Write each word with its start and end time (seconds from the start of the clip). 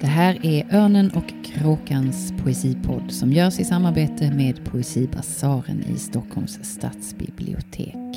Det 0.00 0.06
här 0.06 0.46
är 0.46 0.74
Örnen 0.74 1.10
och 1.10 1.44
kråkans 1.44 2.32
poesipodd 2.42 3.12
som 3.12 3.32
görs 3.32 3.58
i 3.58 3.64
samarbete 3.64 4.34
med 4.34 4.64
Poesibasaren 4.64 5.84
i 5.84 5.98
Stockholms 5.98 6.58
stadsbibliotek. 6.62 8.16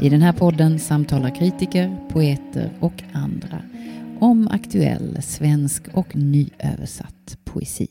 I 0.00 0.08
den 0.08 0.22
här 0.22 0.32
podden 0.32 0.78
samtalar 0.78 1.34
kritiker, 1.34 2.08
poeter 2.12 2.72
och 2.80 3.02
andra 3.12 3.62
om 4.20 4.48
aktuell 4.48 5.22
svensk 5.22 5.88
och 5.94 6.16
nyöversatt 6.16 7.38
poesi. 7.44 7.88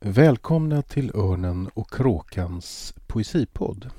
Välkomna 0.00 0.82
till 0.82 1.10
Örnen 1.14 1.68
och 1.74 1.90
kråkans 1.90 2.94
poesipodd. 3.06 3.90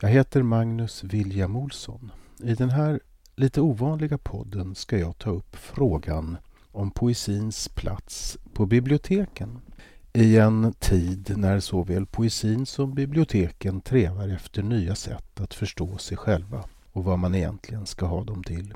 Jag 0.00 0.08
heter 0.08 0.42
Magnus 0.42 1.04
William 1.04 1.56
Olsson. 1.56 2.12
I 2.42 2.54
den 2.54 2.70
här 2.70 3.00
lite 3.36 3.60
ovanliga 3.60 4.18
podden 4.18 4.74
ska 4.74 4.98
jag 4.98 5.18
ta 5.18 5.30
upp 5.30 5.56
frågan 5.56 6.36
om 6.72 6.90
poesins 6.90 7.68
plats 7.68 8.38
på 8.54 8.66
biblioteken. 8.66 9.60
I 10.12 10.36
en 10.36 10.72
tid 10.72 11.32
när 11.36 11.60
såväl 11.60 12.06
poesin 12.06 12.66
som 12.66 12.94
biblioteken 12.94 13.80
trevar 13.80 14.28
efter 14.28 14.62
nya 14.62 14.94
sätt 14.94 15.40
att 15.40 15.54
förstå 15.54 15.98
sig 15.98 16.16
själva 16.16 16.64
och 16.92 17.04
vad 17.04 17.18
man 17.18 17.34
egentligen 17.34 17.86
ska 17.86 18.06
ha 18.06 18.24
dem 18.24 18.44
till. 18.44 18.74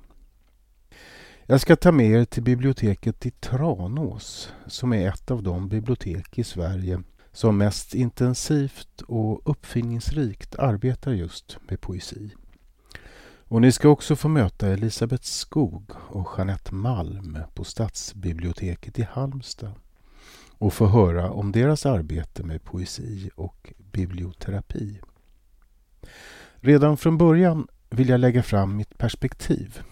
Jag 1.47 1.61
ska 1.61 1.77
ta 1.77 1.93
med 1.93 2.11
er 2.11 2.25
till 2.25 2.43
biblioteket 2.43 3.27
i 3.27 3.31
Tranås 3.31 4.53
som 4.67 4.93
är 4.93 5.09
ett 5.09 5.31
av 5.31 5.43
de 5.43 5.69
bibliotek 5.69 6.39
i 6.39 6.45
Sverige 6.45 7.03
som 7.33 7.59
mest 7.59 7.95
intensivt 7.95 9.01
och 9.01 9.51
uppfinningsrikt 9.51 10.55
arbetar 10.55 11.13
just 11.13 11.59
med 11.69 11.81
poesi. 11.81 12.31
Och 13.49 13.61
ni 13.61 13.73
ska 13.73 13.89
också 13.89 14.17
få 14.17 14.29
möta 14.29 14.69
Elisabeth 14.69 15.25
Skog 15.25 15.93
och 16.09 16.29
Jeanette 16.37 16.75
Malm 16.75 17.39
på 17.55 17.65
Stadsbiblioteket 17.65 18.99
i 18.99 19.03
Halmstad 19.03 19.73
och 20.59 20.73
få 20.73 20.87
höra 20.87 21.31
om 21.31 21.53
deras 21.53 21.87
arbete 21.87 22.43
med 22.43 22.65
poesi 22.65 23.31
och 23.35 23.73
biblioterapi. 23.93 25.01
Redan 26.55 26.97
från 26.97 27.19
början 27.19 27.69
vill 27.91 28.09
jag 28.09 28.21
lägga 28.21 28.43
fram 28.43 28.77
mitt 28.77 28.99
perspektiv. 28.99 29.83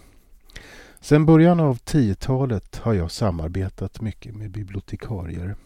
Sedan 1.01 1.27
början 1.27 1.61
av 1.61 1.79
10-talet 1.79 2.77
har 2.77 2.95
jag 2.95 3.11
samarbetat 3.11 4.01
mycket 4.01 4.35
med 4.35 4.51
bibliotekarier. 4.51 5.57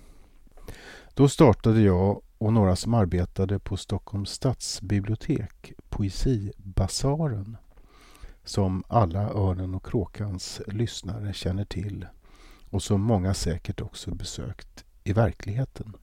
Då 1.15 1.29
startade 1.29 1.81
jag 1.81 2.23
och 2.39 2.53
några 2.53 2.77
som 2.77 2.95
arbetade 2.95 3.59
på 3.59 3.77
Stockholms 3.77 4.31
stadsbibliotek 4.31 5.73
Poesibasaren 5.89 7.57
som 8.49 8.85
alla 8.89 9.31
Örnen 9.31 9.75
och 9.75 9.87
Kråkans 9.87 10.61
lyssnare 10.67 11.33
känner 11.33 11.65
till 11.65 12.07
och 12.71 12.83
som 12.83 13.01
många 13.01 13.35
säkert 13.35 13.81
också 13.81 14.15
besökt 14.15 14.85
i 15.05 15.13
verkligheten. 15.13 15.97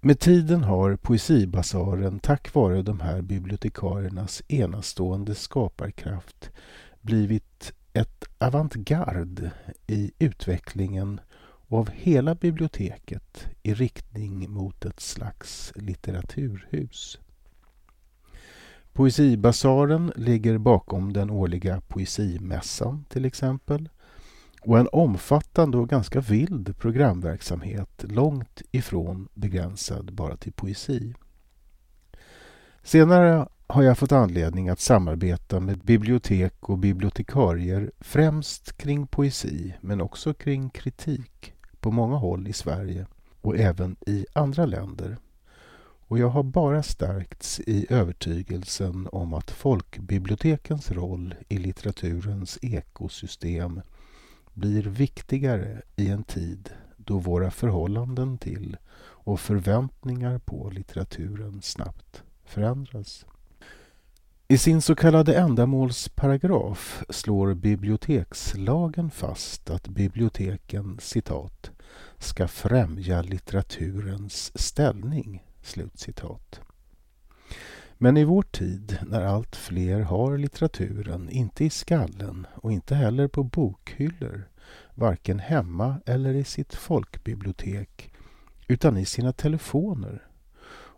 Med 0.00 0.20
tiden 0.20 0.64
har 0.64 0.96
Poesibasaren 0.96 2.18
tack 2.18 2.54
vare 2.54 2.82
de 2.82 3.00
här 3.00 3.22
bibliotekariernas 3.22 4.42
enastående 4.48 5.34
skaparkraft 5.34 6.50
blivit 7.00 7.72
ett 7.92 8.24
avantgarde 8.38 9.52
i 9.86 10.12
utvecklingen 10.18 11.20
av 11.68 11.90
hela 11.90 12.34
biblioteket 12.34 13.46
i 13.62 13.74
riktning 13.74 14.50
mot 14.50 14.84
ett 14.84 15.00
slags 15.00 15.72
litteraturhus. 15.76 17.18
Poesibasaren 18.92 20.12
ligger 20.16 20.58
bakom 20.58 21.12
den 21.12 21.30
årliga 21.30 21.80
poesimässan 21.80 23.04
till 23.08 23.24
exempel 23.24 23.88
och 24.62 24.78
en 24.78 24.88
omfattande 24.92 25.78
och 25.78 25.88
ganska 25.88 26.20
vild 26.20 26.78
programverksamhet 26.78 28.04
långt 28.08 28.62
ifrån 28.70 29.28
begränsad 29.34 30.12
bara 30.12 30.36
till 30.36 30.52
poesi. 30.52 31.14
Senare 32.82 33.48
har 33.66 33.82
jag 33.82 33.98
fått 33.98 34.12
anledning 34.12 34.68
att 34.68 34.80
samarbeta 34.80 35.60
med 35.60 35.78
bibliotek 35.78 36.68
och 36.68 36.78
bibliotekarier 36.78 37.92
främst 38.00 38.76
kring 38.78 39.06
poesi 39.06 39.74
men 39.80 40.00
också 40.00 40.34
kring 40.34 40.70
kritik 40.70 41.54
på 41.80 41.90
många 41.90 42.16
håll 42.16 42.48
i 42.48 42.52
Sverige 42.52 43.06
och 43.40 43.56
även 43.56 43.96
i 44.06 44.26
andra 44.32 44.66
länder. 44.66 45.16
Och 46.10 46.18
jag 46.18 46.28
har 46.28 46.42
bara 46.42 46.82
stärkts 46.82 47.60
i 47.60 47.86
övertygelsen 47.90 49.08
om 49.12 49.34
att 49.34 49.50
folkbibliotekens 49.50 50.90
roll 50.90 51.34
i 51.48 51.58
litteraturens 51.58 52.58
ekosystem 52.62 53.80
blir 54.52 54.82
viktigare 54.82 55.82
i 55.96 56.08
en 56.08 56.24
tid 56.24 56.70
då 56.96 57.18
våra 57.18 57.50
förhållanden 57.50 58.38
till 58.38 58.76
och 59.00 59.40
förväntningar 59.40 60.38
på 60.38 60.70
litteraturen 60.70 61.62
snabbt 61.62 62.22
förändras. 62.44 63.26
I 64.48 64.58
sin 64.58 64.82
så 64.82 64.94
kallade 64.94 65.34
ändamålsparagraf 65.34 67.02
slår 67.08 67.54
bibliotekslagen 67.54 69.10
fast 69.10 69.70
att 69.70 69.88
biblioteken 69.88 70.98
citat, 71.00 71.70
ska 72.18 72.48
främja 72.48 73.22
litteraturens 73.22 74.52
ställning. 74.54 75.42
Slutcitat. 75.62 76.60
Men 77.98 78.16
i 78.16 78.24
vår 78.24 78.42
tid, 78.42 78.98
när 79.06 79.22
allt 79.22 79.56
fler 79.56 80.00
har 80.00 80.38
litteraturen, 80.38 81.30
inte 81.30 81.64
i 81.64 81.70
skallen 81.70 82.46
och 82.54 82.72
inte 82.72 82.94
heller 82.94 83.28
på 83.28 83.42
bokhyllor, 83.42 84.48
varken 84.94 85.38
hemma 85.38 86.00
eller 86.06 86.34
i 86.34 86.44
sitt 86.44 86.74
folkbibliotek, 86.74 88.12
utan 88.68 88.96
i 88.96 89.04
sina 89.04 89.32
telefoner, 89.32 90.26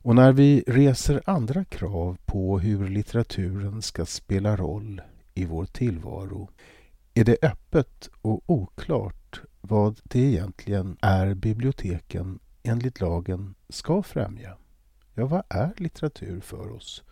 och 0.05 0.15
när 0.15 0.33
vi 0.33 0.65
reser 0.67 1.23
andra 1.27 1.65
krav 1.65 2.19
på 2.25 2.59
hur 2.59 2.89
litteraturen 2.89 3.83
ska 3.83 4.07
spela 4.07 4.57
roll 4.57 5.03
i 5.35 5.45
vår 5.45 5.67
tillvaro, 5.67 6.51
är 7.15 7.25
det 7.25 7.37
öppet 7.43 8.11
och 8.23 8.43
oklart 8.47 9.41
vad 9.61 10.01
det 10.03 10.21
egentligen 10.21 10.97
är 11.01 11.35
biblioteken 11.35 12.39
enligt 12.63 13.01
lagen 13.01 13.55
ska 13.69 14.03
främja. 14.03 14.57
Ja, 15.15 15.27
vad 15.27 15.43
är 15.49 15.73
litteratur 15.77 16.41
för 16.41 16.73
oss 16.73 17.03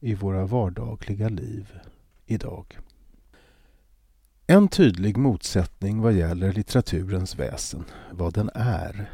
i 0.00 0.14
våra 0.14 0.46
vardagliga 0.46 1.28
liv 1.28 1.78
idag? 2.26 2.78
En 4.46 4.68
tydlig 4.68 5.16
motsättning 5.16 6.00
vad 6.00 6.12
gäller 6.12 6.52
litteraturens 6.52 7.38
väsen, 7.38 7.84
vad 8.12 8.34
den 8.34 8.50
är, 8.54 9.10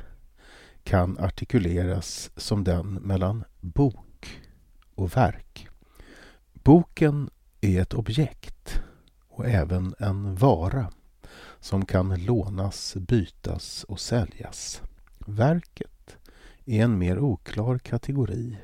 kan 0.85 1.19
artikuleras 1.19 2.31
som 2.37 2.65
den 2.65 2.95
mellan 2.95 3.45
bok 3.61 4.41
och 4.95 5.17
verk. 5.17 5.69
Boken 6.53 7.31
är 7.61 7.83
ett 7.83 7.95
objekt 7.95 8.83
och 9.29 9.47
även 9.47 9.95
en 9.99 10.35
vara 10.35 10.93
som 11.61 11.85
kan 11.85 12.25
lånas, 12.25 12.95
bytas 12.97 13.85
och 13.85 14.01
säljas. 14.01 14.83
Verket 15.27 16.17
är 16.65 16.85
en 16.85 16.99
mer 16.99 17.19
oklar 17.19 17.79
kategori 17.79 18.57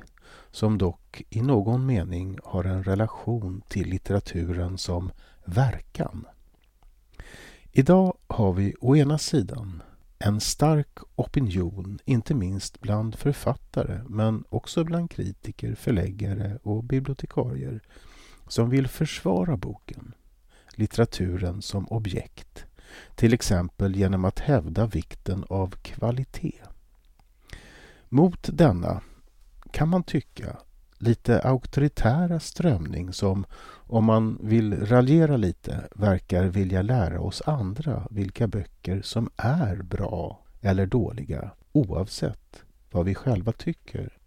som 0.51 0.77
dock 0.77 1.23
i 1.29 1.41
någon 1.41 1.85
mening 1.85 2.39
har 2.43 2.63
en 2.63 2.83
relation 2.83 3.61
till 3.67 3.89
litteraturen 3.89 4.77
som 4.77 5.11
verkan. 5.45 6.25
Idag 7.71 8.17
har 8.27 8.53
vi 8.53 8.75
å 8.81 8.95
ena 8.95 9.17
sidan 9.17 9.83
en 10.19 10.39
stark 10.39 10.99
opinion, 11.15 11.99
inte 12.05 12.33
minst 12.33 12.81
bland 12.81 13.15
författare 13.15 14.01
men 14.07 14.43
också 14.49 14.83
bland 14.83 15.11
kritiker, 15.11 15.75
förläggare 15.75 16.59
och 16.63 16.83
bibliotekarier 16.83 17.81
som 18.47 18.69
vill 18.69 18.87
försvara 18.87 19.57
boken, 19.57 20.13
litteraturen 20.75 21.61
som 21.61 21.87
objekt, 21.87 22.65
till 23.15 23.33
exempel 23.33 23.95
genom 23.95 24.25
att 24.25 24.39
hävda 24.39 24.85
vikten 24.85 25.45
av 25.49 25.69
kvalitet. 25.81 26.61
Mot 28.09 28.49
denna, 28.53 29.01
kan 29.71 29.89
man 29.89 30.03
tycka, 30.03 30.57
lite 30.97 31.41
auktoritära 31.41 32.39
strömning 32.39 33.13
som, 33.13 33.45
om 33.71 34.05
man 34.05 34.37
vill 34.41 34.85
raljera 34.85 35.37
lite, 35.37 35.87
verkar 35.95 36.43
vilja 36.43 36.81
lära 36.81 37.21
oss 37.21 37.41
andra 37.45 38.07
vilka 38.09 38.47
böcker 38.47 39.01
som 39.01 39.29
är 39.37 39.75
bra 39.75 40.45
eller 40.61 40.85
dåliga 40.85 41.51
oavsett 41.71 42.63
vad 42.91 43.05
vi 43.05 43.15
själva 43.15 43.51
tycker, 43.51 44.17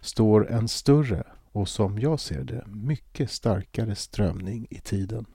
står 0.00 0.50
en 0.50 0.68
större 0.68 1.24
och 1.52 1.68
som 1.68 1.98
jag 1.98 2.20
ser 2.20 2.44
det 2.44 2.64
mycket 2.66 3.30
starkare 3.30 3.94
strömning 3.94 4.66
i 4.70 4.78
tiden 4.78 5.26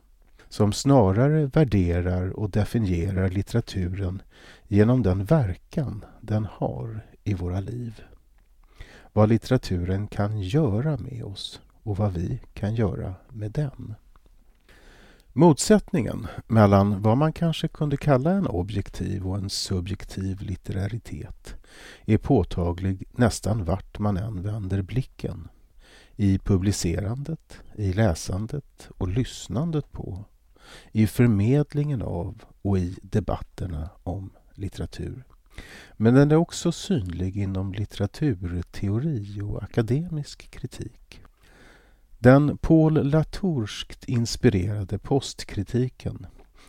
som 0.50 0.74
snarare 0.74 1.46
värderar 1.46 2.30
och 2.30 2.50
definierar 2.50 3.30
litteraturen 3.30 4.22
genom 4.68 5.04
den 5.04 5.26
verkan 5.26 6.06
den 6.22 6.46
har 6.52 7.06
i 7.24 7.34
våra 7.34 7.60
liv. 7.60 8.02
Vad 9.14 9.30
litteraturen 9.30 10.08
kan 10.08 10.42
göra 10.42 10.98
med 10.98 11.24
oss 11.24 11.62
och 11.84 11.98
vad 11.98 12.14
vi 12.14 12.40
kan 12.54 12.76
göra 12.76 13.16
med 13.30 13.52
den. 13.52 13.96
Motsättningen 15.34 16.28
mellan 16.48 17.02
vad 17.02 17.18
man 17.18 17.34
kanske 17.34 17.68
kunde 17.68 17.98
kalla 17.98 18.32
en 18.32 18.48
objektiv 18.48 19.28
och 19.28 19.38
en 19.38 19.50
subjektiv 19.50 20.42
litteraritet 20.42 21.56
är 22.06 22.18
påtaglig 22.18 23.08
nästan 23.12 23.66
vart 23.66 24.00
man 24.00 24.18
än 24.18 24.42
vänder 24.42 24.82
blicken. 24.82 25.48
I 26.16 26.40
publicerandet, 26.40 27.62
i 27.76 27.94
läsandet 27.94 28.90
och 28.98 29.08
lyssnandet 29.08 29.92
på, 29.92 30.26
i 30.92 31.08
förmedlingen 31.08 32.02
av 32.02 32.44
och 32.62 32.78
i 32.78 32.96
debatterna 33.02 33.90
om 34.04 34.30
litteratur. 34.54 35.24
Men 35.94 36.14
den 36.14 36.32
är 36.32 36.36
också 36.36 36.72
synlig 36.72 37.38
inom 37.38 37.74
litteraturteori 37.74 39.42
och 39.42 39.64
akademisk 39.64 40.52
kritik. 40.52 41.22
Den 42.20 42.58
Paul 42.58 42.94
Latourskt 42.94 44.06
inspirerade 44.06 44.98
postkritiken, 44.98 46.26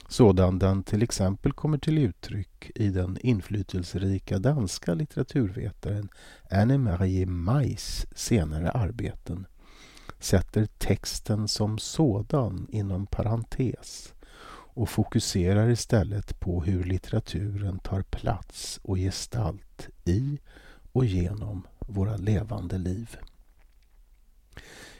sådan 0.09 0.59
den 0.59 0.83
till 0.83 1.03
exempel 1.03 1.53
kommer 1.53 1.79
till 1.79 1.99
uttryck 1.99 2.71
i 2.75 2.89
den 2.89 3.19
inflytelserika 3.21 4.39
danska 4.39 4.95
litteraturvetaren 4.95 6.09
Anne-Marie 6.51 7.27
Majs 7.27 8.07
senare 8.15 8.71
arbeten, 8.71 9.47
sätter 10.21 10.67
texten 10.79 11.49
som 11.49 11.79
sådan 11.79 12.67
inom 12.71 13.07
parentes 13.07 14.15
och 14.73 14.89
fokuserar 14.89 15.71
istället 15.71 16.41
på 16.41 16.63
hur 16.63 16.85
litteraturen 16.85 17.79
tar 17.79 18.03
plats 18.03 18.81
och 18.83 18.97
gestalt 18.97 19.89
i 20.05 20.39
och 20.93 21.05
genom 21.05 21.67
våra 21.79 22.17
levande 22.17 22.79
liv. 22.79 23.17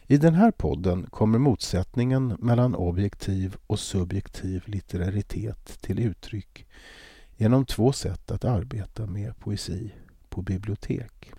I 0.07 0.17
den 0.17 0.35
här 0.35 0.51
podden 0.51 1.07
kommer 1.11 1.39
motsättningen 1.39 2.37
mellan 2.39 2.75
objektiv 2.75 3.57
och 3.67 3.81
subjektiv 3.81 4.63
litteraritet 4.67 5.79
till 5.81 5.99
uttryck 5.99 6.67
genom 7.37 7.67
två 7.67 7.93
sätt 7.93 8.31
att 8.31 8.45
arbeta 8.45 9.07
med 9.07 9.39
poesi 9.39 9.95
på 10.29 10.43
bibliotek. 10.43 11.33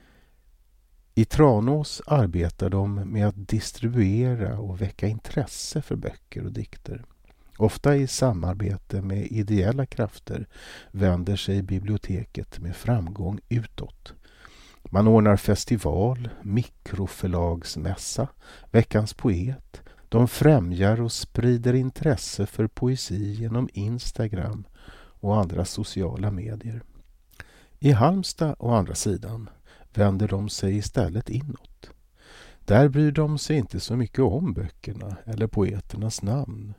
I 1.15 1.25
Tranås 1.25 2.01
arbetar 2.05 2.69
de 2.69 2.95
med 2.95 3.27
att 3.27 3.47
distribuera 3.47 4.59
och 4.59 4.81
väcka 4.81 5.07
intresse 5.07 5.81
för 5.81 5.95
böcker 5.95 6.45
och 6.45 6.51
dikter. 6.51 7.05
Ofta 7.57 7.95
i 7.95 8.07
samarbete 8.07 9.01
med 9.01 9.27
ideella 9.31 9.85
krafter 9.85 10.47
vänder 10.91 11.35
sig 11.35 11.61
biblioteket 11.61 12.59
med 12.59 12.75
framgång 12.75 13.39
utåt. 13.49 14.13
Man 14.83 15.07
ordnar 15.07 15.37
festival, 15.37 16.29
mikroförlagsmässa, 16.41 18.27
Veckans 18.71 19.13
poet. 19.13 19.81
De 20.09 20.27
främjar 20.27 21.01
och 21.01 21.11
sprider 21.11 21.73
intresse 21.73 22.45
för 22.45 22.67
poesi 22.67 23.31
genom 23.33 23.69
Instagram 23.73 24.63
och 24.93 25.37
andra 25.37 25.65
sociala 25.65 26.31
medier. 26.31 26.81
I 27.79 27.91
Halmstad, 27.91 28.55
å 28.59 28.71
andra 28.71 28.95
sidan, 28.95 29.49
vänder 29.93 30.27
de 30.27 30.49
sig 30.49 30.77
istället 30.77 31.29
inåt. 31.29 31.89
Där 32.65 32.89
bryr 32.89 33.11
de 33.11 33.37
sig 33.37 33.57
inte 33.57 33.79
så 33.79 33.95
mycket 33.95 34.19
om 34.19 34.53
böckerna 34.53 35.17
eller 35.25 35.47
poeternas 35.47 36.21
namn. 36.21 36.73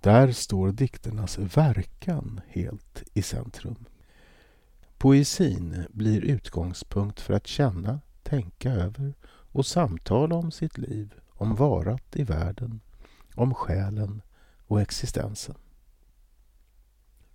Där 0.00 0.32
står 0.32 0.72
dikternas 0.72 1.38
verkan 1.38 2.40
helt 2.48 3.02
i 3.14 3.22
centrum. 3.22 3.84
Poesin 4.98 5.84
blir 5.90 6.24
utgångspunkt 6.24 7.20
för 7.20 7.34
att 7.34 7.46
känna, 7.46 8.00
tänka 8.22 8.72
över 8.72 9.14
och 9.26 9.66
samtala 9.66 10.34
om 10.34 10.50
sitt 10.50 10.78
liv, 10.78 11.14
om 11.28 11.54
varat 11.54 12.16
i 12.16 12.24
världen, 12.24 12.80
om 13.34 13.54
själen 13.54 14.22
och 14.66 14.80
existensen. 14.80 15.54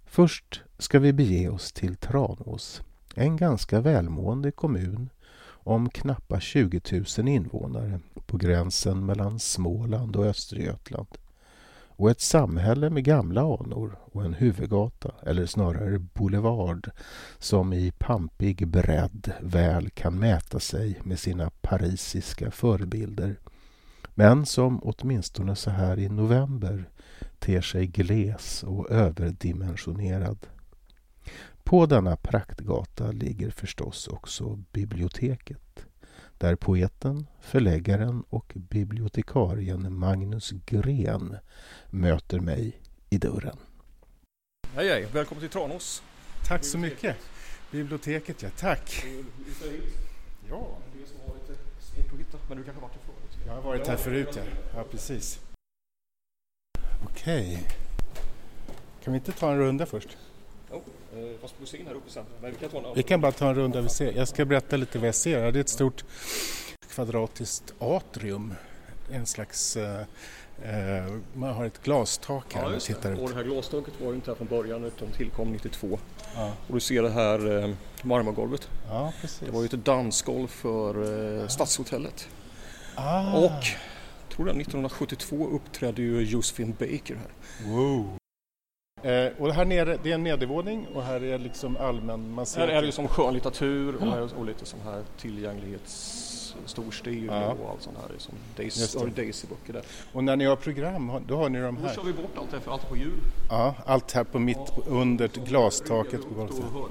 Först 0.05 0.63
ska 0.77 0.99
vi 0.99 1.13
bege 1.13 1.49
oss 1.49 1.73
till 1.73 1.95
Tranås, 1.95 2.81
en 3.15 3.37
ganska 3.37 3.81
välmående 3.81 4.51
kommun 4.51 5.09
om 5.47 5.89
knappa 5.89 6.39
20 6.39 6.81
000 7.17 7.27
invånare 7.27 7.99
på 8.25 8.37
gränsen 8.37 9.05
mellan 9.05 9.39
Småland 9.39 10.15
och 10.15 10.25
Östergötland 10.25 11.07
och 11.97 12.11
ett 12.11 12.21
samhälle 12.21 12.89
med 12.89 13.03
gamla 13.03 13.41
anor 13.41 13.97
och 14.11 14.25
en 14.25 14.33
huvudgata, 14.33 15.11
eller 15.23 15.45
snarare 15.45 15.99
boulevard, 15.99 16.89
som 17.39 17.73
i 17.73 17.91
pampig 17.97 18.67
bredd 18.67 19.33
väl 19.41 19.89
kan 19.89 20.19
mäta 20.19 20.59
sig 20.59 20.99
med 21.03 21.19
sina 21.19 21.49
parisiska 21.49 22.51
förebilder, 22.51 23.35
men 24.13 24.45
som 24.45 24.79
åtminstone 24.83 25.55
så 25.55 25.69
här 25.69 25.99
i 25.99 26.09
november 26.09 26.89
ter 27.39 27.61
sig 27.61 27.87
gles 27.87 28.63
och 28.63 28.89
överdimensionerad. 28.91 30.37
På 31.65 31.85
denna 31.85 32.15
praktgata 32.15 33.11
ligger 33.11 33.49
förstås 33.49 34.07
också 34.07 34.63
biblioteket 34.71 35.85
där 36.37 36.55
poeten, 36.55 37.27
förläggaren 37.41 38.23
och 38.29 38.53
bibliotekarien 38.55 39.99
Magnus 39.99 40.51
Gren 40.65 41.37
möter 41.89 42.39
mig 42.39 42.81
i 43.09 43.17
dörren. 43.17 43.57
Hej 44.73 44.89
hej, 44.89 45.07
välkommen 45.13 45.41
till 45.41 45.49
Tranås. 45.49 46.03
Tack 46.47 46.63
så 46.63 46.77
mycket. 46.77 47.17
Biblioteket, 47.71 48.43
ja 48.43 48.49
tack. 48.57 49.05
Ja. 50.49 50.77
Men 52.49 52.57
du 52.57 52.63
kanske 52.63 52.81
varit 52.81 52.93
här 52.93 53.01
förut? 53.05 53.45
Jag 53.47 53.53
har 53.53 53.61
varit 53.61 53.87
här 53.87 53.97
förut, 53.97 54.29
ja. 54.35 54.41
Ja, 54.75 54.83
precis. 54.91 55.39
Okej. 57.05 57.67
Kan 59.03 59.13
vi 59.13 59.19
inte 59.19 59.31
ta 59.31 59.51
en 59.51 59.57
runda 59.57 59.85
först? 59.85 60.17
Jo, 60.71 60.83
fast 61.41 61.55
se 61.65 61.77
in 61.77 61.87
här 61.87 61.93
uppe 61.93 62.09
sen. 62.11 62.23
Men 62.41 62.51
vi 62.51 62.57
kan 62.57 62.69
ta 62.69 62.77
en 62.77 62.95
Vi 62.95 63.03
kan 63.03 63.21
bara 63.21 63.31
ta 63.31 63.49
en 63.49 63.55
runda 63.55 63.81
vi 63.81 63.89
ser. 63.89 64.11
Jag 64.17 64.27
ska 64.27 64.45
berätta 64.45 64.77
lite 64.77 64.99
vad 64.99 65.07
jag 65.07 65.15
ser. 65.15 65.51
Det 65.51 65.59
är 65.59 65.61
ett 65.61 65.69
stort 65.69 66.03
kvadratiskt 66.89 67.73
atrium. 67.79 68.53
En 69.11 69.25
slags... 69.25 69.77
Eh, 69.77 69.99
eh, 70.63 71.13
man 71.33 71.53
har 71.53 71.65
ett 71.65 71.83
glastak 71.83 72.53
här 72.53 72.71
Ja, 72.73 72.79
tittar 72.79 73.11
det. 73.11 73.15
Och 73.17 73.23
ut. 73.23 73.29
det 73.29 73.35
här 73.35 73.43
glastaket 73.43 73.93
var 74.01 74.09
ju 74.09 74.15
inte 74.15 74.31
här 74.31 74.35
från 74.35 74.47
början 74.47 74.83
utan 74.83 75.07
tillkom 75.11 75.51
92. 75.51 75.99
Ja. 76.35 76.53
Och 76.67 76.73
du 76.73 76.79
ser 76.79 77.01
det 77.01 77.09
här 77.09 77.63
eh, 77.63 77.73
marmorgolvet. 78.03 78.69
ja, 78.89 79.13
precis. 79.21 79.39
Det 79.39 79.51
var 79.51 79.61
ju 79.61 79.65
ett 79.65 79.85
dansgolv 79.85 80.47
för 80.47 81.41
eh, 81.41 81.47
Stadshotellet. 81.47 82.27
Ah, 82.95 83.37
Och 83.37 83.51
tror 84.35 84.47
jag 84.47 84.61
1972 84.61 85.47
uppträdde 85.47 86.01
ju 86.01 86.21
Josephine 86.21 86.73
Baker 86.79 87.15
här. 87.15 87.31
wow. 87.71 88.09
Eh, 89.05 89.31
och 89.39 89.53
här 89.53 89.65
nere, 89.65 89.97
det 90.03 90.09
är 90.11 90.15
en 90.15 90.23
nedervåning 90.23 90.87
och 90.95 91.03
här 91.03 91.23
är 91.23 91.37
liksom 91.37 91.77
allmän... 91.77 92.31
Man 92.31 92.45
ser 92.45 92.59
Här 92.61 92.67
är 92.67 92.81
det 92.81 92.85
ju 92.85 92.91
som 92.91 93.07
skönlitteratur 93.07 93.95
och, 93.95 94.01
här, 94.07 94.29
och 94.37 94.45
lite 94.45 94.65
sån 94.65 94.79
här 94.83 95.03
tillgänglighets 95.17 96.55
storstil 96.65 97.25
Ja. 97.25 97.47
och 97.63 97.69
allt 97.69 97.81
sånt 97.81 97.97
här. 97.97 98.17
Som 98.17 98.33
Daisy, 98.57 98.99
ja, 98.99 99.05
Daisy-böcker 99.15 99.73
där. 99.73 99.81
Och 100.13 100.23
när 100.23 100.35
ni 100.35 100.45
har 100.45 100.55
program, 100.55 101.11
då 101.27 101.35
har 101.35 101.49
ni 101.49 101.59
de 101.61 101.75
Nu 101.75 101.81
här? 101.87 101.95
kör 101.95 102.03
vi 102.03 102.13
bort 102.13 102.31
allt 102.37 102.51
här 102.51 102.59
för 102.59 102.71
allt 102.71 102.89
på 102.89 102.97
hjul. 102.97 103.19
Ja, 103.49 103.75
allt 103.85 104.11
här 104.11 104.23
på 104.23 104.39
mitt, 104.39 104.71
under 104.87 105.27
glastaket 105.27 106.21
på 106.29 106.33
golvet. 106.35 106.55
Då 106.73 106.87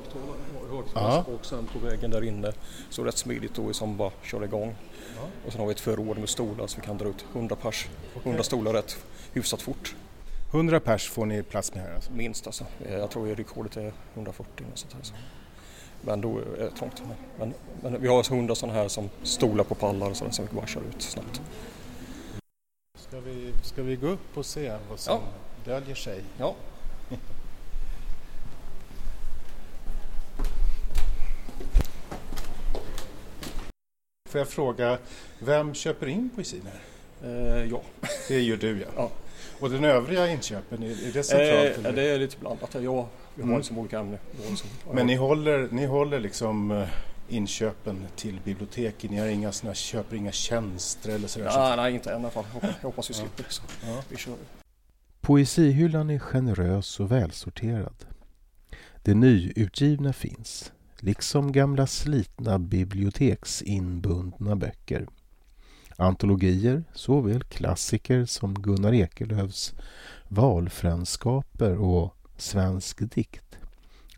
högtalare 0.76 1.24
och 1.34 1.46
sen 1.46 1.66
på 1.66 1.78
väggen 1.78 2.10
där 2.10 2.24
inne 2.24 2.52
så 2.90 3.04
rätt 3.04 3.18
smidigt 3.18 3.54
då 3.54 3.72
som 3.72 3.96
bara 3.96 4.10
kör 4.22 4.44
igång. 4.44 4.74
Och 5.46 5.52
sen 5.52 5.60
har 5.60 5.66
vi 5.66 5.72
ett 5.72 5.80
förråd 5.80 6.18
med 6.18 6.28
stolar 6.28 6.66
så 6.66 6.80
vi 6.80 6.86
kan 6.86 6.98
dra 6.98 7.08
ut 7.08 7.24
100 7.34 7.56
pers, 7.56 7.88
100 8.22 8.42
stolar 8.42 8.72
rätt 8.72 9.04
hyfsat 9.32 9.62
fort. 9.62 9.94
100 10.54 10.80
pers 10.80 11.10
får 11.10 11.26
ni 11.26 11.42
plats 11.42 11.74
med 11.74 11.82
här 11.82 11.94
alltså. 11.94 12.12
Minst 12.12 12.46
alltså. 12.46 12.64
Eh, 12.86 12.94
Jag 12.94 13.10
tror 13.10 13.26
rekordet 13.26 13.76
är 13.76 13.92
140 14.14 14.66
och 14.72 14.78
sånt 14.78 14.92
här. 14.92 15.02
Så. 15.02 15.14
Men 16.00 16.20
då 16.20 16.38
är 16.38 16.44
det 16.58 16.70
trångt. 16.70 17.02
Men, 17.38 17.54
men, 17.82 18.00
vi 18.00 18.08
har 18.08 18.16
alltså 18.16 18.34
100 18.34 18.54
sådana 18.54 18.78
här 18.78 18.88
som 18.88 19.10
stolar 19.22 19.64
på 19.64 19.74
pallar 19.74 20.10
och 20.10 20.16
sådär 20.16 20.32
som 20.32 20.46
vi 20.50 20.56
bara 20.56 20.66
kör 20.66 20.80
ut 20.80 21.02
snabbt. 21.02 21.42
Ska 22.98 23.20
vi, 23.20 23.52
ska 23.62 23.82
vi 23.82 23.96
gå 23.96 24.06
upp 24.06 24.38
och 24.38 24.46
se 24.46 24.76
vad 24.90 24.98
som 25.00 25.20
döljer 25.64 25.94
sig? 25.94 26.20
Ja, 26.38 26.54
Får 34.28 34.38
jag 34.38 34.48
fråga, 34.48 34.98
vem 35.38 35.74
köper 35.74 36.06
in 36.06 36.30
poesin 36.34 36.62
här? 36.64 36.93
Eh, 37.24 37.64
ja. 37.70 37.82
Det 38.28 38.40
gör 38.40 38.56
du 38.56 38.80
ja. 38.80 38.86
Ja. 38.96 39.10
Och 39.60 39.70
den 39.70 39.84
övriga 39.84 40.28
inköpen, 40.30 40.82
är, 40.82 41.12
det 41.12 41.22
centralt? 41.22 41.86
Eh, 41.86 41.92
det 41.94 42.02
är 42.10 42.18
lite 42.18 42.36
blandat. 42.40 42.70
Ja, 42.74 42.80
vi 42.80 42.86
har 42.88 43.08
Mm. 43.48 43.56
liksom 43.56 43.78
olika 43.78 43.98
ämnen. 43.98 44.18
Liksom- 44.48 44.68
Men 44.92 45.06
ni 45.06 45.14
håller, 45.14 45.68
ni 45.70 45.86
håller 45.86 46.20
liksom 46.20 46.70
eh, 46.70 46.88
inköpen 47.28 48.06
till 48.16 48.38
biblioteken? 48.44 49.10
Ni 49.10 49.18
har 49.18 49.26
inga 49.26 49.52
såna, 49.52 49.74
köper 49.74 50.16
inga 50.16 50.32
tjänster 50.32 51.10
eller 51.10 51.28
sådär? 51.28 51.46
Ja, 51.46 51.76
nej, 51.76 51.94
inte 51.94 52.10
än 52.12 52.20
i 52.20 52.24
alla 52.24 52.30
fall. 52.30 52.44
Jag 52.62 52.68
hoppas 52.82 53.10
vi 53.10 53.14
slipper. 53.14 53.44
Så 53.48 53.62
Ja. 53.86 54.02
vi 54.08 54.16
kör. 54.16 54.34
Poesihyllan 55.20 56.10
är 56.10 56.18
generös 56.18 57.00
och 57.00 57.12
välsorterad. 57.12 57.94
Det 59.02 59.14
nyutgivna 59.14 60.12
finns, 60.12 60.72
liksom 60.98 61.52
gamla 61.52 61.86
slitna 61.86 62.58
biblioteksinbundna 62.58 64.56
böcker. 64.56 65.06
Antologier, 65.96 66.84
såväl 66.94 67.42
klassiker 67.42 68.24
som 68.24 68.54
Gunnar 68.54 68.94
Ekelöfs 68.94 69.74
Valfränskaper 70.28 71.76
och 71.76 72.16
Svensk 72.36 73.14
dikt. 73.14 73.58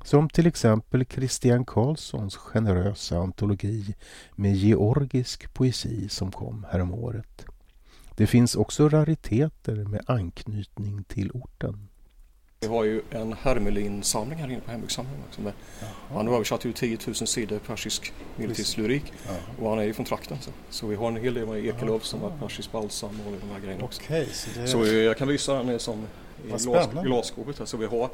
Som 0.05 0.29
till 0.29 0.47
exempel 0.47 1.05
Christian 1.05 1.65
Karlssons 1.65 2.37
generösa 2.37 3.19
antologi 3.19 3.95
med 4.35 4.57
georgisk 4.57 5.55
poesi 5.55 6.09
som 6.09 6.33
kom 6.33 6.67
häromåret. 6.71 7.45
Det 8.17 8.27
finns 8.27 8.57
också 8.57 8.89
rariteter 8.89 9.75
med 9.75 10.03
anknytning 10.07 11.05
till 11.05 11.31
orten. 11.31 11.86
Vi 12.67 12.71
har 12.73 12.85
ju 12.85 13.03
en 13.11 13.33
Hermelin-samling 13.33 14.39
här 14.39 14.49
inne 14.49 14.61
på 14.61 14.71
hembygdssamlingen. 14.71 15.21
Också 15.29 15.53
han 16.09 16.27
har 16.27 16.35
översatt 16.35 16.65
ju 16.65 16.73
10 16.73 16.99
000 17.07 17.15
sidor 17.15 17.59
persisk 17.59 18.13
medeltidslyrik 18.37 19.13
och 19.61 19.71
han 19.71 19.79
är 19.79 19.83
ju 19.83 19.93
från 19.93 20.07
trakten. 20.07 20.39
Så, 20.41 20.51
så 20.71 20.87
vi 20.87 20.97
har 20.97 21.09
en 21.09 21.17
hel 21.17 21.35
del 21.35 21.47
med 21.47 21.65
Ekelöf 21.65 22.05
som 22.05 22.21
har 22.21 22.31
persisk 22.31 22.73
balsam 22.73 23.21
och 23.27 23.33
de 23.41 23.51
här 23.53 23.61
grejerna 23.61 23.85
också. 23.85 24.03
Okay, 24.03 24.27
så, 24.33 24.61
det... 24.61 24.69
så 24.69 24.87
jag 24.87 25.19
kan 25.19 25.29
visa 25.29 25.63
den 25.63 25.79
som 25.79 26.07
i 26.45 26.49
glas, 26.49 26.89
glasskåpet. 27.03 27.69
Så 27.69 27.77
vi 27.77 27.87
har 27.87 28.11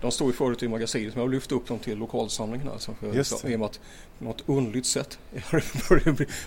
de 0.00 0.10
står 0.10 0.26
ju 0.26 0.32
förut 0.32 0.62
i 0.62 0.68
magasinet 0.68 1.14
men 1.14 1.22
jag 1.22 1.28
har 1.28 1.34
lyft 1.34 1.52
upp 1.52 1.66
dem 1.66 1.78
till 1.78 1.98
lokalsamlingen. 1.98 2.68
Alltså 2.68 2.94
för, 2.94 3.12
Just 3.12 3.42
det. 3.42 3.52
I 3.52 3.54
och 3.54 3.60
med 3.60 3.66
att 3.66 3.80
på 4.18 4.24
något 4.24 4.42
underligt 4.46 4.86
sätt 4.86 5.18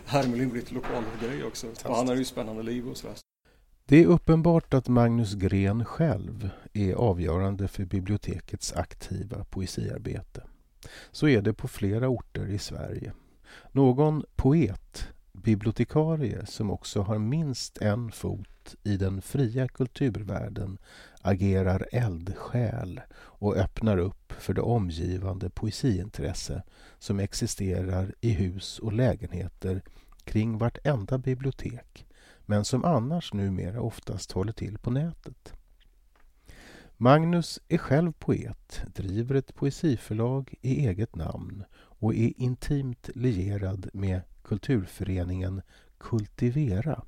Hermelin 0.06 0.50
blivit 0.50 0.72
lokalgrej 0.72 1.44
också. 1.48 1.68
Och 1.86 1.96
han 1.96 2.08
har 2.08 2.16
ju 2.16 2.26
spännande 2.26 2.64
liv 2.64 2.90
och 2.90 2.98
sådär. 2.98 3.16
Det 3.86 4.02
är 4.02 4.06
uppenbart 4.06 4.74
att 4.74 4.88
Magnus 4.88 5.34
Gren 5.34 5.86
själv 5.86 6.50
är 6.74 6.94
avgörande 6.94 7.68
för 7.68 7.86
bibliotekets 7.86 8.74
aktiva 8.74 9.44
poesiarbete. 9.44 10.44
Så 11.12 11.28
är 11.28 11.42
det 11.42 11.54
på 11.54 11.68
flera 11.68 12.08
orter 12.10 12.48
i 12.48 12.58
Sverige. 12.58 13.14
Någon 13.72 14.24
poet, 14.36 15.08
bibliotekarie 15.32 16.46
som 16.46 16.72
också 16.72 17.02
har 17.02 17.20
minst 17.20 17.78
en 17.78 18.12
fot 18.12 18.76
i 18.84 18.98
den 18.98 19.22
fria 19.22 19.68
kulturvärlden 19.68 20.78
agerar 21.22 21.88
eldsjäl 21.92 23.02
och 23.14 23.58
öppnar 23.58 23.98
upp 23.98 24.34
för 24.34 24.54
det 24.54 24.62
omgivande 24.62 25.50
poesiintresse 25.50 26.64
som 27.00 27.20
existerar 27.20 28.16
i 28.22 28.30
hus 28.30 28.80
och 28.80 28.94
lägenheter 28.94 29.82
kring 30.24 30.58
vartenda 30.58 31.18
bibliotek 31.18 32.06
men 32.46 32.66
som 32.66 32.86
annars 32.86 33.34
numera 33.34 33.82
oftast 33.82 34.32
håller 34.32 34.54
till 34.54 34.78
på 34.78 34.92
nätet. 34.92 35.54
Magnus 37.04 37.60
är 37.68 37.78
själv 37.78 38.12
poet, 38.12 38.82
driver 38.96 39.36
ett 39.36 39.56
poesiförlag 39.56 40.54
i 40.62 40.88
eget 40.88 41.16
namn 41.16 41.64
och 41.74 42.16
är 42.16 42.42
intimt 42.42 43.10
lierad 43.16 43.90
med 43.94 44.22
kulturföreningen 44.44 45.62
Kultivera 45.98 47.04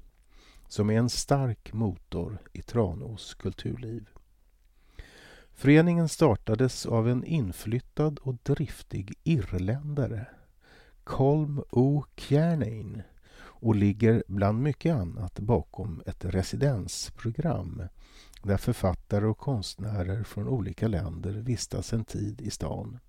som 0.68 0.90
är 0.90 0.98
en 1.00 1.10
stark 1.10 1.74
motor 1.74 2.38
i 2.54 2.62
Tranås 2.62 3.34
kulturliv. 3.34 4.10
Föreningen 5.52 6.10
startades 6.10 6.86
av 6.86 7.10
en 7.10 7.24
inflyttad 7.24 8.20
och 8.20 8.36
driftig 8.44 9.14
irländare, 9.24 10.26
Colm 11.04 11.64
O. 11.72 12.06
Kiernain 12.16 13.02
och 13.36 13.76
ligger 13.76 14.24
bland 14.28 14.62
mycket 14.62 14.96
annat 14.96 15.40
bakom 15.40 16.02
ett 16.06 16.26
residensprogram 16.26 17.84
där 18.44 18.58
författare 18.58 19.26
och 19.26 19.38
konstnärer 19.38 20.24
från 20.24 20.48
olika 20.48 20.88
länder 20.88 21.32
vistas 21.32 21.94
en 21.94 22.06
tid 22.06 22.42
i 22.42 22.50
stan. 22.50 23.00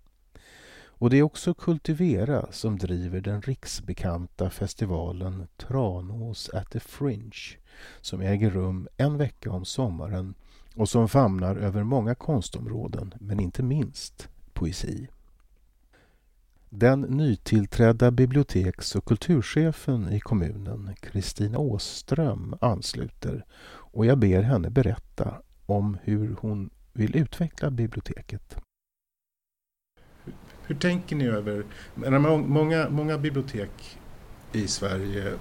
Och 0.96 1.10
det 1.10 1.16
är 1.18 1.22
också 1.22 1.54
Kultivera 1.54 2.52
som 2.52 2.78
driver 2.78 3.20
den 3.20 3.42
riksbekanta 3.42 4.50
festivalen 4.50 5.46
Tranås 5.56 6.48
at 6.48 6.70
the 6.70 6.80
Fringe 6.80 7.58
som 8.00 8.20
äger 8.20 8.50
rum 8.50 8.88
en 8.96 9.18
vecka 9.18 9.50
om 9.50 9.64
sommaren 9.64 10.34
och 10.74 10.88
som 10.88 11.08
famnar 11.08 11.56
över 11.56 11.82
många 11.82 12.14
konstområden, 12.14 13.14
men 13.20 13.40
inte 13.40 13.62
minst 13.62 14.28
poesi. 14.52 15.08
Den 16.70 17.00
nytillträdda 17.00 18.10
biblioteks 18.10 18.96
och 18.96 19.04
kulturchefen 19.04 20.12
i 20.12 20.20
kommunen, 20.20 20.94
Kristina 21.00 21.58
Åström, 21.58 22.54
ansluter 22.60 23.44
och 23.94 24.06
jag 24.06 24.18
ber 24.18 24.42
henne 24.42 24.70
berätta 24.70 25.34
om 25.66 25.98
hur 26.02 26.36
hon 26.40 26.70
vill 26.92 27.16
utveckla 27.16 27.70
biblioteket. 27.70 28.56
Hur 30.66 30.74
tänker 30.74 31.16
ni 31.16 31.26
över... 31.26 31.64
Många, 32.46 32.88
många 32.88 33.18
bibliotek 33.18 33.98
i 34.52 34.68
Sverige 34.68 35.32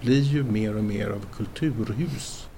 blir 0.00 0.22
ju 0.22 0.42
mer 0.42 0.76
och 0.76 0.84
mer 0.84 1.08
av 1.08 1.26
kulturhus. 1.34 2.48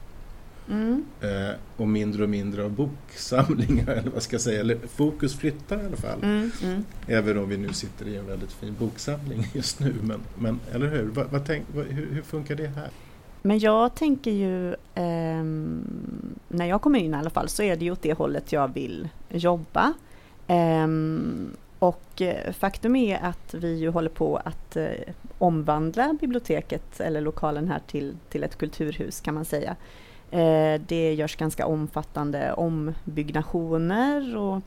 Mm. 0.71 1.05
Eh, 1.21 1.57
och 1.77 1.89
mindre 1.89 2.23
och 2.23 2.29
mindre 2.29 2.65
av 2.65 2.71
boksamlingar, 2.71 3.87
eller 3.93 4.11
vad 4.11 4.23
ska 4.23 4.35
jag 4.35 4.41
säga. 4.41 4.61
Eller 4.61 4.79
fokus 4.87 5.35
flyttar 5.35 5.83
i 5.83 5.87
alla 5.87 5.97
fall. 5.97 6.19
Mm, 6.23 6.51
mm. 6.63 6.85
Även 7.07 7.39
om 7.39 7.49
vi 7.49 7.57
nu 7.57 7.73
sitter 7.73 8.09
i 8.09 8.17
en 8.17 8.27
väldigt 8.27 8.53
fin 8.53 8.75
boksamling 8.79 9.47
just 9.53 9.81
nu. 9.81 9.95
Men, 10.03 10.21
men 10.39 10.61
eller 10.73 10.89
hur? 10.89 11.07
Vad, 11.07 11.31
vad 11.31 11.47
tänk, 11.47 11.65
vad, 11.75 11.87
hur, 11.87 12.15
hur, 12.15 12.23
funkar 12.23 12.55
det 12.55 12.67
här? 12.67 12.91
Men 13.47 13.59
jag 13.59 13.95
tänker 13.95 14.31
ju, 14.31 14.73
eh, 14.73 15.45
när 16.49 16.67
jag 16.67 16.81
kommer 16.81 16.99
in 16.99 17.15
i 17.15 17.17
alla 17.17 17.31
fall, 17.31 17.49
så 17.49 17.63
är 17.63 17.77
det 17.77 17.85
ju 17.85 17.91
åt 17.91 18.03
det 18.03 18.13
hållet 18.13 18.53
jag 18.53 18.75
vill 18.75 19.09
jobba. 19.29 19.93
Ehm, 20.47 21.51
eh, 21.53 21.59
och 21.79 22.23
faktum 22.53 22.97
är 22.97 23.19
att 23.23 23.55
vi 23.55 23.75
ju 23.75 23.89
håller 23.91 24.09
på 24.09 24.37
att 24.37 24.77
eh, 24.77 24.87
omvandla 25.39 26.17
biblioteket 26.21 27.01
eller 27.01 27.21
lokalen 27.21 27.69
här 27.69 27.81
till, 27.87 28.17
till 28.29 28.45
ett 28.45 28.59
kulturhus 28.59 29.21
kan 29.21 29.35
man 29.35 29.45
säga. 29.45 29.77
Eh, 30.31 30.81
det 30.87 31.15
görs 31.15 31.37
ganska 31.37 31.67
omfattande 31.67 32.53
ombyggnationer 32.53 34.37
och 34.37 34.63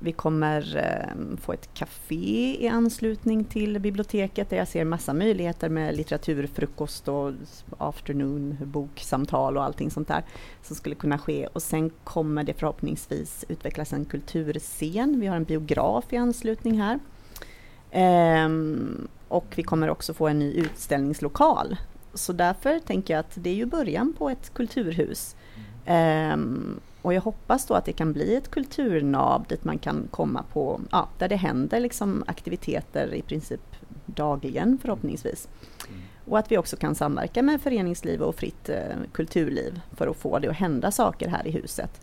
vi 0.00 0.12
kommer 0.12 0.76
eh, 0.76 1.36
få 1.40 1.52
ett 1.52 1.74
café 1.74 2.56
i 2.64 2.68
anslutning 2.68 3.44
till 3.44 3.78
biblioteket 3.78 4.50
där 4.50 4.56
jag 4.56 4.68
ser 4.68 4.84
massa 4.84 5.14
möjligheter 5.14 5.68
med 5.68 5.96
litteraturfrukost 5.96 7.08
och 7.08 7.32
afternoon 7.78 8.56
boksamtal 8.60 9.56
och 9.56 9.64
allting 9.64 9.90
sånt 9.90 10.08
där 10.08 10.24
som 10.62 10.76
skulle 10.76 10.94
kunna 10.94 11.18
ske. 11.18 11.46
Och 11.46 11.62
sen 11.62 11.90
kommer 12.04 12.44
det 12.44 12.54
förhoppningsvis 12.54 13.44
utvecklas 13.48 13.92
en 13.92 14.04
kulturscen. 14.04 15.20
Vi 15.20 15.26
har 15.26 15.36
en 15.36 15.44
biograf 15.44 16.12
i 16.12 16.16
anslutning 16.16 16.80
här. 16.80 16.98
Ehm, 17.90 19.08
och 19.28 19.52
vi 19.56 19.62
kommer 19.62 19.90
också 19.90 20.14
få 20.14 20.28
en 20.28 20.38
ny 20.38 20.52
utställningslokal. 20.52 21.76
Så 22.14 22.32
därför 22.32 22.78
tänker 22.78 23.14
jag 23.14 23.20
att 23.20 23.32
det 23.34 23.50
är 23.50 23.54
ju 23.54 23.66
början 23.66 24.12
på 24.18 24.30
ett 24.30 24.54
kulturhus. 24.54 25.36
Um, 25.86 26.80
och 27.02 27.14
jag 27.14 27.20
hoppas 27.20 27.66
då 27.66 27.74
att 27.74 27.84
det 27.84 27.92
kan 27.92 28.12
bli 28.12 28.34
ett 28.34 28.50
kulturnav 28.50 29.44
dit 29.48 29.64
man 29.64 29.78
kan 29.78 30.08
komma 30.10 30.44
på, 30.52 30.80
ja, 30.90 31.08
där 31.18 31.28
det 31.28 31.36
händer 31.36 31.80
liksom 31.80 32.24
aktiviteter 32.26 33.14
i 33.14 33.22
princip 33.22 33.60
dagligen 34.06 34.78
förhoppningsvis. 34.82 35.48
Mm. 35.88 36.00
Och 36.24 36.38
att 36.38 36.52
vi 36.52 36.58
också 36.58 36.76
kan 36.76 36.94
samverka 36.94 37.42
med 37.42 37.60
föreningsliv 37.60 38.22
och 38.22 38.34
fritt 38.34 38.68
eh, 38.68 38.96
kulturliv 39.12 39.80
för 39.92 40.06
att 40.06 40.16
få 40.16 40.38
det 40.38 40.48
att 40.48 40.56
hända 40.56 40.90
saker 40.90 41.28
här 41.28 41.46
i 41.46 41.50
huset. 41.50 42.00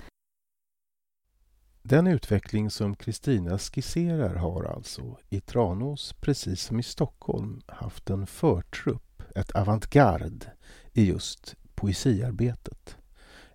Den 1.81 2.07
utveckling 2.07 2.69
som 2.69 2.95
Kristina 2.95 3.57
skisserar 3.57 4.35
har 4.35 4.63
alltså 4.63 5.17
i 5.29 5.41
Tranås, 5.41 6.13
precis 6.21 6.61
som 6.61 6.79
i 6.79 6.83
Stockholm, 6.83 7.61
haft 7.67 8.09
en 8.09 8.27
förtrupp, 8.27 9.23
ett 9.35 9.51
avantgarde, 9.51 10.51
i 10.93 11.05
just 11.05 11.55
poesiarbetet 11.75 12.97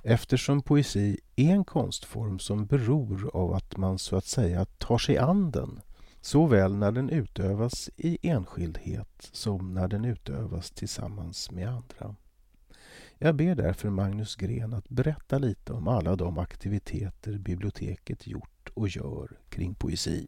eftersom 0.02 0.62
poesi 0.62 1.19
är 1.37 1.52
en 1.52 1.64
konstform 1.64 2.38
som 2.38 2.66
beror 2.66 3.30
av 3.37 3.54
att 3.54 3.76
man 3.76 3.99
så 3.99 4.16
att 4.16 4.26
säga 4.26 4.64
tar 4.64 4.99
sig 4.99 5.19
an 5.19 5.50
den 5.50 5.80
såväl 6.21 6.76
när 6.76 6.92
den 6.92 7.11
utövas 7.11 7.90
i 7.97 8.19
enskildhet 8.23 9.28
som 9.33 9.75
när 9.75 9.88
den 9.88 10.04
utövas 10.04 10.71
tillsammans 10.71 11.50
med 11.50 11.69
andra. 11.69 12.16
Jag 13.19 13.35
ber 13.35 13.54
därför 13.54 13.90
Magnus 13.90 14.37
Gren 14.37 14.75
att 14.75 14.88
berätta 14.88 15.38
lite 15.38 15.73
om 15.73 15.88
alla 15.88 16.16
de 16.16 16.38
aktiviteter 16.38 17.38
biblioteket 17.38 18.26
gjort 18.26 18.71
och 18.75 18.88
gör 18.88 19.38
kring 19.49 19.75
poesi. 19.75 20.26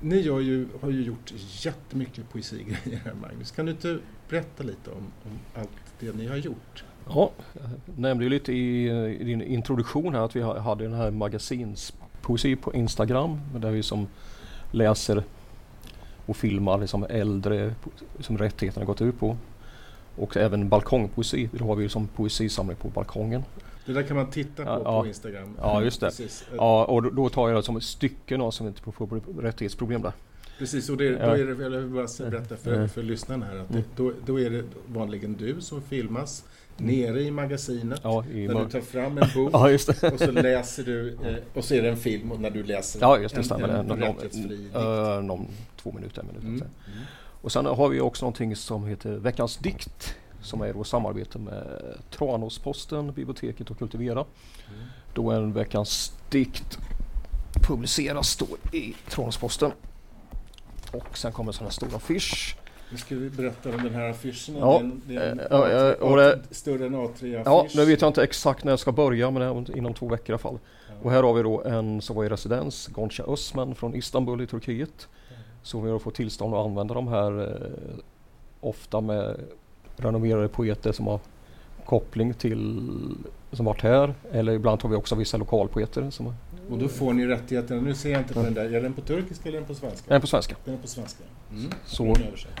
Ni 0.00 0.16
ju, 0.16 0.68
har 0.80 0.90
ju 0.90 1.02
gjort 1.02 1.32
jättemycket 1.64 2.30
poesigrejer 2.30 3.00
här 3.04 3.14
Magnus. 3.14 3.50
Kan 3.50 3.66
du 3.66 3.72
inte 3.72 3.98
berätta 4.28 4.62
lite 4.62 4.90
om, 4.90 5.12
om 5.24 5.38
allt 5.54 5.94
det 6.00 6.16
ni 6.16 6.26
har 6.26 6.36
gjort? 6.36 6.84
Ja, 7.08 7.30
jag 7.52 7.98
nämnde 7.98 8.24
ju 8.24 8.30
lite 8.30 8.52
i, 8.52 8.90
i 9.20 9.24
din 9.24 9.42
introduktion 9.42 10.14
här 10.14 10.24
att 10.24 10.36
vi 10.36 10.42
hade 10.42 10.84
den 10.84 10.94
här 10.94 11.10
magasinspoesi 11.10 12.56
på 12.56 12.74
Instagram 12.74 13.40
där 13.56 13.70
vi 13.70 13.82
som 13.82 14.06
läser 14.70 15.24
och 16.26 16.36
filmar 16.36 16.78
liksom 16.78 17.06
äldre 17.08 17.74
som 18.20 18.38
rättigheterna 18.38 18.86
gått 18.86 19.02
ut 19.02 19.18
på. 19.18 19.36
Och 20.16 20.36
även 20.36 20.68
balkongpoesi, 20.68 21.48
då 21.52 21.64
har 21.64 21.76
vi 21.76 21.88
som 21.88 22.06
poesisamling 22.06 22.76
på 22.76 22.88
balkongen. 22.88 23.44
Det 23.86 23.92
där 23.92 24.02
kan 24.02 24.16
man 24.16 24.30
titta 24.30 24.64
på 24.64 24.82
ja, 24.84 25.00
på 25.00 25.06
Instagram. 25.06 25.56
Ja, 25.60 25.82
just 25.82 26.00
det. 26.00 26.10
Ja, 26.56 26.84
och 26.84 27.02
då, 27.02 27.10
då 27.10 27.28
tar 27.28 27.48
jag 27.48 27.58
det 27.58 27.62
som 27.62 27.80
stycken 27.80 28.52
som 28.52 28.66
inte 28.66 28.82
får 28.82 29.40
rättighetsproblem 29.42 30.02
där. 30.02 30.12
Precis, 30.58 30.90
och 30.90 30.96
det, 30.96 31.10
då 31.10 31.16
är 31.16 31.46
det, 31.46 31.62
jag 31.62 31.70
vill 31.70 31.88
bara 31.88 32.30
berätta 32.30 32.56
för, 32.56 32.86
för 32.86 33.02
lyssnarna 33.02 33.46
här 33.46 33.56
att 33.56 33.72
det, 33.72 33.84
då, 33.96 34.12
då 34.26 34.40
är 34.40 34.50
det 34.50 34.64
vanligen 34.86 35.36
du 35.36 35.60
som 35.60 35.82
filmas 35.82 36.44
nere 36.76 37.20
i 37.20 37.30
magasinet 37.30 38.00
ja, 38.02 38.24
i 38.24 38.48
när 38.48 38.64
du 38.64 38.70
tar 38.70 38.80
fram 38.80 39.18
en 39.18 39.28
bok 39.34 39.50
ja, 39.52 39.74
och 40.12 40.20
så 40.20 40.30
läser 40.30 40.84
du 40.84 41.12
eh, 41.12 41.34
och 41.54 41.64
så 41.64 41.74
är 41.74 41.82
det 41.82 41.88
en 41.88 41.96
film 41.96 42.32
och 42.32 42.40
när 42.40 42.50
du 42.50 42.62
läser 42.62 43.00
ja, 43.00 43.18
just 43.18 43.34
det, 43.34 43.54
en, 43.54 43.70
en, 43.70 43.90
en 43.90 43.98
rättighetsfri 43.98 44.68
uh, 44.76 45.22
någon, 45.22 45.46
två 45.76 45.92
minuter, 45.92 46.20
en 46.20 46.26
minut. 46.26 46.42
Mm. 46.42 46.54
Mm. 46.54 47.04
Och 47.42 47.52
sen 47.52 47.66
har 47.66 47.88
vi 47.88 48.00
också 48.00 48.24
någonting 48.24 48.56
som 48.56 48.86
heter 48.86 49.10
Veckans 49.10 49.56
dikt 49.56 50.16
som 50.42 50.60
är 50.60 50.72
då 50.72 50.84
samarbete 50.84 51.38
med 51.38 51.80
Tranåsposten, 52.10 53.12
biblioteket 53.12 53.70
och 53.70 53.78
Kultivera. 53.78 54.20
Mm. 54.20 54.80
Då 55.14 55.30
en 55.30 55.52
Veckans 55.52 56.12
dikt 56.30 56.78
publiceras 57.68 58.36
då 58.36 58.46
i 58.76 58.94
Tranåsposten. 59.10 59.72
Och 60.92 61.18
sen 61.18 61.32
kommer 61.32 61.50
en 61.50 61.54
sån 61.54 61.66
här 61.66 61.72
stor 61.72 61.96
affisch 61.96 62.56
nu 62.92 62.98
ska 62.98 63.14
vi 63.14 63.30
berätta 63.30 63.68
om 63.68 63.82
den 63.82 63.94
här 63.94 64.10
affischen. 64.10 64.56
Ja, 64.56 64.78
den, 64.78 65.02
det 65.06 65.16
är 65.16 65.30
en 65.30 65.40
äh, 66.18 66.26
äh, 66.26 66.38
större 66.50 66.86
än 66.86 66.96
A3-affisch. 66.96 67.42
Ja, 67.44 67.66
nu 67.74 67.84
vet 67.84 68.00
jag 68.00 68.08
inte 68.08 68.22
exakt 68.22 68.64
när 68.64 68.72
jag 68.72 68.78
ska 68.78 68.92
börja 68.92 69.30
men 69.30 69.64
det 69.64 69.72
är 69.72 69.76
inom 69.76 69.94
två 69.94 70.08
veckor 70.08 70.28
i 70.28 70.32
alla 70.32 70.38
fall. 70.38 70.58
Ja. 70.88 70.94
Och 71.02 71.10
här 71.10 71.22
har 71.22 71.34
vi 71.34 71.42
då 71.42 71.62
en 71.62 72.02
som 72.02 72.16
var 72.16 72.24
i 72.24 72.28
residens, 72.28 72.86
Gonca 72.86 73.22
Ösman 73.22 73.74
från 73.74 73.94
Istanbul 73.94 74.40
i 74.40 74.46
Turkiet. 74.46 75.08
Ja. 75.28 75.34
Så 75.62 75.80
vi 75.80 75.90
har 75.90 75.98
fått 75.98 76.14
tillstånd 76.14 76.54
att 76.54 76.66
använda 76.66 76.94
de 76.94 77.08
här 77.08 77.40
eh, 77.40 77.98
ofta 78.60 79.00
med 79.00 79.36
renommerade 79.96 80.48
poeter 80.48 80.92
som 80.92 81.06
har 81.06 81.20
koppling 81.84 82.34
till 82.34 82.82
som 83.52 83.66
varit 83.66 83.82
här 83.82 84.14
eller 84.32 84.52
ibland 84.52 84.82
har 84.82 84.90
vi 84.90 84.96
också 84.96 85.14
vissa 85.14 85.36
lokalpoeter 85.36 86.10
som 86.10 86.34
och 86.70 86.78
då 86.78 86.88
får 86.88 87.12
ni 87.12 87.26
rättigheterna. 87.26 87.80
Nu 87.80 87.94
ser 87.94 88.10
jag 88.10 88.20
inte 88.20 88.34
på 88.34 88.42
den 88.42 88.54
där. 88.54 88.74
Är 88.74 88.82
den 88.82 88.92
på 88.92 89.00
turkiska 89.00 89.48
eller 89.48 89.58
är 89.58 89.60
den 89.60 89.68
på 89.68 89.74
svenska? 89.74 90.04
Den 90.08 90.16
är 90.16 90.20
på 90.20 90.26
svenska. 90.26 90.56
Den 90.64 90.74
är 90.74 90.78
på 90.78 90.88
svenska. 90.88 91.24
Mm. 91.50 91.70
Så 91.86 92.16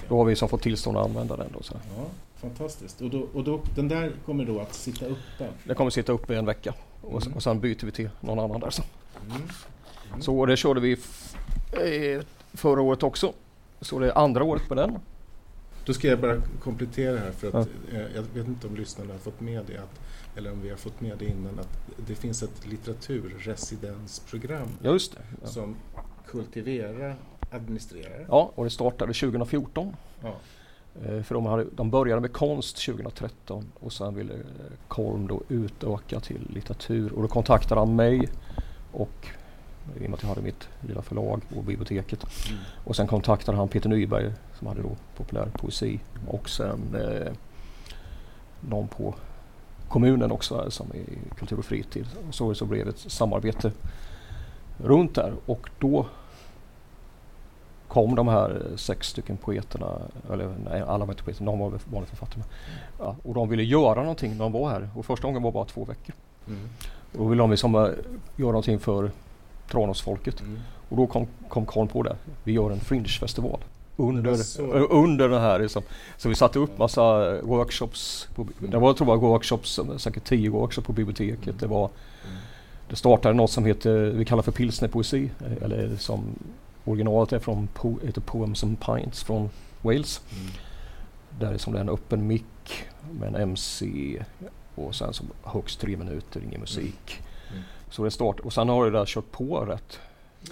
då 0.08 0.16
har 0.16 0.24
vi 0.24 0.36
som 0.36 0.48
fått 0.48 0.62
tillstånd 0.62 0.96
att 0.96 1.06
använda 1.06 1.36
den. 1.36 1.46
Då, 1.52 1.62
så. 1.62 1.74
Ja, 1.96 2.04
fantastiskt. 2.36 3.00
Och, 3.00 3.10
då, 3.10 3.26
och 3.34 3.44
då, 3.44 3.60
den 3.74 3.88
där 3.88 4.12
kommer 4.26 4.44
då 4.44 4.60
att 4.60 4.74
sitta 4.74 5.06
uppe? 5.06 5.48
Den 5.64 5.76
kommer 5.76 5.90
sitta 5.90 6.12
uppe 6.12 6.34
i 6.34 6.36
en 6.36 6.46
vecka 6.46 6.74
och, 7.00 7.22
mm. 7.22 7.36
och 7.36 7.42
sen 7.42 7.60
byter 7.60 7.84
vi 7.84 7.92
till 7.92 8.10
någon 8.20 8.38
annan 8.38 8.60
där. 8.60 8.70
Så, 8.70 8.82
mm. 9.24 9.36
mm. 10.10 10.22
så 10.22 10.46
det 10.46 10.56
körde 10.56 10.80
vi 10.80 10.96
förra 12.52 12.82
året 12.82 13.02
också. 13.02 13.32
Så 13.80 13.98
det 13.98 14.06
är 14.06 14.18
andra 14.18 14.44
året 14.44 14.68
på 14.68 14.74
den. 14.74 14.98
Då 15.84 15.92
ska 15.92 16.08
jag 16.08 16.20
bara 16.20 16.36
komplettera 16.60 17.18
här 17.18 17.30
för 17.30 17.48
att 17.48 17.68
ja. 17.92 17.98
Eh, 17.98 18.06
jag 18.14 18.22
vet 18.34 18.46
inte 18.46 18.66
om 18.66 18.76
lyssnarna 18.76 19.12
har 19.12 19.18
fått 19.18 19.40
med 19.40 19.64
det. 19.66 19.78
Att 19.78 20.00
eller 20.36 20.52
om 20.52 20.62
vi 20.62 20.70
har 20.70 20.76
fått 20.76 21.00
med 21.00 21.18
det 21.18 21.24
innan, 21.24 21.58
att 21.58 21.78
det 22.06 22.14
finns 22.14 22.42
ett 22.42 22.66
litteraturresidensprogram 22.66 24.68
Just 24.82 25.12
det, 25.12 25.20
ja. 25.42 25.48
som 25.48 25.76
Kultivera 26.26 27.14
administrerar. 27.50 28.26
Ja, 28.28 28.52
och 28.54 28.64
det 28.64 28.70
startade 28.70 29.12
2014. 29.12 29.96
Ja. 30.22 30.34
Eh, 31.04 31.22
för 31.22 31.34
de, 31.34 31.46
hade, 31.46 31.66
de 31.72 31.90
började 31.90 32.20
med 32.20 32.32
konst 32.32 32.86
2013 32.86 33.72
och 33.80 33.92
sen 33.92 34.14
ville 34.14 34.34
Kolm 34.88 35.26
då 35.26 35.42
utöka 35.48 36.20
till 36.20 36.46
litteratur 36.54 37.12
och 37.12 37.22
då 37.22 37.28
kontaktade 37.28 37.80
han 37.80 37.96
mig 37.96 38.28
och 38.92 39.28
i 39.96 40.06
och 40.06 40.10
med 40.10 40.14
att 40.14 40.22
jag 40.22 40.28
hade 40.28 40.42
mitt 40.42 40.68
lilla 40.80 41.02
förlag 41.02 41.42
och 41.56 41.64
biblioteket. 41.64 42.26
Mm. 42.50 42.62
Och 42.84 42.96
sen 42.96 43.06
kontaktade 43.06 43.58
han 43.58 43.68
Peter 43.68 43.88
Nyberg 43.88 44.32
som 44.58 44.66
hade 44.66 44.82
då 44.82 44.96
populär 45.16 45.48
poesi 45.52 46.00
och 46.28 46.48
sen 46.48 46.94
eh, 46.94 47.32
någon 48.60 48.88
på 48.88 49.14
kommunen 49.92 50.32
också 50.32 50.70
som 50.70 50.86
är 50.94 51.36
kultur 51.38 51.58
och 51.58 51.64
fritid. 51.64 52.06
Och 52.28 52.34
så, 52.34 52.54
så 52.54 52.64
blev 52.64 52.84
det 52.84 52.90
ett 52.90 53.12
samarbete 53.12 53.72
runt 54.78 55.14
där 55.14 55.32
och 55.46 55.70
då 55.78 56.06
kom 57.88 58.14
de 58.14 58.28
här 58.28 58.62
sex 58.76 59.08
stycken 59.08 59.36
poeterna, 59.36 59.98
eller 60.32 60.54
nej 60.70 60.80
alla 60.80 61.04
var 61.04 61.12
inte 61.12 61.24
poeter, 61.24 61.44
någon 61.44 61.58
var 61.58 61.78
vanlig 61.84 62.08
författare. 62.08 62.42
Ja, 62.98 63.16
och 63.22 63.34
de 63.34 63.48
ville 63.48 63.62
göra 63.62 64.00
någonting 64.00 64.30
när 64.30 64.38
de 64.38 64.52
var 64.52 64.70
här 64.70 64.90
och 64.96 65.06
första 65.06 65.26
gången 65.26 65.42
var 65.42 65.52
bara 65.52 65.64
två 65.64 65.84
veckor. 65.84 66.14
Mm. 66.48 66.68
Och 67.12 67.18
då 67.18 67.24
ville 67.24 67.42
de 67.42 67.50
liksom 67.50 67.74
uh, 67.74 67.90
göra 68.36 68.52
någonting 68.52 68.78
för 68.78 69.10
Tranåsfolket. 69.70 70.40
Mm. 70.40 70.58
Och 70.88 70.96
då 70.96 71.06
kom, 71.06 71.26
kom 71.48 71.66
Karl 71.66 71.86
på 71.86 72.02
det, 72.02 72.16
vi 72.44 72.52
gör 72.52 72.70
en 72.70 72.80
fringe-festival 72.80 73.60
under, 73.96 74.92
under 74.92 75.28
den 75.28 75.40
här. 75.40 75.58
Liksom. 75.58 75.82
Så 76.16 76.28
vi 76.28 76.34
satte 76.34 76.58
upp 76.58 76.78
massa 76.78 77.36
workshops. 77.42 78.28
På, 78.34 78.46
det 78.58 78.78
var, 78.78 78.88
jag 78.88 78.96
tror 78.96 79.10
jag 79.10 79.20
workshops, 79.20 79.80
säkert 79.98 80.24
tio 80.24 80.50
workshops 80.50 80.86
på 80.86 80.92
biblioteket. 80.92 81.60
Det, 81.60 81.66
var, 81.66 81.90
det 82.88 82.96
startade 82.96 83.34
något 83.34 83.50
som 83.50 83.64
heter, 83.64 84.10
vi 84.10 84.24
kallar 84.24 84.42
för 84.42 84.52
pilsnerpoesi. 84.52 85.30
Eller 85.62 85.96
som 85.96 86.24
originalet 86.84 87.32
är 87.32 87.38
från 87.38 87.68
po, 87.74 87.98
heter 88.04 88.20
Poems 88.20 88.64
and 88.64 88.80
Pints 88.80 89.24
från 89.24 89.50
Wales. 89.82 90.20
Mm. 90.30 90.52
Där 91.40 91.52
är 91.52 91.58
som 91.58 91.72
det 91.72 91.78
är 91.78 91.82
en 91.82 91.88
öppen 91.88 92.26
mick 92.26 92.84
med 93.10 93.28
en 93.28 93.34
MC 93.34 94.18
och 94.74 94.94
sen 94.94 95.12
som 95.12 95.26
högst 95.42 95.80
tre 95.80 95.96
minuter, 95.96 96.42
ingen 96.48 96.60
musik. 96.60 97.18
Mm. 97.18 97.22
Mm. 97.52 97.64
Så 97.90 98.04
det 98.04 98.10
start, 98.10 98.40
och 98.40 98.52
sen 98.52 98.68
har 98.68 98.84
det 98.84 98.98
där 98.98 99.06
kört 99.06 99.30
på 99.30 99.60
rätt 99.60 99.98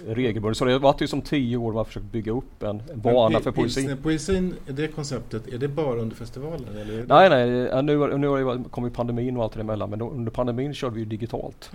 regelbundet. 0.07 0.57
Så 0.57 0.65
det 0.65 0.71
har 0.71 0.79
varit 0.79 1.01
liksom 1.01 1.21
tio 1.21 1.57
år 1.57 1.67
man 1.67 1.77
har 1.77 1.83
försökt 1.83 2.05
bygga 2.05 2.31
upp 2.31 2.63
en 2.63 2.81
bana 2.95 3.39
för 3.39 3.51
poesin. 3.51 3.97
Poesin, 4.03 4.55
det 4.67 4.87
konceptet, 4.87 5.47
är 5.47 5.57
det 5.57 5.67
bara 5.67 5.99
under 5.99 6.15
festivalen? 6.15 6.77
Eller 6.77 7.05
nej, 7.07 7.29
nej, 7.29 7.83
nu, 7.83 8.17
nu 8.17 8.27
har 8.27 8.57
det 8.57 8.69
kommit 8.69 8.93
pandemin 8.93 9.37
och 9.37 9.43
allt 9.43 9.53
det 9.53 9.61
emellan 9.61 9.89
men 9.89 9.99
då, 9.99 10.09
under 10.09 10.31
pandemin 10.31 10.73
körde 10.73 10.95
vi 10.95 11.05
digitalt. 11.05 11.71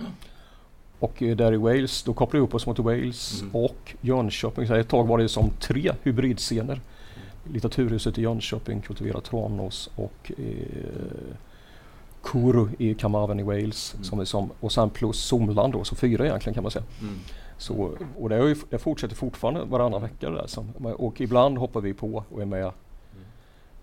Och 0.98 1.22
eh, 1.22 1.36
där 1.36 1.52
i 1.52 1.56
Wales, 1.56 2.02
då 2.02 2.14
kopplade 2.14 2.40
vi 2.40 2.48
upp 2.48 2.54
oss 2.54 2.66
mot 2.66 2.78
Wales 2.78 3.40
mm. 3.40 3.54
och 3.54 3.94
Jönköping. 4.00 4.66
Så 4.66 4.74
ett 4.74 4.88
tag 4.88 5.06
var 5.06 5.18
det 5.18 5.28
som 5.28 5.50
tre 5.60 5.92
hybridscener. 6.02 6.80
Litteraturhuset 7.52 8.18
i 8.18 8.22
Jönköping, 8.22 8.80
Kultivera 8.80 9.20
Tranås 9.20 9.90
och 9.96 10.32
eh, 10.38 10.44
Kuru 12.22 12.68
i 12.78 12.94
Carmarthen 12.94 13.40
i 13.40 13.42
Wales. 13.42 13.94
Mm. 13.94 14.04
Som, 14.04 14.26
som, 14.26 14.50
och 14.60 14.72
sen 14.72 14.90
plus 14.90 15.16
Somland 15.16 15.72
då, 15.72 15.84
så 15.84 15.94
fyra 15.94 16.26
egentligen 16.26 16.54
kan 16.54 16.62
man 16.62 16.72
säga. 16.72 16.84
Mm. 17.00 17.18
Så, 17.58 17.96
och 18.18 18.28
det, 18.28 18.36
ju, 18.36 18.56
det 18.70 18.78
fortsätter 18.78 19.16
fortfarande 19.16 19.64
varannan 19.64 20.02
vecka. 20.02 20.30
Där, 20.30 20.46
som, 20.46 20.70
och 20.76 21.20
ibland 21.20 21.58
hoppar 21.58 21.80
vi 21.80 21.94
på 21.94 22.24
och 22.30 22.42
är 22.42 22.46
med 22.46 22.60
mm. 22.60 22.74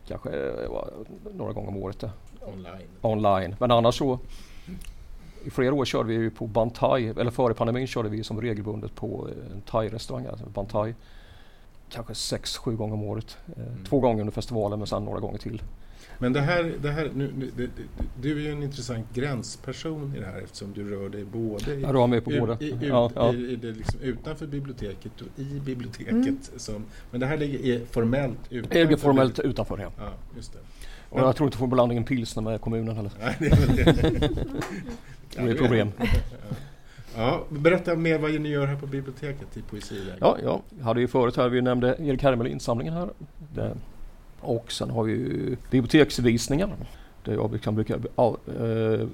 kanske 0.08 0.30
ja, 0.64 0.88
några 1.34 1.54
gånger 1.54 1.68
om 1.68 1.78
året. 1.78 2.00
Där. 2.00 2.12
Online. 2.42 2.88
Online. 3.02 3.56
Men 3.60 3.72
annars 3.72 3.98
så 3.98 4.20
i 5.46 5.50
flera 5.50 5.74
år 5.74 5.86
körde 5.86 6.18
vi 6.18 6.30
på 6.30 6.48
Bantai, 6.48 7.08
eller 7.08 7.32
före 7.32 7.54
pandemin 7.54 7.88
körde 7.88 8.10
vi 8.10 8.24
som 8.24 8.42
regelbundet 8.42 8.96
på 8.96 9.28
en 9.52 9.62
thai-restaurang, 9.62 10.26
alltså 10.26 10.46
Bantai. 10.46 10.96
Kanske 11.90 12.16
sex, 12.16 12.58
sju 12.58 12.76
gånger 12.76 12.94
om 12.94 13.04
året. 13.04 13.38
Eh, 13.58 13.64
mm. 13.64 13.84
Två 13.86 14.00
gånger 14.00 14.20
under 14.20 14.34
festivalen 14.34 14.80
men 14.80 14.88
sen 14.88 15.06
några 15.06 15.20
gånger 15.20 15.38
till. 15.38 15.62
Men 16.20 16.34
det 16.34 16.42
här, 16.42 16.74
det 16.82 16.92
här 16.92 17.12
nu, 17.16 17.32
nu 17.38 17.52
det, 17.58 17.70
du 18.22 18.38
är 18.38 18.42
ju 18.42 18.52
en 18.52 18.64
intressant 18.64 19.06
gränsperson 19.14 20.14
i 20.16 20.20
det 20.20 20.26
här 20.26 20.42
eftersom 20.42 20.74
du 20.74 20.90
rör 20.90 21.10
dig 21.10 21.24
både 21.24 21.74
i, 21.74 21.82
ja, 21.82 21.92
du 21.92 22.08
med 22.08 22.24
på 22.24 22.30
båda. 22.30 22.58
I, 22.60 22.66
i, 22.66 22.78
ja, 22.82 23.12
ja. 23.16 23.34
i, 23.34 23.56
det 23.56 23.72
liksom 23.72 24.00
utanför 24.00 24.48
biblioteket 24.48 25.22
och 25.22 25.40
i 25.40 25.60
biblioteket. 25.60 26.16
Mm. 26.16 26.38
Som, 26.58 26.86
men 27.12 27.20
det 27.20 27.26
här 27.26 27.38
ligger 27.38 27.86
formellt 27.86 28.40
utanför? 28.50 28.76
Det 28.76 28.84
ligger 28.84 28.98
formellt 28.98 29.40
utanför, 29.40 29.78
ja. 29.78 29.92
ja 29.98 30.14
just 30.36 30.54
det. 30.54 30.60
Och 31.10 31.20
jag 31.20 31.36
tror 31.36 31.48
inte 31.48 31.58
får 31.58 31.68
blandningen 31.68 32.04
pilsner 32.04 32.44
med 32.44 32.62
kommunen 32.62 32.96
heller. 32.96 33.12
Nej, 33.20 33.36
det 33.40 33.46
är 33.46 33.56
väl 33.56 33.76
det. 33.76 34.30
det 35.36 35.42
är 35.42 35.52
ett 35.52 35.58
problem. 35.58 35.92
Ja, 37.16 37.44
berätta 37.50 37.96
mer 37.96 38.18
vad 38.18 38.42
ni 38.42 38.50
gör 38.50 38.68
här 38.68 38.76
på 38.76 38.88
biblioteket 38.88 39.58
i 39.58 39.62
Poesivägen. 39.62 40.18
Ja, 40.20 40.38
ja, 40.44 40.62
jag 40.78 40.86
hade 40.86 41.02
ju 41.02 41.08
förut 41.08 41.38
här, 41.38 41.50
vi 41.50 41.62
nämnde 41.62 41.96
Erik 42.00 42.24
Hermelin-samlingen 42.24 42.94
här. 42.94 43.10
Det 43.54 43.76
och 44.44 44.72
sen 44.72 44.90
har 44.90 45.04
vi 45.04 45.12
ju 45.12 45.58
biblioteksvisningar. 45.72 46.76
Där 47.24 47.34
jag 47.34 47.62
kan 47.62 47.76
brukar, 47.76 47.96
eh, 47.96 49.08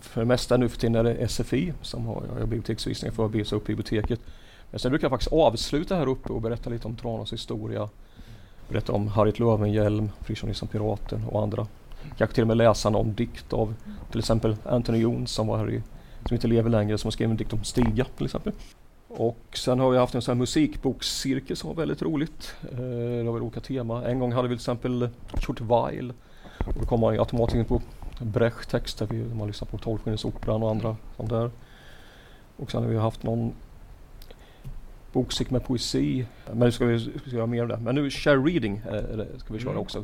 för 0.00 0.20
det 0.20 0.24
mesta 0.24 0.56
nu 0.56 0.68
för 0.68 0.78
tiden 0.78 0.94
är 0.94 1.04
det 1.04 1.28
SFI 1.28 1.72
som 1.82 2.06
har 2.06 2.22
jag 2.38 2.48
biblioteksvisningar 2.48 3.14
för 3.14 3.26
att 3.26 3.34
visa 3.34 3.56
upp 3.56 3.66
biblioteket. 3.66 4.20
Men 4.70 4.80
sen 4.80 4.90
brukar 4.90 5.04
jag 5.04 5.10
faktiskt 5.10 5.32
avsluta 5.32 5.96
här 5.96 6.08
uppe 6.08 6.32
och 6.32 6.42
berätta 6.42 6.70
lite 6.70 6.86
om 6.86 6.96
Tranås 6.96 7.32
historia. 7.32 7.88
Berätta 8.68 8.92
om 8.92 9.08
Harriet 9.08 9.38
Löwenhjelm, 9.38 10.10
Fritiof 10.20 10.46
Nilsson 10.46 10.68
Piraten 10.68 11.24
och 11.24 11.42
andra. 11.42 11.66
Kanske 12.18 12.34
till 12.34 12.42
och 12.42 12.48
med 12.48 12.56
läsa 12.56 12.90
någon 12.90 13.14
dikt 13.14 13.52
av 13.52 13.74
till 14.10 14.18
exempel 14.18 14.56
Anthony 14.64 14.98
Jones 14.98 15.30
som 15.30 15.46
var 15.46 15.58
här 15.58 15.70
i, 15.70 15.82
som 16.26 16.34
inte 16.34 16.46
lever 16.46 16.70
längre, 16.70 16.98
som 16.98 17.08
har 17.08 17.12
skrivit 17.12 17.30
en 17.30 17.36
dikt 17.36 17.52
om 17.52 17.64
Stiga 17.64 18.06
till 18.16 18.24
exempel. 18.26 18.52
Och 19.08 19.38
sen 19.52 19.80
har 19.80 19.90
vi 19.90 19.98
haft 19.98 20.14
en 20.14 20.22
sån 20.22 20.32
här 20.32 20.38
musikbokscirkel 20.38 21.56
som 21.56 21.68
var 21.68 21.76
väldigt 21.76 22.02
roligt. 22.02 22.54
Eh, 22.72 22.78
det 22.78 23.24
har 23.24 23.32
varit 23.32 23.42
olika 23.42 23.60
tema. 23.60 24.04
En 24.04 24.18
gång 24.18 24.32
hade 24.32 24.48
vi 24.48 24.54
till 24.54 24.60
exempel 24.60 25.08
Kurt 25.32 25.60
Weill. 25.60 26.12
Och 26.66 26.74
då 26.80 26.86
kom 26.86 27.00
man 27.00 27.18
automatiskt 27.18 27.56
in 27.56 27.64
på 27.64 27.82
Brecht 28.20 28.70
texter. 28.70 29.34
Man 29.34 29.46
lyssnar 29.46 29.68
på 29.68 29.78
Tolvskillingsoperan 29.78 30.62
och 30.62 30.70
andra 30.70 30.96
sånt 31.16 31.30
där. 31.30 31.50
Och 32.56 32.70
sen 32.70 32.82
har 32.82 32.90
vi 32.90 32.96
haft 32.96 33.22
någon 33.22 33.52
bokcirkel 35.12 35.52
med 35.52 35.64
poesi. 35.64 36.26
Men 36.46 36.58
nu 36.58 36.72
ska 36.72 36.84
vi, 36.84 37.00
ska 37.00 37.10
vi 37.24 37.36
göra 37.36 37.46
mer 37.46 37.62
av 37.62 37.68
det. 37.68 37.76
Men 37.76 37.94
nu 37.94 38.10
share 38.10 38.36
reading 38.36 38.76
eh, 38.76 39.38
ska 39.38 39.54
vi 39.54 39.58
köra 39.58 39.70
mm. 39.70 39.82
också. 39.82 39.98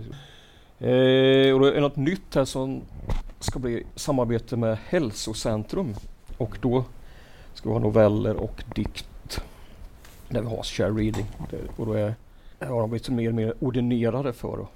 Eh, 0.79 1.55
och 1.55 1.61
det 1.61 1.77
är 1.77 1.81
något 1.81 1.97
nytt 1.97 2.35
här 2.35 2.45
som 2.45 2.83
ska 3.41 3.59
bli 3.59 3.87
samarbete 3.95 4.57
med 4.57 4.79
Hälsocentrum. 4.89 5.95
Och 6.39 6.59
då 6.61 6.85
ska 7.55 7.69
vi 7.69 7.73
ha 7.73 7.81
noveller 7.81 8.37
och 8.37 8.63
dikt. 8.75 9.41
där 10.29 10.41
vi 10.41 10.49
har 10.49 10.63
share 10.63 10.91
reading. 10.91 11.27
Och 11.77 11.87
då 11.87 11.93
är, 11.93 12.15
har 12.61 12.81
de 12.81 12.91
blivit 12.91 13.09
mer 13.09 13.29
och 13.29 13.35
mer 13.35 13.55
ordinerade 13.61 14.33
för 14.33 14.63
att 14.63 14.69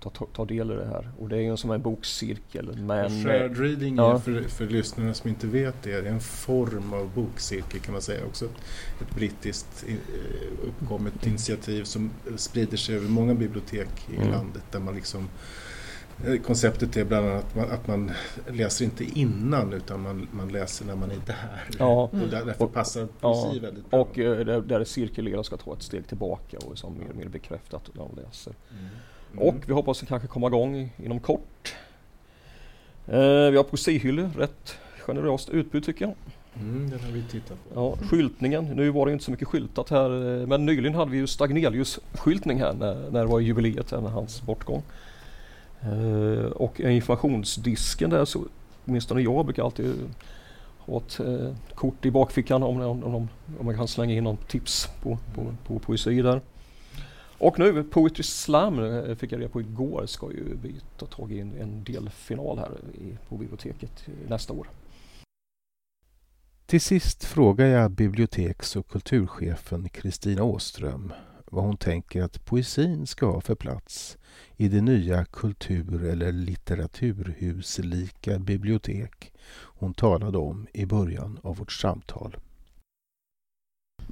ta, 0.00 0.10
ta, 0.10 0.26
ta 0.26 0.44
del 0.44 0.70
i 0.70 0.74
det 0.74 0.86
här. 0.86 1.10
Och 1.18 1.28
det 1.28 1.36
är 1.36 1.40
ju 1.40 1.56
som 1.56 1.70
en 1.70 1.82
bokcirkel. 1.82 2.76
Men, 2.76 3.24
Shared 3.24 3.58
reading 3.58 3.96
ja. 3.96 4.18
för, 4.18 4.42
för 4.42 4.66
lyssnarna 4.66 5.14
som 5.14 5.28
inte 5.28 5.46
vet 5.46 5.82
det, 5.82 5.92
är 5.92 6.02
en 6.02 6.20
form 6.20 6.92
av 6.92 7.10
bokcirkel 7.14 7.80
kan 7.80 7.92
man 7.92 8.02
säga. 8.02 8.26
Också 8.26 8.44
ett 9.00 9.14
brittiskt 9.14 9.84
eh, 9.88 9.94
uppkommet 10.68 11.26
initiativ 11.26 11.84
som 11.84 12.10
sprider 12.36 12.76
sig 12.76 12.96
över 12.96 13.08
många 13.08 13.34
bibliotek 13.34 14.08
i 14.10 14.16
mm. 14.16 14.30
landet 14.30 14.62
där 14.70 14.80
man 14.80 14.94
liksom 14.94 15.28
konceptet 16.46 16.96
är 16.96 17.04
bland 17.04 17.26
annat 17.26 17.44
att 17.44 17.56
man, 17.56 17.70
att 17.70 17.86
man, 17.86 18.12
läser 18.48 18.84
inte 18.84 19.04
innan 19.04 19.72
utan 19.72 20.00
man, 20.02 20.28
man 20.32 20.48
läser 20.48 20.84
när 20.84 20.96
man 20.96 21.10
är 21.10 21.20
där. 21.26 21.64
Ja. 21.78 22.02
Och 22.02 22.28
därför 22.30 22.64
och, 22.64 22.72
passar 22.72 23.06
poesi 23.20 23.56
ja. 23.56 23.60
väldigt 23.62 23.90
bra. 23.90 24.00
Och 24.00 24.18
uh, 24.18 24.38
där, 24.38 24.60
där 24.60 24.84
cirkulerar 24.84 25.42
ska 25.42 25.56
ta 25.56 25.72
ett 25.72 25.82
steg 25.82 26.06
tillbaka 26.08 26.58
och 26.66 26.78
som 26.78 26.98
mer 26.98 27.08
och 27.10 27.16
mer 27.16 27.28
bekräftat 27.28 27.90
när 27.92 28.02
de 28.02 28.22
läser. 28.22 28.54
Mm. 28.70 28.84
Mm. 29.32 29.48
Och 29.48 29.54
vi 29.66 29.72
hoppas 29.72 30.02
att 30.02 30.08
kanske 30.08 30.28
komma 30.28 30.46
igång 30.46 30.92
inom 30.96 31.20
kort. 31.20 31.74
Uh, 33.08 33.50
vi 33.50 33.56
har 33.56 33.64
poesihyllor, 33.64 34.30
rätt 34.36 34.78
generöst 34.98 35.48
utbud 35.48 35.84
tycker 35.84 36.04
jag. 36.04 36.14
Mm, 36.54 36.90
den 36.90 37.00
har 37.00 37.12
vi 37.12 37.22
tittat 37.22 37.58
på. 37.68 37.74
Ja, 37.74 38.06
skyltningen, 38.08 38.64
nu 38.64 38.90
var 38.90 39.06
det 39.06 39.12
inte 39.12 39.24
så 39.24 39.30
mycket 39.30 39.48
skyltat 39.48 39.90
här 39.90 40.08
men 40.46 40.66
nyligen 40.66 40.94
hade 40.94 41.10
vi 41.10 41.16
ju 41.16 41.26
Stagnelius 41.26 42.00
skyltning 42.12 42.58
här 42.58 42.72
när, 42.72 43.10
när 43.10 43.20
det 43.20 43.26
var 43.26 43.40
jubileet, 43.40 43.90
när 43.90 44.00
hans 44.00 44.42
bortgång. 44.42 44.82
Eh, 45.82 46.44
och 46.44 46.80
informationsdisken 46.80 48.10
där 48.10 48.24
så 48.24 48.44
åtminstone 48.86 49.20
jag 49.20 49.44
brukar 49.44 49.64
alltid 49.64 49.94
ha 50.78 50.96
ett 50.98 51.20
eh, 51.20 51.54
kort 51.74 52.06
i 52.06 52.10
bakfickan 52.10 52.62
om, 52.62 52.80
om, 52.80 53.04
om, 53.04 53.28
om 53.58 53.66
man 53.66 53.76
kan 53.76 53.88
slänga 53.88 54.14
in 54.14 54.24
någon 54.24 54.36
tips 54.36 54.88
på, 55.02 55.18
på, 55.34 55.54
på 55.66 55.78
poesi 55.78 56.22
där. 56.22 56.40
Och 57.38 57.58
nu 57.58 57.84
Poetry 57.84 58.22
Slam 58.22 58.78
eh, 58.78 59.14
fick 59.14 59.32
jag 59.32 59.40
reda 59.40 59.50
på 59.50 59.60
igår 59.60 60.06
ska 60.06 60.32
ju 60.32 60.56
vi 60.62 60.74
ta 60.98 61.06
tag 61.06 61.32
i 61.32 61.40
en, 61.40 61.52
en 61.60 61.84
delfinal 61.84 62.58
här 62.58 62.70
i, 62.94 63.18
på 63.28 63.36
biblioteket 63.36 64.06
nästa 64.28 64.52
år. 64.52 64.70
Till 66.66 66.80
sist 66.80 67.24
frågar 67.24 67.66
jag 67.66 67.90
biblioteks 67.90 68.76
och 68.76 68.88
kulturchefen 68.88 69.88
Kristina 69.88 70.42
Åström 70.42 71.12
vad 71.50 71.64
hon 71.64 71.76
tänker 71.76 72.22
att 72.22 72.44
poesin 72.44 73.06
ska 73.06 73.26
ha 73.26 73.40
för 73.40 73.54
plats 73.54 74.18
i 74.56 74.68
det 74.68 74.80
nya 74.80 75.24
kultur 75.24 76.04
eller 76.04 76.32
litteraturhuslika 76.32 78.38
bibliotek 78.38 79.32
hon 79.52 79.94
talade 79.94 80.38
om 80.38 80.66
i 80.72 80.86
början 80.86 81.38
av 81.42 81.56
vårt 81.56 81.72
samtal. 81.72 82.36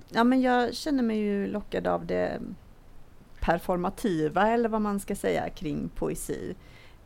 Ja, 0.09 0.25
men 0.25 0.41
jag 0.41 0.75
känner 0.75 1.03
mig 1.03 1.19
ju 1.19 1.47
lockad 1.47 1.87
av 1.87 2.07
det 2.07 2.41
performativa 3.41 4.49
eller 4.49 4.69
vad 4.69 4.83
man 4.83 5.01
ska 5.01 5.17
säga 5.17 5.51
kring 5.51 5.91
poesi. 5.95 6.55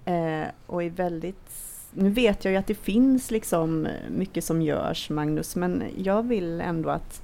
Eh, 0.05 0.45
och 0.67 0.83
är 0.83 0.91
väldigt 0.91 1.73
nu 1.95 2.11
vet 2.11 2.45
jag 2.45 2.53
ju 2.53 2.59
att 2.59 2.67
det 2.67 2.75
finns 2.75 3.31
liksom 3.31 3.89
mycket 4.11 4.45
som 4.45 4.63
görs 4.63 5.11
Magnus, 5.11 5.57
men 5.57 5.85
jag 5.97 6.23
vill 6.23 6.61
ändå 6.61 6.91
att 6.91 7.23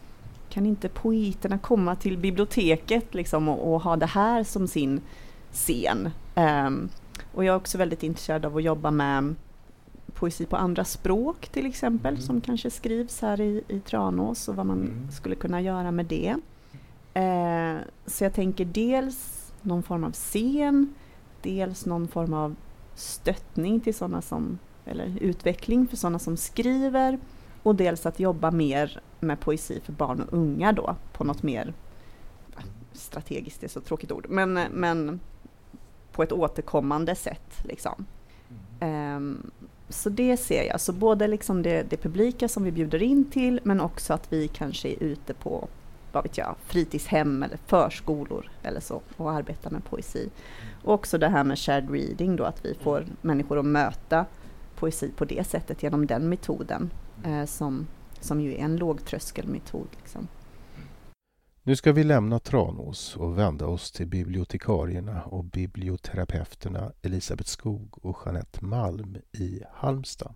kan 0.50 0.66
inte 0.66 0.88
poeterna 0.88 1.58
komma 1.58 1.96
till 1.96 2.18
biblioteket 2.18 3.14
liksom 3.14 3.48
och, 3.48 3.74
och 3.74 3.82
ha 3.82 3.96
det 3.96 4.06
här 4.06 4.44
som 4.44 4.68
sin 4.68 5.00
scen? 5.52 6.10
Um, 6.34 6.88
och 7.34 7.44
jag 7.44 7.52
är 7.52 7.56
också 7.56 7.78
väldigt 7.78 8.02
intresserad 8.02 8.46
av 8.46 8.56
att 8.56 8.62
jobba 8.62 8.90
med 8.90 9.34
poesi 10.14 10.46
på 10.46 10.56
andra 10.56 10.84
språk 10.84 11.48
till 11.48 11.66
exempel 11.66 12.14
mm. 12.14 12.22
som 12.22 12.40
kanske 12.40 12.70
skrivs 12.70 13.22
här 13.22 13.40
i, 13.40 13.62
i 13.68 13.80
Tranås 13.80 14.48
och 14.48 14.56
vad 14.56 14.66
man 14.66 14.80
mm. 14.80 15.10
skulle 15.10 15.34
kunna 15.34 15.60
göra 15.60 15.90
med 15.90 16.06
det. 16.06 16.34
Uh, 17.16 17.80
så 18.06 18.24
jag 18.24 18.34
tänker 18.34 18.64
dels 18.64 19.52
någon 19.62 19.82
form 19.82 20.04
av 20.04 20.12
scen, 20.12 20.94
dels 21.42 21.86
någon 21.86 22.08
form 22.08 22.34
av 22.34 22.56
stöttning 22.94 23.80
till 23.80 23.94
sådana 23.94 24.22
som, 24.22 24.58
eller 24.84 25.18
utveckling 25.20 25.86
för 25.86 25.96
sådana 25.96 26.18
som 26.18 26.36
skriver 26.36 27.18
och 27.68 27.74
dels 27.74 28.06
att 28.06 28.20
jobba 28.20 28.50
mer 28.50 29.00
med 29.20 29.40
poesi 29.40 29.80
för 29.84 29.92
barn 29.92 30.20
och 30.20 30.32
unga 30.32 30.72
då 30.72 30.96
på 31.12 31.24
något 31.24 31.42
mer 31.42 31.74
strategiskt, 32.92 33.60
det 33.60 33.66
är 33.66 33.68
så 33.68 33.80
tråkigt 33.80 34.12
ord, 34.12 34.26
men, 34.28 34.52
men 34.70 35.20
på 36.12 36.22
ett 36.22 36.32
återkommande 36.32 37.14
sätt. 37.14 37.64
Liksom. 37.64 38.06
Um, 38.80 39.50
så 39.88 40.08
det 40.08 40.36
ser 40.36 40.64
jag, 40.64 40.80
så 40.80 40.92
både 40.92 41.26
liksom 41.26 41.62
det, 41.62 41.90
det, 41.90 41.96
publika 41.96 42.48
som 42.48 42.64
vi 42.64 42.72
bjuder 42.72 43.02
in 43.02 43.30
till 43.30 43.60
men 43.62 43.80
också 43.80 44.12
att 44.12 44.32
vi 44.32 44.48
kanske 44.48 44.88
är 44.88 45.02
ute 45.02 45.34
på 45.34 45.68
vad 46.12 46.22
vet 46.22 46.38
jag, 46.38 46.54
fritidshem 46.66 47.42
eller 47.42 47.58
förskolor 47.66 48.50
eller 48.62 48.80
så 48.80 49.02
och 49.16 49.32
arbetar 49.32 49.70
med 49.70 49.84
poesi. 49.84 50.30
Och 50.84 50.94
också 50.94 51.18
det 51.18 51.28
här 51.28 51.44
med 51.44 51.58
shared 51.58 51.90
reading 51.90 52.36
då, 52.36 52.44
att 52.44 52.64
vi 52.64 52.74
får 52.74 52.98
mm. 52.98 53.16
människor 53.20 53.58
att 53.58 53.64
möta 53.64 54.26
poesi 54.76 55.10
på 55.16 55.24
det 55.24 55.46
sättet 55.46 55.82
genom 55.82 56.06
den 56.06 56.28
metoden 56.28 56.90
eh, 57.24 57.44
som, 57.44 57.86
som 58.20 58.40
ju 58.40 58.54
är 58.54 58.58
en 58.58 58.76
lågtröskelmetod. 58.76 59.88
Liksom. 59.96 60.28
Nu 61.62 61.76
ska 61.76 61.92
vi 61.92 62.04
lämna 62.04 62.38
Tranås 62.38 63.16
och 63.16 63.38
vända 63.38 63.66
oss 63.66 63.92
till 63.92 64.06
bibliotekarierna 64.06 65.22
och 65.22 65.44
biblioterapeuterna 65.44 66.92
Elisabeth 67.02 67.50
Skog 67.50 68.04
och 68.04 68.22
Jeanette 68.24 68.64
Malm 68.64 69.16
i 69.32 69.62
Halmstad. 69.72 70.34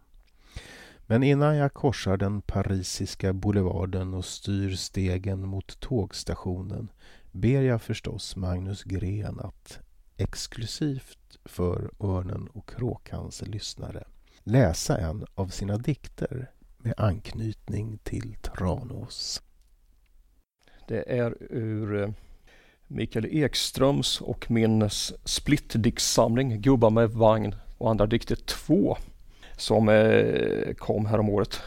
Men 1.07 1.23
innan 1.23 1.57
jag 1.57 1.75
korsar 1.75 2.17
den 2.17 2.43
parisiska 2.43 3.33
boulevarden 3.33 4.15
och 4.15 4.25
styr 4.25 4.75
stegen 4.75 5.47
mot 5.47 5.81
tågstationen 5.81 6.89
ber 7.31 7.63
jag 7.63 7.83
förstås 7.83 8.37
Magnus 8.37 8.85
Gren 8.85 9.41
att 9.41 9.79
exklusivt 10.17 11.39
för 11.45 11.91
Örnen 12.01 12.49
och 12.53 12.69
Kråkans 12.69 13.43
lyssnare 13.43 14.05
läsa 14.43 14.99
en 14.99 15.27
av 15.35 15.49
sina 15.49 15.79
dikter 15.79 16.51
med 16.83 16.95
anknytning 16.97 17.99
till 18.03 18.37
Tranås. 18.43 19.43
Det 20.89 21.19
är 21.19 21.37
ur 21.51 22.03
eh, 22.03 22.09
Mikael 22.87 23.27
Ekströms 23.31 24.21
och 24.21 24.51
min 24.51 24.91
splittdiktsamling 25.25 26.61
Gubbar 26.61 26.91
med 26.91 27.11
vagn 27.11 27.55
och 27.79 27.91
andra 27.91 28.07
dikter 28.07 28.37
2 28.37 28.97
som 29.57 29.89
eh, 29.89 30.75
kom 30.75 31.07
häromåret. 31.07 31.61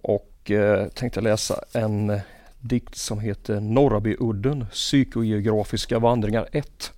Och 0.00 0.50
eh, 0.50 0.88
tänkte 0.88 1.20
läsa 1.20 1.64
en 1.72 2.20
dikt 2.60 2.94
som 2.94 3.20
heter 3.20 3.60
Norrabyudden, 3.60 4.66
psykogeografiska 4.72 5.98
vandringar 5.98 6.48
1 6.52 6.92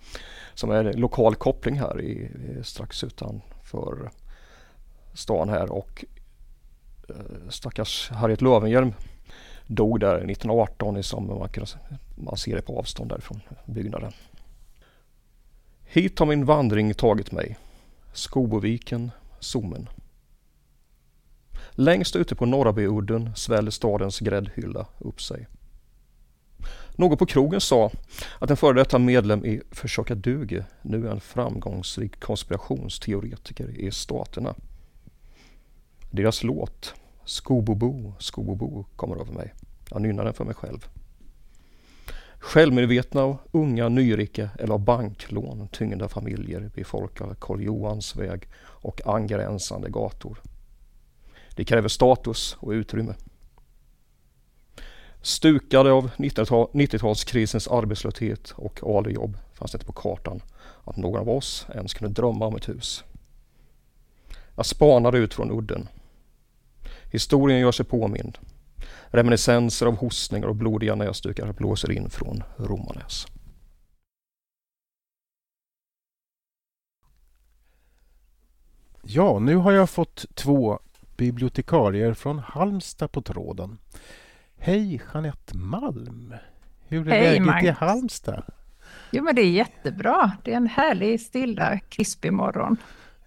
som 0.54 0.70
är 0.70 0.92
lokal 0.92 1.34
koppling 1.34 1.78
här 1.78 2.00
i, 2.00 2.30
strax 2.62 3.04
utanför 3.04 4.10
stan 5.14 5.48
här 5.48 5.72
och 5.72 6.04
Eh, 7.08 7.48
stackars 7.48 8.10
Harriet 8.10 8.42
Löwenhjelm 8.42 8.92
dog 9.66 10.00
där 10.00 10.16
1918 10.16 11.02
som 11.02 11.26
man, 11.26 11.48
man 12.14 12.36
ser 12.36 12.56
det 12.56 12.62
på 12.62 12.78
avstånd 12.78 13.10
därifrån 13.10 13.40
byggnaden. 13.66 14.12
Hit 15.84 16.18
har 16.18 16.26
min 16.26 16.44
vandring 16.44 16.94
tagit 16.94 17.32
mig. 17.32 17.58
Skoboviken, 18.12 19.10
Sommen. 19.40 19.88
Längst 21.70 22.16
ute 22.16 22.34
på 22.34 22.46
Norrabyudden 22.46 23.30
sväller 23.36 23.70
stadens 23.70 24.18
gräddhylla 24.18 24.86
upp 24.98 25.22
sig. 25.22 25.46
Någon 26.96 27.18
på 27.18 27.26
krogen 27.26 27.60
sa 27.60 27.90
att 28.38 28.50
en 28.50 28.56
före 28.56 28.74
detta 28.74 28.98
medlem 28.98 29.44
i 29.44 29.60
Försöka 29.70 30.14
duge 30.14 30.64
nu 30.82 31.06
är 31.06 31.10
en 31.10 31.20
framgångsrik 31.20 32.20
konspirationsteoretiker 32.20 33.68
i 33.68 33.90
staterna. 33.90 34.54
Deras 36.10 36.42
låt 36.42 36.94
Skobobo, 37.24 38.12
Skobobo 38.18 38.84
kommer 38.96 39.20
över 39.20 39.32
mig. 39.32 39.54
Jag 39.90 40.02
nynnar 40.02 40.24
den 40.24 40.34
för 40.34 40.44
mig 40.44 40.54
själv. 40.54 40.88
Självmedvetna 42.38 43.24
och 43.24 43.40
unga 43.52 43.88
nyrika 43.88 44.50
eller 44.58 44.74
av 44.74 44.80
banklån 44.80 45.68
tyngda 45.68 46.08
familjer 46.08 46.70
befolkar 46.74 47.34
Karl 47.40 47.62
Johans 47.62 48.16
väg 48.16 48.48
och 48.58 49.06
angränsande 49.06 49.90
gator. 49.90 50.42
Det 51.56 51.64
kräver 51.64 51.88
status 51.88 52.56
och 52.60 52.70
utrymme. 52.70 53.14
Stukade 55.22 55.92
av 55.92 56.10
90-talskrisens 56.16 57.78
arbetslöshet 57.78 58.50
och 58.50 58.80
ALU-jobb 58.82 59.38
fanns 59.54 59.72
det 59.72 59.76
inte 59.76 59.86
på 59.86 59.92
kartan 59.92 60.42
att 60.84 60.96
någon 60.96 61.20
av 61.20 61.28
oss 61.28 61.66
ens 61.74 61.94
kunde 61.94 62.14
drömma 62.14 62.46
om 62.46 62.56
ett 62.56 62.68
hus. 62.68 63.04
Jag 64.54 64.66
spanade 64.66 65.18
ut 65.18 65.34
från 65.34 65.50
udden 65.50 65.88
Historien 67.10 67.60
gör 67.60 67.72
sig 67.72 67.86
påmind. 67.86 68.38
Reminiscenser 69.06 69.86
av 69.86 69.96
hostningar 69.96 70.46
och 70.46 70.56
blodiga 70.56 70.94
näsdukar 70.94 71.52
blåser 71.52 71.90
in 71.90 72.10
från 72.10 72.42
Romanäs. 72.56 73.26
Ja, 79.02 79.38
nu 79.38 79.56
har 79.56 79.72
jag 79.72 79.90
fått 79.90 80.24
två 80.34 80.78
bibliotekarier 81.16 82.14
från 82.14 82.38
Halmstad 82.38 83.12
på 83.12 83.22
tråden. 83.22 83.78
Hej 84.56 85.02
Jeanette 85.12 85.56
Malm! 85.56 86.34
Hur 86.88 87.08
är 87.08 87.10
Hej, 87.10 87.22
läget 87.22 87.36
i 87.36 87.40
Magnus. 87.40 87.76
Halmstad? 87.76 88.44
Jo, 89.10 89.24
men 89.24 89.34
det 89.34 89.42
är 89.42 89.50
jättebra. 89.50 90.32
Det 90.44 90.52
är 90.52 90.56
en 90.56 90.66
härlig, 90.66 91.20
stilla, 91.20 91.78
krispig 91.78 92.32
morgon. 92.32 92.76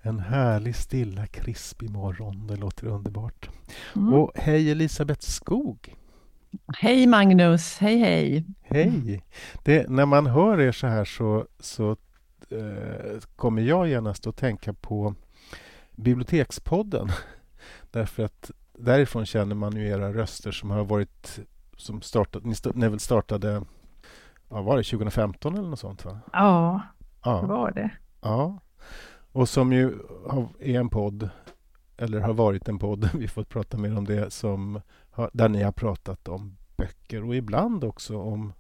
En 0.02 0.20
härlig, 0.20 0.76
stilla, 0.76 1.28
krispig 1.28 1.90
morgon. 1.90 2.48
Det 2.48 2.56
låter 2.56 2.88
underbart. 2.88 3.50
Mm. 3.96 4.14
Och 4.14 4.32
hej 4.36 4.72
Elisabeth 4.72 5.22
Skog! 5.22 5.96
Hej 6.78 7.08
Magnus, 7.08 7.78
hej 7.78 7.98
hej. 8.00 8.46
Hej! 8.62 9.24
Det, 9.64 9.90
när 9.90 10.06
man 10.06 10.26
hör 10.26 10.60
er 10.62 10.72
så 10.72 10.88
här 10.88 11.06
så, 11.06 11.48
så 11.60 11.92
eh, 12.50 13.20
kommer 13.36 13.62
jag 13.62 13.88
genast 13.88 14.28
att 14.28 14.38
tänka 14.38 14.74
på 14.74 15.16
Bibliotekspodden. 15.96 17.10
Därför 17.92 18.24
att 18.24 18.52
därifrån 18.80 19.26
känner 19.26 19.56
man 19.56 19.76
ju 19.76 19.88
era 19.88 20.14
röster 20.14 20.52
som 20.52 20.70
har 20.72 20.84
varit 20.86 21.40
som 21.78 22.02
startat, 22.02 22.44
ni, 22.46 22.52
st- 22.52 22.72
ni 22.76 22.90
väl 22.90 23.00
startade 23.00 23.62
ja, 24.50 24.62
var 24.62 24.78
det 24.78 24.84
2015 24.84 25.58
eller 25.58 25.70
något 25.70 25.80
sånt? 25.80 26.06
Va? 26.06 26.20
Ja, 26.34 26.82
det 27.24 27.30
Ja, 27.30 27.42
var 27.42 27.72
det. 27.72 27.90
ja. 28.22 28.60
Och 29.32 29.50
som 29.50 29.74
ju 29.74 29.94
är 30.60 30.80
en 30.80 30.90
podd, 30.90 31.30
eller 31.98 32.20
har 32.20 32.34
varit 32.34 32.68
en 32.68 32.80
podd, 32.80 33.10
vi 33.18 33.28
får 33.28 33.44
prata 33.44 33.78
mer 33.78 33.98
om 33.98 34.06
det, 34.06 34.32
som 34.34 34.82
där 35.34 35.50
ni 35.50 35.64
har 35.64 35.72
pratat 35.72 36.28
om 36.28 36.58
böcker 36.78 37.24
och 37.24 37.36
ibland 37.36 37.84
också 37.84 38.18
om 38.18 38.54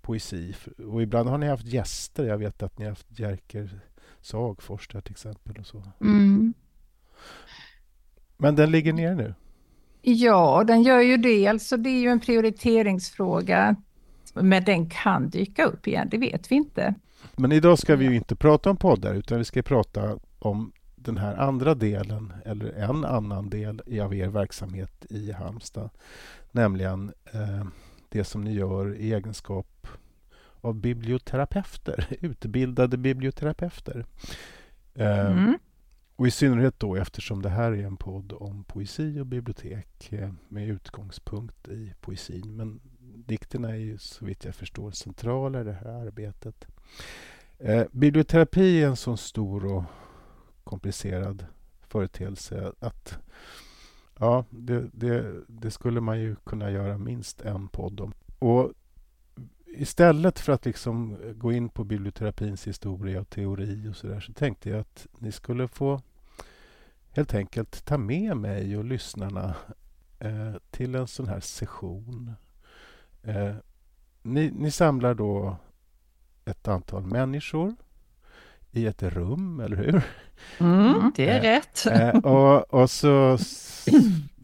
poesi. 0.00 0.54
Och 0.86 1.02
ibland 1.02 1.28
har 1.28 1.38
ni 1.38 1.46
haft 1.46 1.66
gäster. 1.66 2.24
Jag 2.24 2.38
vet 2.38 2.62
att 2.62 2.78
ni 2.78 2.84
har 2.84 2.92
haft 2.92 3.18
Jerker 3.18 3.80
Sagfors 4.20 4.88
där 4.88 5.00
till 5.00 5.12
exempel. 5.12 5.56
Och 5.58 5.66
så. 5.66 5.82
Mm. 6.00 6.54
Men 8.36 8.56
den 8.56 8.70
ligger 8.70 8.92
ner 8.92 9.14
nu. 9.14 9.34
Ja, 10.02 10.64
den 10.66 10.82
gör 10.82 11.00
ju 11.00 11.16
det. 11.16 11.46
Alltså, 11.46 11.76
det 11.76 11.90
är 11.90 12.00
ju 12.00 12.08
en 12.08 12.20
prioriteringsfråga. 12.20 13.76
Men 14.34 14.64
den 14.64 14.90
kan 14.90 15.30
dyka 15.30 15.64
upp 15.64 15.86
igen, 15.86 16.08
det 16.10 16.18
vet 16.18 16.50
vi 16.50 16.54
inte. 16.54 16.94
Men 17.38 17.52
idag 17.52 17.78
ska 17.78 17.96
vi 17.96 18.04
ju 18.04 18.16
inte 18.16 18.36
prata 18.36 18.70
om 18.70 18.76
poddar 18.76 19.14
utan 19.14 19.38
vi 19.38 19.44
ska 19.44 19.62
prata 19.62 20.18
om 20.38 20.72
den 20.96 21.16
här 21.16 21.36
andra 21.36 21.74
delen, 21.74 22.32
eller 22.44 22.72
en 22.72 23.04
annan 23.04 23.50
del 23.50 24.00
av 24.02 24.14
er 24.14 24.28
verksamhet 24.28 25.06
i 25.10 25.32
Halmstad. 25.32 25.90
Nämligen 26.50 27.12
eh, 27.32 27.66
det 28.08 28.24
som 28.24 28.44
ni 28.44 28.52
gör 28.52 28.94
i 28.94 29.12
egenskap 29.12 29.86
av 30.60 30.74
biblioterapeuter, 30.74 32.06
utbildade 32.20 32.96
biblioterapeuter. 32.96 34.04
Eh, 34.94 35.30
Mm. 35.30 35.58
Och 36.16 36.26
i 36.26 36.30
synnerhet 36.30 36.80
då 36.80 36.96
eftersom 36.96 37.42
det 37.42 37.48
här 37.48 37.72
är 37.72 37.86
en 37.86 37.96
podd 37.96 38.32
om 38.32 38.64
poesi 38.64 39.20
och 39.20 39.26
bibliotek 39.26 40.12
eh, 40.12 40.32
med 40.48 40.68
utgångspunkt 40.68 41.68
i 41.68 41.94
poesin. 42.00 42.56
Men 42.56 42.80
dikterna 43.26 43.68
är 43.68 43.76
ju 43.76 43.98
så 43.98 44.24
vitt 44.24 44.44
jag 44.44 44.54
förstår 44.54 44.90
centrala 44.90 45.60
i 45.60 45.64
det 45.64 45.72
här 45.72 46.06
arbetet. 46.06 46.66
Eh, 47.58 47.86
biblioterapi 47.92 48.82
är 48.82 48.86
en 48.86 48.96
så 48.96 49.16
stor 49.16 49.64
och 49.64 49.84
komplicerad 50.64 51.46
företeelse 51.88 52.72
att 52.78 53.18
ja, 54.18 54.44
det, 54.50 54.90
det, 54.92 55.42
det 55.46 55.70
skulle 55.70 56.00
man 56.00 56.20
ju 56.20 56.36
kunna 56.36 56.70
göra 56.70 56.98
minst 56.98 57.40
en 57.40 57.68
podd 57.68 58.00
om. 58.00 58.14
Och 58.38 58.72
istället 59.66 60.38
för 60.38 60.52
att 60.52 60.64
liksom 60.64 61.16
gå 61.36 61.52
in 61.52 61.68
på 61.68 61.84
biblioterapins 61.84 62.66
historia 62.66 63.20
och 63.20 63.30
teori 63.30 63.88
och 63.88 63.96
så 63.96 64.06
där 64.06 64.20
så 64.20 64.32
tänkte 64.32 64.70
jag 64.70 64.80
att 64.80 65.06
ni 65.18 65.32
skulle 65.32 65.68
få 65.68 66.00
helt 67.10 67.34
enkelt 67.34 67.84
ta 67.84 67.98
med 67.98 68.36
mig 68.36 68.76
och 68.76 68.84
lyssnarna 68.84 69.54
eh, 70.18 70.54
till 70.70 70.94
en 70.94 71.06
sån 71.06 71.28
här 71.28 71.40
session. 71.40 72.32
Eh, 73.22 73.54
ni, 74.22 74.50
ni 74.50 74.70
samlar 74.70 75.14
då 75.14 75.56
ett 76.48 76.68
antal 76.68 77.06
människor 77.06 77.74
i 78.72 78.86
ett 78.86 79.02
rum, 79.02 79.60
eller 79.60 79.76
hur? 79.76 80.02
Mm, 80.58 81.12
det 81.16 81.28
är 81.28 81.38
Eh, 81.38 81.42
rätt. 81.42 81.86
Eh, 81.86 82.08
och, 82.32 82.74
och 82.74 82.90
så 82.90 83.38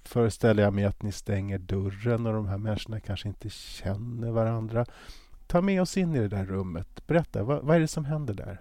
föreställer 0.04 0.62
jag 0.62 0.74
mig 0.74 0.84
att 0.84 1.02
ni 1.02 1.12
stänger 1.12 1.58
dörren 1.58 2.26
och 2.26 2.32
de 2.32 2.48
här 2.48 2.58
människorna 2.58 3.00
kanske 3.00 3.28
inte 3.28 3.50
känner 3.50 4.30
varandra. 4.30 4.86
Ta 5.46 5.60
med 5.60 5.82
oss 5.82 5.96
in 5.96 6.14
i 6.14 6.18
det 6.18 6.28
där 6.28 6.44
rummet. 6.44 7.06
Berätta, 7.06 7.42
vad, 7.42 7.64
vad 7.64 7.76
är 7.76 7.80
det 7.80 7.88
som 7.88 8.04
händer 8.04 8.34
där? 8.34 8.60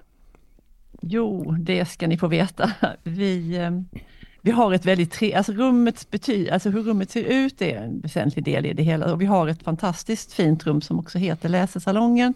Jo, 1.01 1.55
det 1.59 1.85
ska 1.85 2.07
ni 2.07 2.17
få 2.17 2.27
veta. 2.27 2.71
Vi, 3.03 3.57
eh, 3.57 3.71
vi 4.45 4.51
har 4.51 4.73
ett 4.73 4.85
väldigt 4.85 5.11
tre, 5.11 5.33
alltså 5.33 5.51
rummets 5.51 6.09
bety, 6.09 6.49
alltså 6.49 6.69
hur 6.69 6.83
rummet 6.83 7.11
ser 7.11 7.23
ut 7.23 7.61
är 7.61 7.77
en 7.77 7.99
väsentlig 7.99 8.45
del 8.45 8.65
i 8.65 8.73
det 8.73 8.83
hela 8.83 9.13
och 9.13 9.21
vi 9.21 9.25
har 9.25 9.47
ett 9.47 9.63
fantastiskt 9.63 10.33
fint 10.33 10.65
rum 10.65 10.81
som 10.81 10.99
också 10.99 11.17
heter 11.17 11.49
Läsesalongen 11.49 12.33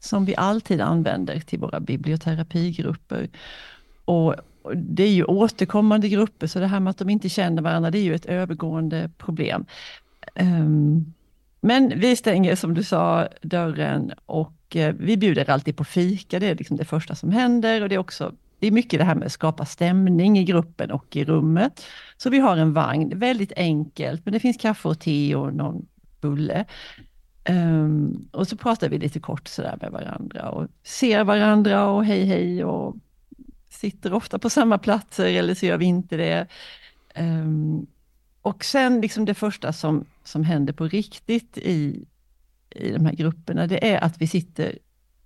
som 0.00 0.24
vi 0.24 0.36
alltid 0.36 0.80
använder 0.80 1.40
till 1.40 1.58
våra 1.58 1.80
biblioterapigrupper. 1.80 3.28
Och 4.04 4.34
det 4.74 5.02
är 5.02 5.10
ju 5.10 5.24
återkommande 5.24 6.08
grupper 6.08 6.46
så 6.46 6.58
det 6.58 6.66
här 6.66 6.80
med 6.80 6.90
att 6.90 6.98
de 6.98 7.10
inte 7.10 7.28
känner 7.28 7.62
varandra 7.62 7.90
det 7.90 7.98
är 7.98 8.02
ju 8.02 8.14
ett 8.14 8.26
övergående 8.26 9.10
problem. 9.18 9.66
Ehm, 10.34 11.14
men 11.60 11.92
vi 12.00 12.16
stänger 12.16 12.54
som 12.54 12.74
du 12.74 12.84
sa 12.84 13.28
dörren 13.42 14.12
och 14.26 14.76
eh, 14.76 14.94
vi 14.98 15.16
bjuder 15.16 15.50
alltid 15.50 15.76
på 15.76 15.84
fika, 15.84 16.38
det 16.38 16.46
är 16.46 16.54
liksom 16.54 16.76
det 16.76 16.84
första 16.84 17.14
som 17.14 17.30
händer 17.30 17.82
och 17.82 17.88
det 17.88 17.94
är 17.94 17.98
också 17.98 18.32
det 18.58 18.66
är 18.66 18.70
mycket 18.70 18.98
det 18.98 19.04
här 19.04 19.14
med 19.14 19.26
att 19.26 19.32
skapa 19.32 19.64
stämning 19.64 20.38
i 20.38 20.44
gruppen 20.44 20.90
och 20.90 21.16
i 21.16 21.24
rummet. 21.24 21.86
Så 22.16 22.30
vi 22.30 22.38
har 22.38 22.56
en 22.56 22.72
vagn, 22.72 23.18
väldigt 23.18 23.52
enkelt, 23.56 24.24
men 24.24 24.32
det 24.32 24.40
finns 24.40 24.56
kaffe 24.56 24.88
och 24.88 24.98
te 25.00 25.34
och 25.34 25.54
någon 25.54 25.86
bulle. 26.20 26.64
Um, 27.48 28.28
och 28.32 28.48
så 28.48 28.56
pratar 28.56 28.88
vi 28.88 28.98
lite 28.98 29.20
kort 29.20 29.48
sådär 29.48 29.78
med 29.80 29.92
varandra 29.92 30.50
och 30.50 30.68
ser 30.82 31.24
varandra 31.24 31.86
och 31.86 32.04
hej 32.04 32.24
hej 32.24 32.64
och 32.64 32.96
sitter 33.68 34.12
ofta 34.12 34.38
på 34.38 34.50
samma 34.50 34.78
platser 34.78 35.26
eller 35.26 35.54
så 35.54 35.66
gör 35.66 35.78
vi 35.78 35.84
inte 35.84 36.16
det. 36.16 36.46
Um, 37.16 37.86
och 38.42 38.64
sen 38.64 39.00
liksom 39.00 39.24
det 39.24 39.34
första 39.34 39.72
som, 39.72 40.04
som 40.24 40.44
händer 40.44 40.72
på 40.72 40.84
riktigt 40.88 41.58
i, 41.58 42.04
i 42.70 42.90
de 42.90 43.06
här 43.06 43.12
grupperna, 43.12 43.66
det 43.66 43.92
är 43.92 44.00
att 44.00 44.20
vi 44.20 44.26
sitter 44.26 44.78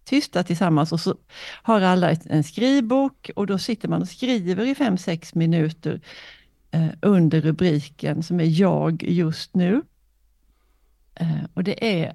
tysta 0.05 0.43
tillsammans 0.43 0.93
och 0.93 1.01
så 1.01 1.17
har 1.63 1.81
alla 1.81 2.11
ett, 2.11 2.27
en 2.27 2.45
skrivbok 2.45 3.31
och 3.37 3.47
då 3.47 3.59
sitter 3.59 3.89
man 3.89 4.03
och 4.03 4.09
skriver 4.09 4.67
i 4.67 4.75
fem 4.75 4.99
sex 4.99 5.35
minuter 5.35 6.01
eh, 6.71 6.89
under 7.03 7.41
rubriken 7.41 8.23
som 8.23 8.41
är 8.41 8.61
Jag 8.61 9.03
just 9.03 9.55
nu. 9.55 9.83
Eh, 11.15 11.27
och 11.55 11.65
det 11.65 12.03
är 12.03 12.13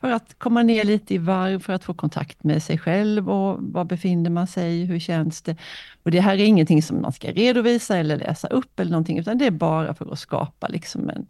för 0.00 0.10
att 0.10 0.38
komma 0.38 0.62
ner 0.62 0.84
lite 0.84 1.14
i 1.14 1.18
varv, 1.18 1.60
för 1.60 1.72
att 1.72 1.84
få 1.84 1.94
kontakt 1.94 2.44
med 2.44 2.62
sig 2.62 2.78
själv 2.78 3.30
och 3.30 3.58
var 3.62 3.84
befinner 3.84 4.30
man 4.30 4.46
sig, 4.46 4.84
hur 4.84 4.98
känns 4.98 5.42
det? 5.42 5.56
Och 6.02 6.10
det 6.10 6.20
här 6.20 6.34
är 6.34 6.44
ingenting 6.44 6.82
som 6.82 7.02
man 7.02 7.12
ska 7.12 7.30
redovisa 7.32 7.96
eller 7.96 8.16
läsa 8.16 8.48
upp 8.48 8.80
eller 8.80 8.90
någonting, 8.90 9.18
utan 9.18 9.38
det 9.38 9.46
är 9.46 9.50
bara 9.50 9.94
för 9.94 10.12
att 10.12 10.18
skapa 10.18 10.68
liksom 10.68 11.10
en, 11.10 11.26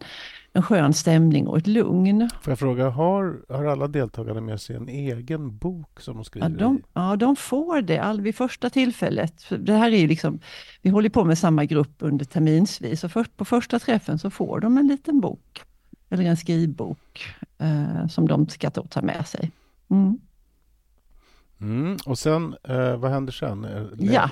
en 0.53 0.63
skön 0.63 0.93
stämning 0.93 1.47
och 1.47 1.57
ett 1.57 1.67
lugn. 1.67 2.29
Får 2.41 2.51
jag 2.51 2.59
fråga, 2.59 2.89
har, 2.89 3.41
har 3.49 3.65
alla 3.65 3.87
deltagare 3.87 4.41
med 4.41 4.61
sig 4.61 4.75
en 4.75 4.89
egen 4.89 5.57
bok 5.57 5.99
som 6.01 6.15
de 6.15 6.23
skriver 6.25 6.49
Ja, 6.49 6.55
de, 6.57 6.77
i? 6.77 6.81
ja, 6.93 7.15
de 7.15 7.35
får 7.35 7.81
det 7.81 7.97
all, 7.97 8.21
vid 8.21 8.35
första 8.35 8.69
tillfället. 8.69 9.43
För 9.43 9.57
Det 9.57 9.73
här 9.73 9.91
är 9.91 9.97
ju 9.97 10.07
liksom, 10.07 10.39
vi 10.81 10.89
håller 10.89 11.09
på 11.09 11.23
med 11.23 11.37
samma 11.37 11.65
grupp 11.65 11.95
under 11.99 12.25
terminsvis 12.25 13.03
och 13.03 13.11
först, 13.11 13.37
på 13.37 13.45
första 13.45 13.79
träffen 13.79 14.19
så 14.19 14.29
får 14.29 14.59
de 14.59 14.77
en 14.77 14.87
liten 14.87 15.19
bok, 15.21 15.61
eller 16.11 16.23
en 16.23 16.37
skrivbok, 16.37 17.25
eh, 17.57 18.07
som 18.07 18.27
de 18.27 18.49
ska 18.49 18.69
ta 18.69 19.01
med 19.01 19.27
sig. 19.27 19.51
Mm. 19.89 20.19
Mm. 21.61 21.97
Och 22.05 22.19
sen, 22.19 22.55
eh, 22.63 22.95
vad 22.97 23.11
händer 23.11 23.33
sen? 23.33 23.65
Eh, 23.65 23.83
Ja, 23.99 24.29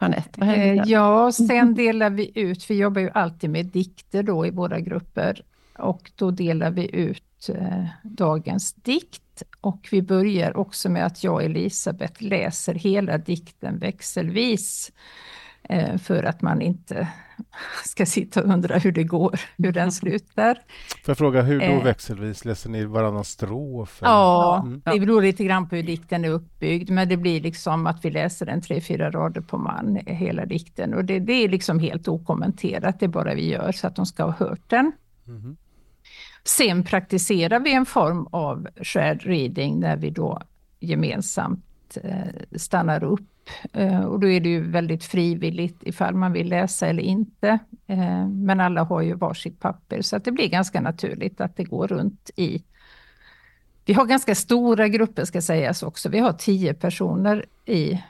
Jeanette, 0.00 0.30
vad 0.40 0.48
händer? 0.48 0.66
Eh, 0.68 0.76
där? 0.76 0.92
Ja, 0.92 1.32
sen 1.32 1.74
delar 1.74 2.10
vi 2.10 2.32
ut, 2.34 2.70
vi 2.70 2.74
jobbar 2.78 3.00
ju 3.00 3.10
alltid 3.10 3.50
med 3.50 3.66
dikter 3.66 4.22
då 4.22 4.46
i 4.46 4.50
våra 4.50 4.80
grupper 4.80 5.42
och 5.78 6.10
då 6.16 6.30
delar 6.30 6.70
vi 6.70 6.96
ut 6.96 7.48
eh, 7.48 7.84
dagens 8.02 8.72
dikt 8.72 9.42
och 9.60 9.88
vi 9.90 10.02
börjar 10.02 10.56
också 10.56 10.88
med 10.88 11.06
att 11.06 11.24
jag 11.24 11.34
och 11.34 11.42
Elisabeth 11.42 12.22
läser 12.22 12.74
hela 12.74 13.18
dikten 13.18 13.78
växelvis 13.78 14.92
eh, 14.92 14.94
för 15.98 16.22
att 16.22 16.42
man 16.42 16.62
inte 16.62 17.08
ska 17.84 18.06
sitta 18.06 18.42
och 18.42 18.48
undra 18.52 18.78
hur 18.78 18.92
det 18.92 19.04
går, 19.04 19.40
hur 19.58 19.72
den 19.72 19.92
slutar. 19.92 20.54
Får 21.04 21.10
jag 21.10 21.18
fråga, 21.18 21.42
hur 21.42 21.58
då 21.60 21.64
Eh. 21.64 21.84
växelvis? 21.84 22.44
Läser 22.44 22.70
ni 22.70 22.84
varannan 22.84 23.24
strof? 23.24 23.98
Ja, 24.02 24.62
Mm. 24.66 24.82
det 24.84 25.00
beror 25.00 25.22
lite 25.22 25.44
grann 25.44 25.68
på 25.68 25.76
hur 25.76 25.82
dikten 25.82 26.24
är 26.24 26.28
uppbyggd, 26.28 26.90
men 26.90 27.08
det 27.08 27.16
blir 27.16 27.40
liksom 27.40 27.86
att 27.86 28.04
vi 28.04 28.10
läser 28.10 28.46
den 28.46 28.60
tre, 28.62 28.80
fyra 28.80 29.10
rader 29.10 29.40
på 29.40 29.58
man, 29.58 29.98
hela 30.06 30.46
dikten. 30.46 30.94
Och 30.94 31.04
det, 31.04 31.18
det 31.18 31.32
är 31.32 31.48
liksom 31.48 31.78
helt 31.78 32.08
okommenterat, 32.08 33.00
det 33.00 33.06
är 33.06 33.08
bara 33.10 33.34
vi 33.34 33.48
gör 33.48 33.72
så 33.72 33.86
att 33.86 33.96
de 33.96 34.06
ska 34.06 34.24
ha 34.24 34.32
hört 34.38 34.70
den. 34.70 34.92
Mhm. 35.24 35.56
Sen 36.44 36.84
praktiserar 36.84 37.60
vi 37.60 37.74
en 37.74 37.86
form 37.86 38.26
av 38.30 38.68
shared 38.82 39.22
reading 39.22 39.80
där 39.80 39.96
vi 39.96 40.10
då 40.10 40.42
gemensamt 40.80 41.64
eh, 41.96 42.58
stannar 42.58 43.04
upp. 43.04 43.48
Eh, 43.72 44.00
och 44.00 44.20
då 44.20 44.28
är 44.28 44.40
det 44.40 44.48
ju 44.48 44.70
väldigt 44.70 45.04
frivilligt 45.04 45.78
ifall 45.82 46.14
man 46.14 46.32
vill 46.32 46.48
läsa 46.48 46.86
eller 46.86 47.02
inte. 47.02 47.58
Eh, 47.86 48.28
men 48.28 48.60
alla 48.60 48.82
har 48.82 49.02
ju 49.02 49.14
varsitt 49.14 49.60
papper 49.60 50.02
så 50.02 50.16
att 50.16 50.24
det 50.24 50.32
blir 50.32 50.48
ganska 50.48 50.80
naturligt 50.80 51.40
att 51.40 51.56
det 51.56 51.64
går 51.64 51.86
runt 51.86 52.30
i 52.36 52.62
vi 53.84 53.94
har 53.94 54.06
ganska 54.06 54.34
stora 54.34 54.88
grupper 54.88 55.24
ska 55.24 55.42
sägas 55.42 55.82
också. 55.82 56.08
Vi 56.08 56.18
har 56.18 56.32
tio 56.32 56.74
personer 56.74 57.46
i 57.64 58.02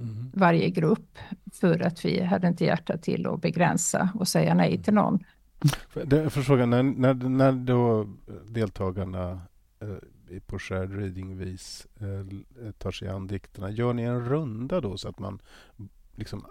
mm. 0.00 0.30
varje 0.34 0.70
grupp 0.70 1.18
för 1.52 1.80
att 1.80 2.04
vi 2.04 2.22
hade 2.22 2.48
inte 2.48 2.64
hjärta 2.64 2.98
till 2.98 3.26
att 3.26 3.40
begränsa 3.40 4.08
och 4.14 4.28
säga 4.28 4.54
nej 4.54 4.82
till 4.82 4.94
någon. 4.94 5.24
Jag 6.10 6.32
fråga, 6.32 6.66
när, 6.66 6.82
när, 6.82 7.14
när 7.14 7.52
då 7.52 8.06
deltagarna 8.48 9.40
eh, 9.80 9.88
på 10.46 10.58
shared 10.58 10.98
reading-vis 10.98 11.86
eh, 12.00 12.70
tar 12.78 12.90
sig 12.90 13.08
an 13.08 13.26
dikterna, 13.26 13.70
gör 13.70 13.92
ni 13.92 14.02
en 14.02 14.24
runda 14.24 14.80
då 14.80 14.96
så 14.96 15.08
att 15.08 15.18
man 15.18 15.38
liksom 16.14 16.46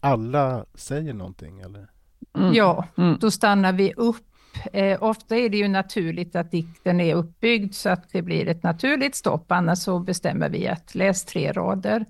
alla 0.00 0.66
säger 0.74 1.14
någonting? 1.14 1.60
Eller? 1.60 1.90
Mm. 2.38 2.54
Ja, 2.54 2.88
mm. 2.96 3.18
då 3.20 3.30
stannar 3.30 3.72
vi 3.72 3.92
upp. 3.92 4.24
Eh, 4.72 5.02
ofta 5.02 5.36
är 5.36 5.48
det 5.48 5.56
ju 5.56 5.68
naturligt 5.68 6.36
att 6.36 6.50
dikten 6.50 7.00
är 7.00 7.14
uppbyggd 7.14 7.74
så 7.74 7.88
att 7.88 8.12
det 8.12 8.22
blir 8.22 8.48
ett 8.48 8.62
naturligt 8.62 9.14
stopp, 9.14 9.52
annars 9.52 9.78
så 9.78 9.98
bestämmer 9.98 10.48
vi 10.48 10.68
att 10.68 10.94
läs 10.94 11.24
tre 11.24 11.52
rader. 11.52 12.04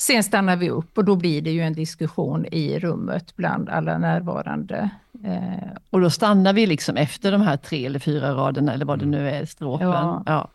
Sen 0.00 0.24
stannar 0.24 0.56
vi 0.56 0.70
upp 0.70 0.98
och 0.98 1.04
då 1.04 1.16
blir 1.16 1.42
det 1.42 1.50
ju 1.50 1.60
en 1.60 1.72
diskussion 1.72 2.46
i 2.46 2.78
rummet 2.78 3.36
bland 3.36 3.68
alla 3.68 3.98
närvarande. 3.98 4.90
Eh, 5.24 5.68
och 5.90 6.00
då 6.00 6.10
stannar 6.10 6.52
vi 6.52 6.66
liksom 6.66 6.96
efter 6.96 7.32
de 7.32 7.40
här 7.40 7.56
tre 7.56 7.86
eller 7.86 7.98
fyra 7.98 8.34
raderna 8.34 8.74
eller 8.74 8.84
vad 8.84 8.98
det 8.98 9.04
mm. 9.04 9.20
nu 9.20 9.30
är, 9.30 9.44
strofen. 9.44 9.88
Ja. 9.88 10.22
ja. 10.26 10.50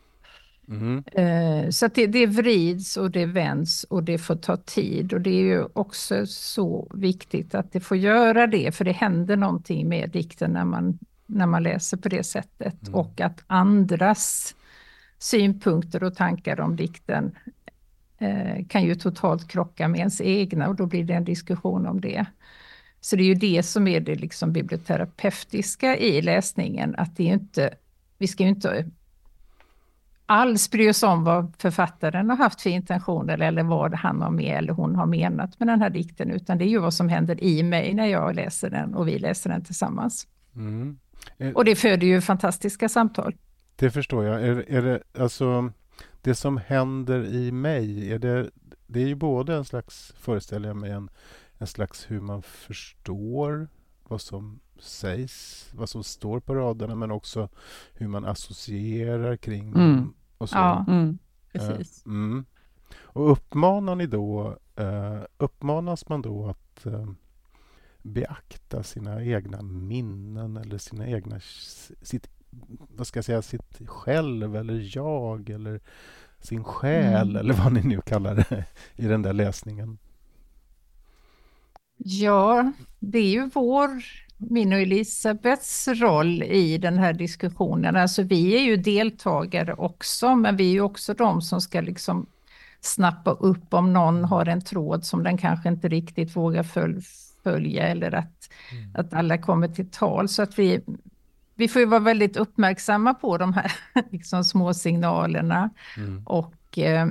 Mm. 0.69 1.71
Så 1.71 1.87
det, 1.87 2.07
det 2.07 2.27
vrids 2.27 2.97
och 2.97 3.11
det 3.11 3.25
vänds 3.25 3.83
och 3.83 4.03
det 4.03 4.17
får 4.17 4.35
ta 4.35 4.57
tid 4.57 5.13
och 5.13 5.21
det 5.21 5.29
är 5.29 5.43
ju 5.43 5.65
också 5.73 6.25
så 6.27 6.87
viktigt 6.93 7.55
att 7.55 7.71
det 7.71 7.79
får 7.79 7.97
göra 7.97 8.47
det 8.47 8.75
för 8.75 8.85
det 8.85 8.91
händer 8.91 9.37
någonting 9.37 9.89
med 9.89 10.09
dikten 10.09 10.51
när 10.51 10.65
man, 10.65 10.99
när 11.25 11.45
man 11.45 11.63
läser 11.63 11.97
på 11.97 12.09
det 12.09 12.23
sättet 12.23 12.87
mm. 12.87 12.95
och 12.95 13.21
att 13.21 13.43
andras 13.47 14.55
synpunkter 15.17 16.03
och 16.03 16.15
tankar 16.15 16.59
om 16.59 16.75
dikten 16.75 17.35
kan 18.69 18.83
ju 18.83 18.95
totalt 18.95 19.47
krocka 19.47 19.87
med 19.87 19.99
ens 19.99 20.21
egna 20.21 20.67
och 20.67 20.75
då 20.75 20.85
blir 20.85 21.03
det 21.03 21.13
en 21.13 21.25
diskussion 21.25 21.87
om 21.87 22.01
det. 22.01 22.25
Så 23.01 23.15
det 23.15 23.23
är 23.23 23.27
ju 23.27 23.35
det 23.35 23.63
som 23.63 23.87
är 23.87 23.99
det 23.99 24.15
liksom 24.15 24.53
biblioterapeutiska 24.53 25.97
i 25.97 26.21
läsningen, 26.21 26.95
att 26.97 27.17
det 27.17 27.29
är 27.29 27.33
inte, 27.33 27.73
vi 28.17 28.27
ska 28.27 28.43
ju 28.43 28.49
inte 28.49 28.89
alls 30.25 30.71
bry 30.71 30.89
oss 30.89 31.03
om 31.03 31.23
vad 31.23 31.53
författaren 31.57 32.29
har 32.29 32.37
haft 32.37 32.61
för 32.61 32.69
intentioner 32.69 33.41
eller 33.41 33.63
vad 33.63 33.93
han 33.93 34.21
har 34.21 34.31
med 34.31 34.57
eller 34.57 34.73
hon 34.73 34.95
har 34.95 35.05
menat 35.05 35.59
med 35.59 35.67
den 35.67 35.81
här 35.81 35.89
dikten, 35.89 36.31
utan 36.31 36.57
det 36.57 36.65
är 36.65 36.69
ju 36.69 36.79
vad 36.79 36.93
som 36.93 37.09
händer 37.09 37.43
i 37.43 37.63
mig 37.63 37.93
när 37.93 38.05
jag 38.05 38.35
läser 38.35 38.69
den 38.69 38.95
och 38.95 39.07
vi 39.07 39.19
läser 39.19 39.49
den 39.49 39.63
tillsammans. 39.63 40.27
Mm. 40.55 40.97
Och 41.55 41.65
det 41.65 41.75
föder 41.75 42.07
ju 42.07 42.21
fantastiska 42.21 42.89
samtal. 42.89 43.35
Det 43.75 43.91
förstår 43.91 44.25
jag. 44.25 44.43
Är, 44.43 44.65
är 44.67 44.81
det 44.81 45.01
alltså 45.19 45.71
det 46.25 46.35
som 46.35 46.57
händer 46.57 47.25
i 47.25 47.51
mig, 47.51 48.11
är 48.11 48.19
det, 48.19 48.51
det 48.87 49.01
är 49.01 49.07
ju 49.07 49.15
både 49.15 49.55
en 49.55 49.65
slags, 49.65 50.13
föreställer 50.17 50.67
jag 50.67 50.77
mig, 50.77 50.91
en, 50.91 51.09
en 51.57 51.67
slags 51.67 52.11
hur 52.11 52.21
man 52.21 52.41
förstår 52.41 53.67
vad 54.03 54.21
som 54.21 54.59
sägs, 54.79 55.69
vad 55.73 55.89
som 55.89 56.03
står 56.03 56.39
på 56.39 56.55
raderna 56.55 56.95
men 56.95 57.11
också 57.11 57.49
hur 57.93 58.07
man 58.07 58.25
associerar 58.25 59.37
kring 59.37 59.67
mm. 59.67 60.13
Och 60.37 60.49
så. 60.49 60.55
Ja, 60.55 60.85
mm, 60.87 61.17
precis. 61.51 62.03
Uh, 62.07 62.13
mm. 62.13 62.45
Och 62.93 63.31
uppmanar 63.31 63.95
ni 63.95 64.05
då, 64.05 64.57
uh, 64.79 65.23
uppmanas 65.37 66.09
man 66.09 66.21
då 66.21 66.47
att 66.47 66.85
uh, 66.85 67.11
beakta 68.01 68.83
sina 68.83 69.23
egna 69.23 69.61
minnen 69.61 70.57
eller 70.57 70.77
sina 70.77 71.07
egna, 71.07 71.39
sitt, 72.01 72.29
vad 72.95 73.07
ska 73.07 73.17
jag 73.17 73.25
säga, 73.25 73.41
sitt 73.41 73.87
själv 73.87 74.55
eller 74.55 74.97
jag 74.97 75.49
eller 75.49 75.79
sin 76.39 76.63
själ 76.63 77.29
mm. 77.29 77.35
eller 77.35 77.53
vad 77.53 77.73
ni 77.73 77.81
nu 77.83 78.01
kallar 78.01 78.35
det 78.35 78.65
i 78.95 79.07
den 79.07 79.21
där 79.21 79.33
läsningen? 79.33 79.97
Ja, 81.97 82.71
det 82.99 83.19
är 83.19 83.29
ju 83.29 83.49
vår, 83.53 83.89
min 84.37 84.73
och 84.73 84.79
Elisabeths 84.79 85.87
roll 85.87 86.43
i 86.43 86.77
den 86.77 86.97
här 86.97 87.13
diskussionen. 87.13 87.95
Alltså 87.95 88.23
vi 88.23 88.55
är 88.55 88.61
ju 88.61 88.77
deltagare 88.77 89.73
också, 89.73 90.35
men 90.35 90.55
vi 90.55 90.69
är 90.69 90.73
ju 90.73 90.81
också 90.81 91.13
de 91.13 91.41
som 91.41 91.61
ska 91.61 91.81
liksom 91.81 92.25
snappa 92.81 93.31
upp 93.31 93.73
om 93.73 93.93
någon 93.93 94.25
har 94.25 94.45
en 94.45 94.61
tråd 94.61 95.05
som 95.05 95.23
den 95.23 95.37
kanske 95.37 95.69
inte 95.69 95.87
riktigt 95.87 96.35
vågar 96.35 96.63
följa 97.43 97.87
eller 97.87 98.15
att, 98.15 98.49
mm. 98.71 98.95
att 98.95 99.13
alla 99.13 99.37
kommer 99.37 99.67
till 99.67 99.89
tal. 99.89 100.29
Så 100.29 100.41
att 100.41 100.59
vi, 100.59 100.81
vi 101.55 101.67
får 101.67 101.79
ju 101.79 101.85
vara 101.85 101.99
väldigt 101.99 102.37
uppmärksamma 102.37 103.13
på 103.13 103.37
de 103.37 103.53
här 103.53 103.71
liksom, 104.11 104.43
små 104.43 104.73
signalerna 104.73 105.69
mm. 105.97 106.23
och 106.25 106.77
eh, 106.77 107.07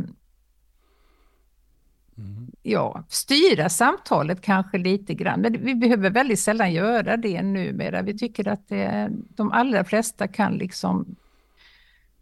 Mm. 2.19 2.51
ja, 2.63 3.05
styra 3.09 3.69
samtalet 3.69 4.41
kanske 4.41 4.79
lite 4.79 5.15
grann. 5.15 5.41
Men 5.41 5.65
vi 5.65 5.75
behöver 5.75 6.11
väldigt 6.11 6.41
sällan 6.41 6.73
göra 6.73 7.17
det 7.17 7.43
numera. 7.43 8.03
Vi 8.03 8.19
tycker 8.19 8.49
att 8.49 8.69
det, 8.69 9.11
de 9.29 9.53
allra 9.53 9.85
flesta 9.85 10.29
kan 10.29 10.53
liksom, 10.53 11.17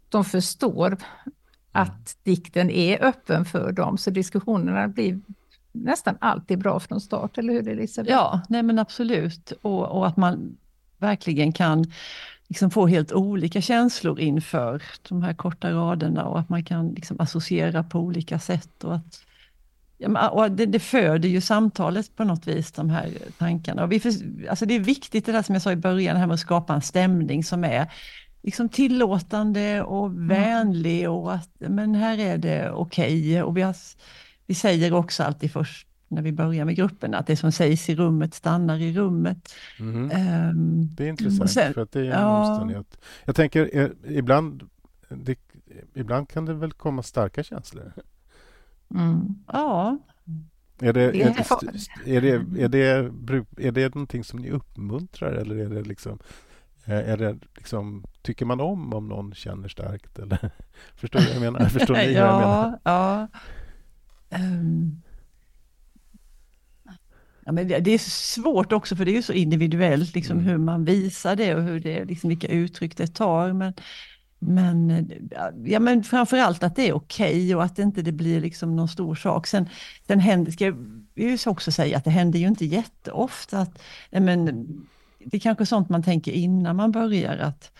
de 0.09 0.25
förstår 0.25 0.87
mm. 0.87 0.99
att 1.71 2.17
dikten 2.23 2.69
är 2.69 3.03
öppen 3.03 3.45
för 3.45 3.71
dem, 3.71 3.97
så 3.97 4.09
diskussionerna 4.09 4.87
blir 4.87 5.19
nästan 5.71 6.17
alltid 6.21 6.59
bra 6.59 6.79
från 6.79 7.01
start, 7.01 7.37
eller 7.37 7.53
hur 7.53 7.67
Elisabeth? 7.67 8.11
Ja, 8.11 8.41
nej 8.49 8.63
men 8.63 8.79
absolut. 8.79 9.51
Och, 9.61 9.97
och 9.97 10.07
att 10.07 10.17
man 10.17 10.57
verkligen 11.03 11.51
kan 11.51 11.85
liksom 12.47 12.71
få 12.71 12.87
helt 12.87 13.11
olika 13.11 13.61
känslor 13.61 14.19
inför 14.19 14.81
de 15.09 15.23
här 15.23 15.33
korta 15.33 15.71
raderna 15.71 16.25
och 16.25 16.39
att 16.39 16.49
man 16.49 16.63
kan 16.63 16.89
liksom 16.89 17.19
associera 17.19 17.83
på 17.83 17.99
olika 17.99 18.39
sätt. 18.39 18.83
Och 18.83 18.95
att 18.95 19.25
och 20.31 20.51
det, 20.51 20.65
det 20.65 20.79
föder 20.79 21.29
ju 21.29 21.41
samtalet 21.41 22.15
på 22.15 22.23
något 22.23 22.47
vis, 22.47 22.71
de 22.71 22.89
här 22.89 23.11
tankarna. 23.37 23.83
Och 23.83 23.91
vi 23.91 24.01
alltså 24.49 24.65
det 24.65 24.73
är 24.73 24.79
viktigt 24.79 25.25
det 25.25 25.31
där 25.31 25.41
som 25.41 25.55
jag 25.55 25.61
sa 25.61 25.71
i 25.71 25.75
början, 25.75 26.17
här 26.17 26.27
med 26.27 26.33
att 26.33 26.39
skapa 26.39 26.73
en 26.73 26.81
stämning 26.81 27.43
som 27.43 27.63
är 27.63 27.91
liksom 28.41 28.69
tillåtande 28.69 29.83
och 29.83 30.05
mm. 30.05 30.27
vänlig 30.27 31.09
och 31.09 31.33
att 31.33 31.49
men 31.59 31.95
här 31.95 32.17
är 32.17 32.37
det 32.37 32.71
okej. 32.71 33.29
Okay. 33.29 33.41
Och 33.41 33.57
vi, 33.57 33.61
har, 33.61 33.75
vi 34.47 34.55
säger 34.55 34.93
också 34.93 35.23
alltid 35.23 35.51
först 35.51 35.87
när 36.13 36.21
vi 36.21 36.31
börjar 36.31 36.65
med 36.65 36.75
gruppen, 36.75 37.13
att 37.13 37.27
det 37.27 37.35
som 37.35 37.51
sägs 37.51 37.89
i 37.89 37.95
rummet 37.95 38.33
stannar 38.33 38.77
i 38.77 38.93
rummet. 38.93 39.53
Mm. 39.79 40.03
Um, 40.49 40.95
det 40.95 41.03
är 41.03 41.09
intressant, 41.09 41.51
sen, 41.51 41.73
för 41.73 41.81
att 41.81 41.91
det 41.91 41.99
är 41.99 42.03
en 42.03 42.11
ja, 42.11 42.49
omständighet. 42.49 42.97
Jag 43.25 43.35
tänker, 43.35 43.69
eh, 43.73 43.89
ibland, 44.17 44.69
det, 45.09 45.39
ibland 45.93 46.29
kan 46.29 46.45
det 46.45 46.53
väl 46.53 46.71
komma 46.71 47.03
starka 47.03 47.43
känslor? 47.43 47.93
Mm. 48.95 49.35
Ja. 49.47 49.97
Är 50.79 50.93
det, 50.93 51.01
är, 51.01 51.11
är, 52.05 52.21
det, 52.21 52.81
är, 52.81 53.11
det, 53.11 53.67
är 53.67 53.71
det 53.71 53.95
någonting 53.95 54.23
som 54.23 54.39
ni 54.39 54.51
uppmuntrar 54.51 55.31
eller 55.31 55.55
är 55.55 55.69
det 55.69 55.81
liksom 55.81 56.19
eh, 56.85 57.09
är 57.09 57.17
det 57.17 57.37
liksom, 57.55 58.05
tycker 58.21 58.45
man 58.45 58.59
om 58.59 58.93
om 58.93 59.07
någon 59.07 59.33
känner 59.33 59.67
starkt? 59.67 60.19
Eller? 60.19 60.51
Förstår 60.95 61.19
du 61.19 61.25
vad 61.25 61.35
jag 61.35 61.53
menar? 61.53 61.69
Förstår 61.69 61.93
ni 61.93 61.99
ja, 62.13 62.19
jag 62.19 62.39
menar? 62.39 62.79
Ja. 62.83 63.27
Um. 64.29 65.02
Ja, 67.45 67.51
men 67.51 67.67
det, 67.67 67.91
är 67.91 67.97
svårt 67.97 68.71
också 68.71 68.95
för 68.95 69.05
det 69.05 69.17
är 69.17 69.21
så 69.21 69.33
individuellt 69.33 70.15
liksom, 70.15 70.37
mm. 70.37 70.49
hur 70.49 70.57
man 70.57 70.85
visar 70.85 71.35
det 71.35 71.55
och 71.55 71.63
hur 71.63 71.79
det, 71.79 72.05
liksom, 72.05 72.29
vilka 72.29 72.47
uttryck 72.47 72.97
det 72.97 73.07
tar. 73.07 73.53
Men 73.53 73.73
men, 74.45 75.07
ja, 75.65 75.79
men 75.79 76.03
framförallt 76.03 76.63
att 76.63 76.75
det 76.75 76.89
är 76.89 76.93
okej 76.93 77.43
okay 77.43 77.55
och 77.55 77.63
att 77.63 77.75
det 77.75 77.81
inte 77.81 78.01
det 78.01 78.11
blir 78.11 78.41
liksom 78.41 78.75
någon 78.75 78.87
stor 78.87 79.15
sak. 79.15 79.47
Sen, 79.47 79.69
sen 80.07 80.19
händer, 80.19 80.51
ska 80.51 80.65
jag 80.65 80.75
ju 81.15 81.37
också 81.45 81.71
säga 81.71 81.97
att 81.97 82.03
det 82.03 82.09
händer 82.09 82.39
ju 82.39 82.47
inte 82.47 82.65
jätteofta. 82.65 83.59
Att, 83.59 83.81
men, 84.11 84.45
det 85.25 85.37
är 85.37 85.39
kanske 85.39 85.65
sånt 85.65 85.89
man 85.89 86.03
tänker 86.03 86.31
innan 86.31 86.75
man 86.75 86.91
börjar. 86.91 87.37
Att, 87.37 87.71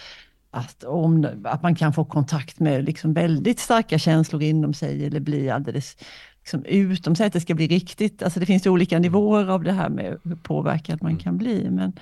att, 0.51 0.83
om, 0.83 1.27
att 1.43 1.63
man 1.63 1.75
kan 1.75 1.93
få 1.93 2.05
kontakt 2.05 2.59
med 2.59 2.85
liksom 2.85 3.13
väldigt 3.13 3.59
starka 3.59 3.99
känslor 3.99 4.43
inom 4.43 4.73
sig 4.73 5.05
eller 5.05 5.19
bli 5.19 5.49
alldeles 5.49 5.97
liksom 6.43 6.65
utom 6.65 7.15
sig, 7.15 7.27
att 7.27 7.33
det 7.33 7.41
ska 7.41 7.53
bli 7.53 7.67
riktigt. 7.67 8.23
Alltså 8.23 8.39
det 8.39 8.45
finns 8.45 8.67
olika 8.67 8.99
nivåer 8.99 9.47
av 9.47 9.63
det 9.63 9.71
här 9.71 9.89
med 9.89 10.17
hur 10.23 10.35
påverkad 10.35 11.01
man 11.01 11.11
mm. 11.11 11.23
kan 11.23 11.37
bli. 11.37 11.69
Men, 11.69 11.93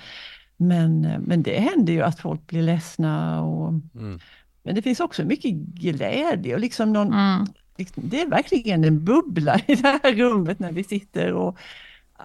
men, 0.58 1.02
men 1.02 1.44
det 1.44 1.60
händer 1.60 1.94
ju 1.94 2.02
att 2.02 2.20
folk 2.20 2.48
blir 2.48 2.62
ledsna 2.62 3.42
och 3.42 3.70
mm. 3.70 4.20
Men 4.64 4.76
det 4.76 4.82
finns 4.82 5.00
också 5.00 5.24
mycket 5.24 5.54
glädje 5.54 6.54
och 6.54 6.60
liksom 6.60 6.94
någon, 6.94 7.14
mm. 7.14 7.46
liksom, 7.78 8.10
det 8.10 8.22
är 8.22 8.28
verkligen 8.28 8.84
en 8.84 9.06
bubbla 9.06 9.60
i 9.68 9.76
det 9.76 10.00
här 10.04 10.14
rummet 10.14 10.60
när 10.60 10.72
vi 10.72 10.84
sitter 10.84 11.34
och 11.34 11.58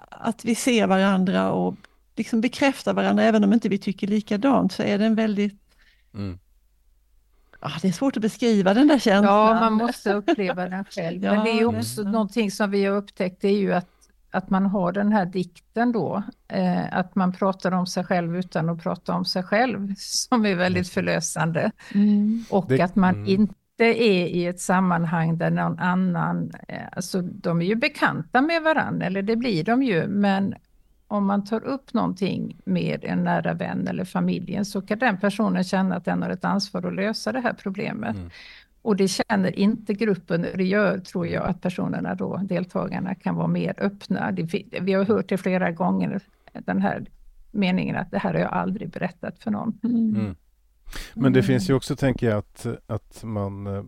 att 0.09 0.45
vi 0.45 0.55
ser 0.55 0.87
varandra 0.87 1.51
och 1.51 1.75
liksom 2.15 2.41
bekräftar 2.41 2.93
varandra, 2.93 3.23
även 3.23 3.43
om 3.43 3.53
inte 3.53 3.69
vi 3.69 3.77
tycker 3.77 4.07
likadant, 4.07 4.71
så 4.71 4.83
är 4.83 4.97
det 4.97 5.05
en 5.05 5.15
väldigt 5.15 5.61
mm. 6.13 6.39
Ja, 7.61 7.71
det 7.81 7.87
är 7.87 7.91
svårt 7.91 8.17
att 8.17 8.21
beskriva 8.21 8.73
den 8.73 8.87
där 8.87 8.99
känslan. 8.99 9.35
Ja, 9.35 9.59
man 9.59 9.73
måste 9.73 10.13
uppleva 10.13 10.69
den 10.69 10.85
själv. 10.85 11.21
Men 11.21 11.43
det 11.43 11.51
är 11.51 11.65
också 11.65 12.01
mm. 12.01 12.11
någonting 12.11 12.51
som 12.51 12.71
vi 12.71 12.85
har 12.85 12.95
upptäckt, 12.95 13.41
det 13.41 13.47
är 13.47 13.59
ju 13.59 13.73
att 13.73 13.89
att 14.31 14.49
man 14.49 14.65
har 14.65 14.91
den 14.91 15.11
här 15.11 15.25
dikten 15.25 15.91
då, 15.91 16.23
eh, 16.47 16.97
att 16.97 17.15
man 17.15 17.33
pratar 17.33 17.71
om 17.71 17.87
sig 17.87 18.03
själv 18.03 18.37
utan 18.37 18.69
att 18.69 18.83
prata 18.83 19.13
om 19.13 19.25
sig 19.25 19.43
själv, 19.43 19.93
som 19.97 20.45
är 20.45 20.55
väldigt 20.55 20.89
förlösande. 20.89 21.71
Mm. 21.93 22.45
Och 22.49 22.65
det, 22.67 22.81
att 22.81 22.95
man 22.95 23.15
mm. 23.15 23.27
inte 23.27 23.83
är 23.83 24.27
i 24.27 24.45
ett 24.45 24.59
sammanhang 24.59 25.37
där 25.37 25.49
någon 25.49 25.79
annan, 25.79 26.51
eh, 26.67 26.81
alltså 26.91 27.21
de 27.21 27.61
är 27.61 27.65
ju 27.65 27.75
bekanta 27.75 28.41
med 28.41 28.63
varandra, 28.63 29.05
eller 29.05 29.21
det 29.21 29.35
blir 29.35 29.63
de 29.63 29.83
ju, 29.83 30.07
men 30.07 30.55
om 31.07 31.25
man 31.25 31.43
tar 31.43 31.63
upp 31.63 31.93
någonting 31.93 32.57
med 32.65 33.05
en 33.05 33.23
nära 33.23 33.53
vän 33.53 33.87
eller 33.87 34.05
familjen 34.05 34.65
så 34.65 34.81
kan 34.81 34.99
den 34.99 35.17
personen 35.17 35.63
känna 35.63 35.95
att 35.95 36.05
den 36.05 36.21
har 36.21 36.29
ett 36.29 36.45
ansvar 36.45 36.87
att 36.87 36.95
lösa 36.95 37.31
det 37.31 37.39
här 37.39 37.53
problemet. 37.53 38.15
Mm. 38.15 38.29
Och 38.81 38.95
det 38.95 39.07
känner 39.07 39.59
inte 39.59 39.93
gruppen, 39.93 40.45
det 40.55 40.63
gör 40.63 40.99
tror 40.99 41.27
jag 41.27 41.45
att 41.45 41.61
personerna 41.61 42.15
då, 42.15 42.37
deltagarna 42.37 43.15
kan 43.15 43.35
vara 43.35 43.47
mer 43.47 43.73
öppna. 43.77 44.31
vi 44.81 44.93
har 44.93 45.05
hört 45.05 45.29
det 45.29 45.37
flera 45.37 45.71
gånger, 45.71 46.21
den 46.53 46.81
här 46.81 47.05
meningen 47.51 47.95
att 47.95 48.11
det 48.11 48.17
här 48.17 48.33
har 48.33 48.39
jag 48.39 48.53
aldrig 48.53 48.89
berättat 48.89 49.39
för 49.39 49.51
någon. 49.51 49.79
Mm. 49.83 50.15
Mm. 50.15 50.35
Men 51.13 51.33
det 51.33 51.43
finns 51.43 51.69
ju 51.69 51.73
också, 51.73 51.95
tänker 51.95 52.29
jag, 52.29 52.37
att, 52.37 52.65
att 52.87 53.23
man 53.23 53.67
eh, 53.67 53.83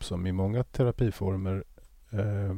som 0.00 0.26
i 0.26 0.32
många 0.32 0.64
terapiformer 0.64 1.64
eh, 2.10 2.56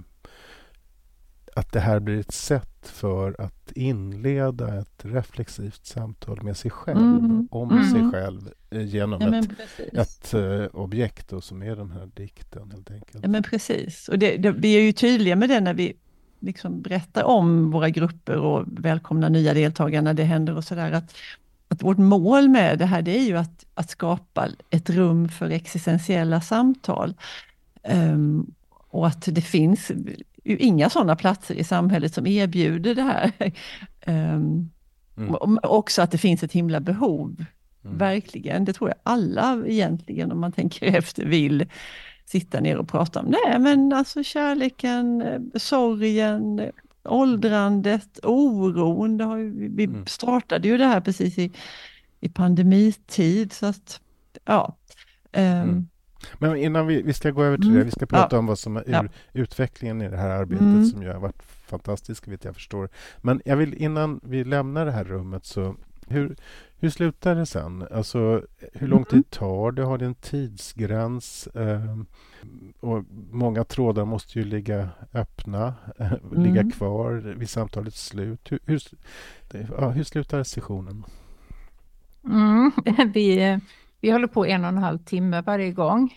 att 1.57 1.73
det 1.73 1.81
här 1.81 2.01
blir 2.01 2.21
ett 2.21 2.35
sätt 2.35 2.67
för 2.83 3.41
att 3.41 3.73
inleda 3.73 4.79
ett 4.79 5.05
reflexivt 5.05 5.87
samtal 5.87 6.43
med 6.43 6.57
sig 6.57 6.71
själv, 6.71 6.99
mm. 6.99 7.49
om 7.51 7.71
mm. 7.71 7.91
sig 7.91 8.11
själv 8.11 8.51
eh, 8.71 8.83
genom 8.83 9.21
ja, 9.21 9.39
ett, 9.39 9.95
ett 9.95 10.35
uh, 10.35 10.67
objekt 10.73 11.29
då, 11.29 11.41
som 11.41 11.63
är 11.63 11.77
den 11.77 11.91
här 11.91 12.11
dikten 12.15 12.71
helt 12.71 12.91
enkelt. 12.91 13.23
Ja 13.23 13.29
men 13.29 13.43
precis, 13.43 14.09
och 14.09 14.19
det, 14.19 14.37
det, 14.37 14.53
vi 14.53 14.77
är 14.77 14.81
ju 14.81 14.93
tydliga 14.93 15.37
med 15.37 15.49
det 15.49 15.61
när 15.61 15.75
vi 15.75 15.97
liksom 16.41 16.83
berättar 16.83 17.25
om 17.25 17.71
våra 17.71 17.91
grupper 17.91 18.37
och 18.37 18.65
välkomnar 18.67 19.31
nya 19.31 19.55
deltagare 19.55 20.03
när 20.03 20.15
det 20.15 20.25
händer 20.25 20.57
och 20.57 20.65
sådär. 20.65 20.93
Att, 20.93 21.15
att 21.69 21.83
vårt 21.83 21.99
mål 21.99 22.49
med 22.49 22.79
det 22.79 22.87
här 22.87 23.03
det 23.03 23.19
är 23.19 23.23
ju 23.23 23.37
att, 23.37 23.67
att 23.75 23.91
skapa 23.91 24.49
ett 24.71 24.91
rum 24.91 25.29
för 25.29 25.51
existentiella 25.51 26.41
samtal. 26.41 27.15
Um, 27.83 28.55
och 28.91 29.07
att 29.07 29.25
det 29.27 29.43
finns 29.43 29.93
inga 30.45 30.91
sådana 30.91 31.17
platser 31.17 31.55
i 31.55 31.65
samhället 31.65 32.15
som 32.15 32.27
erbjuder 32.27 32.95
det 32.95 33.03
här. 33.03 33.33
Um, 34.07 34.71
mm. 35.17 35.59
Också 35.63 36.03
att 36.03 36.11
det 36.11 36.19
finns 36.19 36.43
ett 36.43 36.53
himla 36.53 36.81
behov, 36.81 37.45
mm. 37.85 37.99
verkligen. 37.99 38.65
Det 38.65 38.73
tror 38.73 38.91
jag 38.91 38.99
alla 39.03 39.63
egentligen, 39.67 40.33
om 40.33 40.41
man 40.41 40.53
tänker 40.61 40.87
efter, 40.87 41.27
vill 41.27 41.67
sitta 42.27 42.61
ner 42.61 42.77
och 42.77 42.89
prata 42.89 43.21
om. 43.21 43.27
Nej, 43.27 43.59
men 43.59 43.93
alltså 43.93 44.23
kärleken, 44.23 45.23
sorgen, 45.55 46.71
åldrandet, 47.05 48.21
oron. 48.23 49.17
Det 49.17 49.25
har 49.25 49.37
ju, 49.37 49.69
vi 49.77 49.85
mm. 49.85 50.07
startade 50.07 50.69
ju 50.69 50.79
det 50.79 50.87
här 50.87 51.01
precis 51.01 51.39
i, 51.39 51.53
i 52.21 52.29
pandemitid, 52.29 53.53
så 53.53 53.67
att 53.67 54.01
ja. 54.45 54.77
Um, 55.33 55.89
men 56.39 56.57
innan 56.57 56.87
vi, 56.87 57.03
vi 57.03 57.13
ska 57.13 57.31
gå 57.31 57.43
över 57.43 57.57
till 57.57 57.67
mm. 57.67 57.79
det, 57.79 57.85
vi 57.85 57.91
ska 57.91 58.07
prata 58.07 58.37
ja. 58.37 58.39
om 58.39 58.47
vad 58.47 58.59
som 58.59 58.77
är 58.77 58.85
ja. 58.87 59.05
utvecklingen 59.33 60.03
i 60.03 60.09
det 60.09 60.17
här 60.17 60.31
arbetet 60.31 60.61
mm. 60.61 60.85
som 60.85 61.03
ju 61.03 61.09
har 61.09 61.21
varit 61.21 61.43
fantastiskt, 61.43 62.29
vet 62.29 62.45
jag 62.45 62.55
förstår. 62.55 62.89
Men 63.19 63.43
jag 63.45 63.57
vill 63.57 63.75
innan 63.75 64.21
vi 64.23 64.45
lämnar 64.45 64.87
det 64.87 64.93
här 64.93 65.05
rummet 65.05 65.45
så 65.45 65.77
hur, 66.11 66.37
hur 66.79 66.91
slutar 66.91 67.35
det 67.35 67.47
sen? 67.47 67.87
Alltså, 67.91 68.43
hur 68.73 68.89
lång 68.89 69.05
tid 69.05 69.31
tar 69.31 69.73
det? 69.73 69.83
Har 69.83 69.99
det 69.99 70.07
en 70.07 70.15
tidsgräns? 70.15 71.47
Eh, 71.47 71.99
och 72.81 73.05
många 73.31 73.65
trådar 73.65 74.05
måste 74.05 74.39
ju 74.39 74.45
ligga 74.45 74.89
öppna, 75.13 75.75
eh, 75.99 76.13
mm. 76.13 76.43
ligga 76.43 76.71
kvar 76.71 77.13
vid 77.13 77.51
samtalets 77.51 78.07
slut. 78.07 78.53
Hur, 78.53 78.59
hur, 78.67 78.83
ja, 79.79 79.91
hur 79.91 80.05
slutar 80.05 80.43
sessionen? 80.43 81.05
Mm, 82.25 82.73
vi 83.15 83.61
vi 84.01 84.11
håller 84.11 84.27
på 84.27 84.47
en 84.47 84.65
och 84.65 84.69
en 84.69 84.79
halv 84.79 84.99
timme 84.99 85.41
varje 85.41 85.73
gång. 85.73 86.15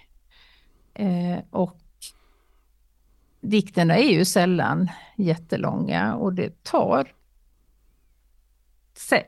Eh, 0.94 1.40
och 1.50 1.78
dikterna 3.42 3.98
är 3.98 4.12
ju 4.12 4.26
sällan 4.26 4.90
jättelånga 5.18 6.16
och 6.16 6.34
det 6.34 6.64
tar 6.64 7.08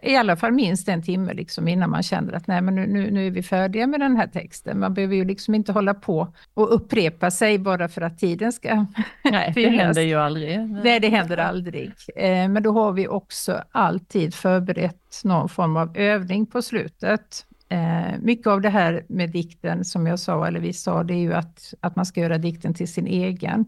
i 0.02 0.16
alla 0.16 0.36
fall 0.36 0.52
minst 0.52 0.90
en 0.90 1.04
timme 1.04 1.34
liksom 1.34 1.68
innan 1.68 1.90
man 1.90 2.04
känner 2.04 2.34
att 2.34 2.48
nej, 2.48 2.62
men 2.62 2.76
nu, 2.76 2.88
nu, 2.88 3.12
nu 3.12 3.28
är 3.28 3.32
vi 3.32 3.44
färdiga 3.44 3.88
med 3.88 4.00
den 4.00 4.16
här 4.16 4.28
texten. 4.28 4.80
Man 4.80 4.94
behöver 4.94 5.16
ju 5.16 5.26
liksom 5.26 5.56
inte 5.56 5.72
hålla 5.72 5.94
på 5.94 6.34
och 6.54 6.76
upprepa 6.76 7.32
sig 7.32 7.60
bara 7.60 7.88
för 7.88 8.02
att 8.02 8.20
tiden 8.20 8.52
ska 8.52 8.86
Nej, 9.24 9.52
det 9.56 9.70
händer 9.70 10.02
ju 10.02 10.16
aldrig. 10.16 10.60
Nej, 10.70 11.00
det 11.00 11.10
händer 11.10 11.38
aldrig. 11.38 11.92
Eh, 12.16 12.50
men 12.50 12.64
då 12.64 12.72
har 12.72 12.92
vi 12.92 13.08
också 13.08 13.64
alltid 13.72 14.34
förberett 14.34 15.22
någon 15.24 15.50
form 15.50 15.78
av 15.78 15.98
övning 15.98 16.46
på 16.46 16.62
slutet. 16.62 17.46
Eh, 17.70 18.20
mycket 18.22 18.48
av 18.48 18.62
det 18.62 18.70
här 18.70 19.06
med 19.08 19.32
dikten, 19.32 19.86
som 19.86 20.08
jag 20.08 20.20
sa, 20.20 20.48
eller 20.48 20.60
vi 20.60 20.74
sa, 20.74 21.04
det 21.04 21.14
är 21.14 21.20
ju 21.20 21.34
att, 21.34 21.74
att 21.80 21.96
man 21.96 22.06
ska 22.06 22.22
göra 22.22 22.38
dikten 22.38 22.74
till 22.74 22.88
sin 22.88 23.08
egen. 23.08 23.66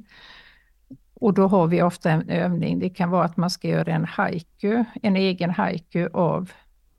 Och 1.14 1.34
då 1.34 1.48
har 1.48 1.68
vi 1.68 1.82
ofta 1.82 2.12
en 2.12 2.30
övning. 2.30 2.80
Det 2.80 2.90
kan 2.90 3.10
vara 3.10 3.26
att 3.26 3.38
man 3.38 3.50
ska 3.50 3.68
göra 3.68 3.94
en 3.94 4.06
haiku, 4.06 4.84
en 5.02 5.16
egen 5.16 5.50
haiku 5.50 6.10
av 6.14 6.52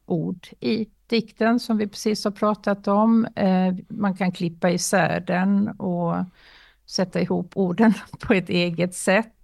ord 0.07 0.49
i 0.61 0.87
dikten, 1.07 1.61
som 1.61 1.79
vi 1.79 1.89
precis 1.89 2.25
har 2.25 2.31
pratat 2.31 2.89
om. 2.89 3.25
Eh, 3.37 3.75
man 3.89 4.17
kan 4.17 4.33
klippa 4.33 4.71
isär 4.71 5.21
den 5.21 5.69
och 5.69 6.15
sätta 6.87 7.21
ihop 7.21 7.53
orden 7.55 7.95
på 8.21 8.35
ett 8.35 8.49
eget 8.49 8.95
sätt. 8.95 9.35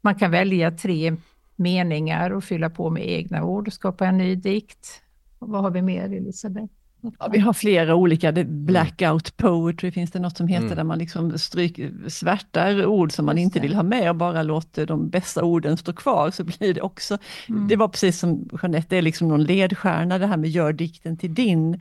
Man 0.00 0.14
kan 0.14 0.30
välja 0.30 0.70
tre 0.70 1.16
meningar 1.56 2.30
och 2.30 2.44
fylla 2.44 2.70
på 2.70 2.90
med 2.90 3.08
egna 3.08 3.44
ord 3.44 3.66
och 3.66 3.72
skapa 3.72 4.06
en 4.06 4.18
ny 4.18 4.34
dikt. 4.34 5.01
Vad 5.46 5.62
har 5.62 5.70
vi 5.70 5.82
mer, 5.82 6.12
Elisabeth? 6.12 6.72
Ja, 7.18 7.28
vi 7.32 7.38
har 7.38 7.52
flera 7.52 7.94
olika, 7.94 8.32
det, 8.32 8.40
mm. 8.40 8.66
blackout 8.66 9.36
poetry 9.36 9.90
finns 9.90 10.10
det 10.10 10.18
något 10.18 10.36
som 10.36 10.48
heter, 10.48 10.66
mm. 10.66 10.76
där 10.76 10.84
man 10.84 10.98
liksom 10.98 11.38
stryk, 11.38 11.80
svärtar 12.08 12.86
ord 12.86 13.12
som 13.12 13.26
man 13.26 13.38
inte 13.38 13.60
vill 13.60 13.74
ha 13.74 13.82
med 13.82 14.10
och 14.10 14.16
bara 14.16 14.42
låter 14.42 14.86
de 14.86 15.08
bästa 15.08 15.44
orden 15.44 15.76
stå 15.76 15.92
kvar, 15.92 16.30
så 16.30 16.44
blir 16.44 16.74
det 16.74 16.80
också, 16.80 17.18
mm. 17.48 17.68
det 17.68 17.76
var 17.76 17.88
precis 17.88 18.18
som 18.18 18.48
Jeanette, 18.62 18.86
det 18.88 18.96
är 18.96 19.02
liksom 19.02 19.28
någon 19.28 19.44
ledstjärna 19.44 20.18
det 20.18 20.26
här 20.26 20.36
med 20.36 20.50
gör 20.50 20.72
dikten 20.72 21.16
till 21.16 21.34
din, 21.34 21.66
mm. 21.66 21.80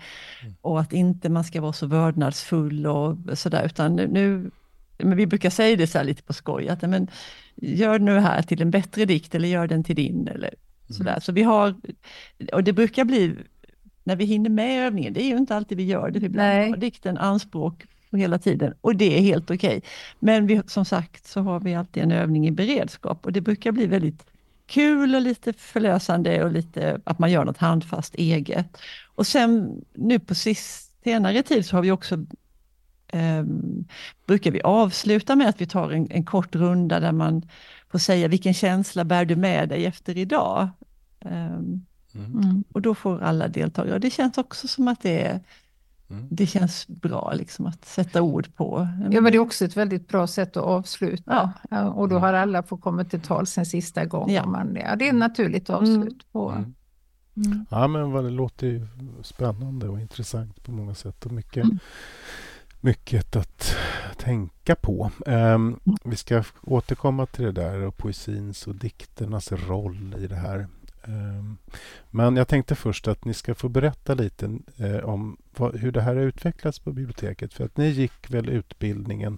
och 0.61 0.79
att 0.79 0.93
inte 0.93 1.29
man 1.29 1.43
ska 1.43 1.61
vara 1.61 1.73
så 1.73 1.87
vördnadsfull 1.87 2.87
och 2.87 3.17
sådär, 3.33 3.65
utan 3.65 3.95
nu, 3.95 4.51
men 4.97 5.17
vi 5.17 5.27
brukar 5.27 5.49
säga 5.49 5.75
det 5.75 5.87
så 5.87 6.03
lite 6.03 6.23
på 6.23 6.33
skoj, 6.33 6.69
att 6.69 6.81
men, 6.81 7.07
gör 7.55 7.99
nu 7.99 8.19
här 8.19 8.41
till 8.41 8.61
en 8.61 8.71
bättre 8.71 9.05
dikt 9.05 9.35
eller 9.35 9.47
gör 9.47 9.67
den 9.67 9.83
till 9.83 9.95
din, 9.95 10.27
eller 10.27 10.53
mm. 10.91 10.97
sådär. 10.97 11.19
Så 11.19 11.31
vi 11.31 11.43
har, 11.43 11.75
och 12.53 12.63
det 12.63 12.73
brukar 12.73 13.05
bli 13.05 13.35
när 14.03 14.15
vi 14.15 14.25
hinner 14.25 14.49
med 14.49 14.87
övningen. 14.87 15.13
Det 15.13 15.23
är 15.23 15.27
ju 15.27 15.37
inte 15.37 15.55
alltid 15.55 15.77
vi 15.77 15.83
gör 15.83 16.11
det, 16.11 16.19
ibland 16.19 16.47
Nej. 16.47 16.69
har 16.69 16.77
dikten 16.77 17.17
anspråk 17.17 17.85
på 18.09 18.17
hela 18.17 18.39
tiden 18.39 18.73
och 18.81 18.95
det 18.95 19.17
är 19.17 19.21
helt 19.21 19.51
okej. 19.51 19.77
Okay. 19.77 19.81
Men 20.19 20.47
vi, 20.47 20.61
som 20.67 20.85
sagt 20.85 21.27
så 21.27 21.41
har 21.41 21.59
vi 21.59 21.75
alltid 21.75 22.03
en 22.03 22.11
övning 22.11 22.47
i 22.47 22.51
beredskap 22.51 23.25
och 23.25 23.31
det 23.31 23.41
brukar 23.41 23.71
bli 23.71 23.85
väldigt 23.85 24.25
kul 24.65 25.15
och 25.15 25.21
lite 25.21 25.53
förlösande 25.53 26.43
och 26.43 26.51
lite 26.51 27.01
att 27.03 27.19
man 27.19 27.31
gör 27.31 27.45
något 27.45 27.57
handfast 27.57 28.15
eget. 28.15 28.77
Och 29.15 29.27
sen 29.27 29.81
nu 29.93 30.19
på 30.19 30.35
sist, 30.35 31.03
senare 31.03 31.43
tid 31.43 31.65
så 31.65 31.75
har 31.75 31.81
vi 31.81 31.91
också 31.91 32.25
eh, 33.07 33.43
brukar 34.25 34.51
vi 34.51 34.61
avsluta 34.61 35.35
med 35.35 35.49
att 35.49 35.61
vi 35.61 35.65
tar 35.65 35.91
en, 35.91 36.11
en, 36.11 36.25
kort 36.25 36.55
runda 36.55 36.99
där 36.99 37.11
man 37.11 37.41
får 37.91 37.99
säga 37.99 38.27
vilken 38.27 38.53
känsla 38.53 39.03
bär 39.03 39.25
du 39.25 39.35
med 39.35 39.69
dig 39.69 39.85
efter 39.85 40.17
idag? 40.17 40.69
Um, 41.25 41.85
Mm. 42.15 42.33
mm. 42.33 42.63
Och 42.71 42.81
då 42.81 42.95
får 42.95 43.21
alla 43.21 43.47
deltagare, 43.47 43.93
och 43.93 43.99
det 43.99 44.09
känns 44.09 44.37
också 44.37 44.67
som 44.67 44.87
att 44.87 45.01
det 45.01 45.21
är 45.21 45.39
Mm. 46.11 46.27
Det 46.29 46.47
känns 46.47 46.87
bra 46.87 47.33
liksom 47.33 47.65
att 47.65 47.85
sätta 47.85 48.21
ord 48.21 48.55
på. 48.55 48.87
Ja, 49.11 49.21
men 49.21 49.31
det 49.31 49.37
är 49.37 49.39
också 49.39 49.65
ett 49.65 49.77
väldigt 49.77 50.07
bra 50.07 50.27
sätt 50.27 50.57
att 50.57 50.63
avsluta. 50.63 51.53
Ja. 51.69 51.89
och 51.89 52.09
då 52.09 52.19
har 52.19 52.33
alla 52.33 52.63
fått 52.63 52.81
komma 52.81 53.03
till 53.03 53.21
tals 53.21 53.57
en 53.57 53.65
sista 53.65 54.05
gång. 54.05 54.31
Ja. 54.31 54.45
Man, 54.45 54.75
ja, 54.75 54.95
det 54.95 55.05
är 55.05 55.09
ett 55.09 55.15
naturligt 55.15 55.69
mm. 55.69 55.81
avslut. 55.81 56.31
på. 56.31 56.49
Mm. 56.49 56.73
Mm. 57.35 57.65
Ja, 57.69 57.87
men 57.87 58.11
vad 58.11 58.23
det 58.23 58.29
låter 58.29 58.67
ju 58.67 58.87
spännande 59.21 59.89
och 59.89 59.99
intressant 59.99 60.63
på 60.63 60.71
många 60.71 60.95
sätt 60.95 61.25
och 61.25 61.31
mycket, 61.31 61.63
mm. 61.63 61.79
mycket 62.81 63.35
att 63.35 63.75
tänka 64.17 64.75
på. 64.75 65.11
Um, 65.25 65.79
vi 66.03 66.15
ska 66.15 66.43
återkomma 66.61 67.25
till 67.25 67.45
det 67.45 67.51
där 67.51 67.81
och 67.81 67.97
poesins 67.97 68.67
och 68.67 68.75
dikternas 68.75 69.51
roll 69.51 70.15
i 70.19 70.27
det 70.27 70.35
här. 70.35 70.67
Ehm, 71.03 71.57
men 72.09 72.35
jag 72.35 72.47
tänkte 72.47 72.75
först 72.75 73.07
att 73.07 73.25
ni 73.25 73.33
ska 73.33 73.55
få 73.55 73.69
berätta 73.69 74.13
lite 74.13 74.45
eh, 74.77 74.97
om 74.97 75.37
hur 75.73 75.91
det 75.91 76.01
här 76.01 76.15
har 76.15 76.21
utvecklats 76.23 76.79
på 76.79 76.91
biblioteket. 76.91 77.53
För 77.53 77.65
att 77.65 77.77
ni 77.77 77.87
gick 77.89 78.29
väl 78.31 78.49
utbildningen, 78.49 79.37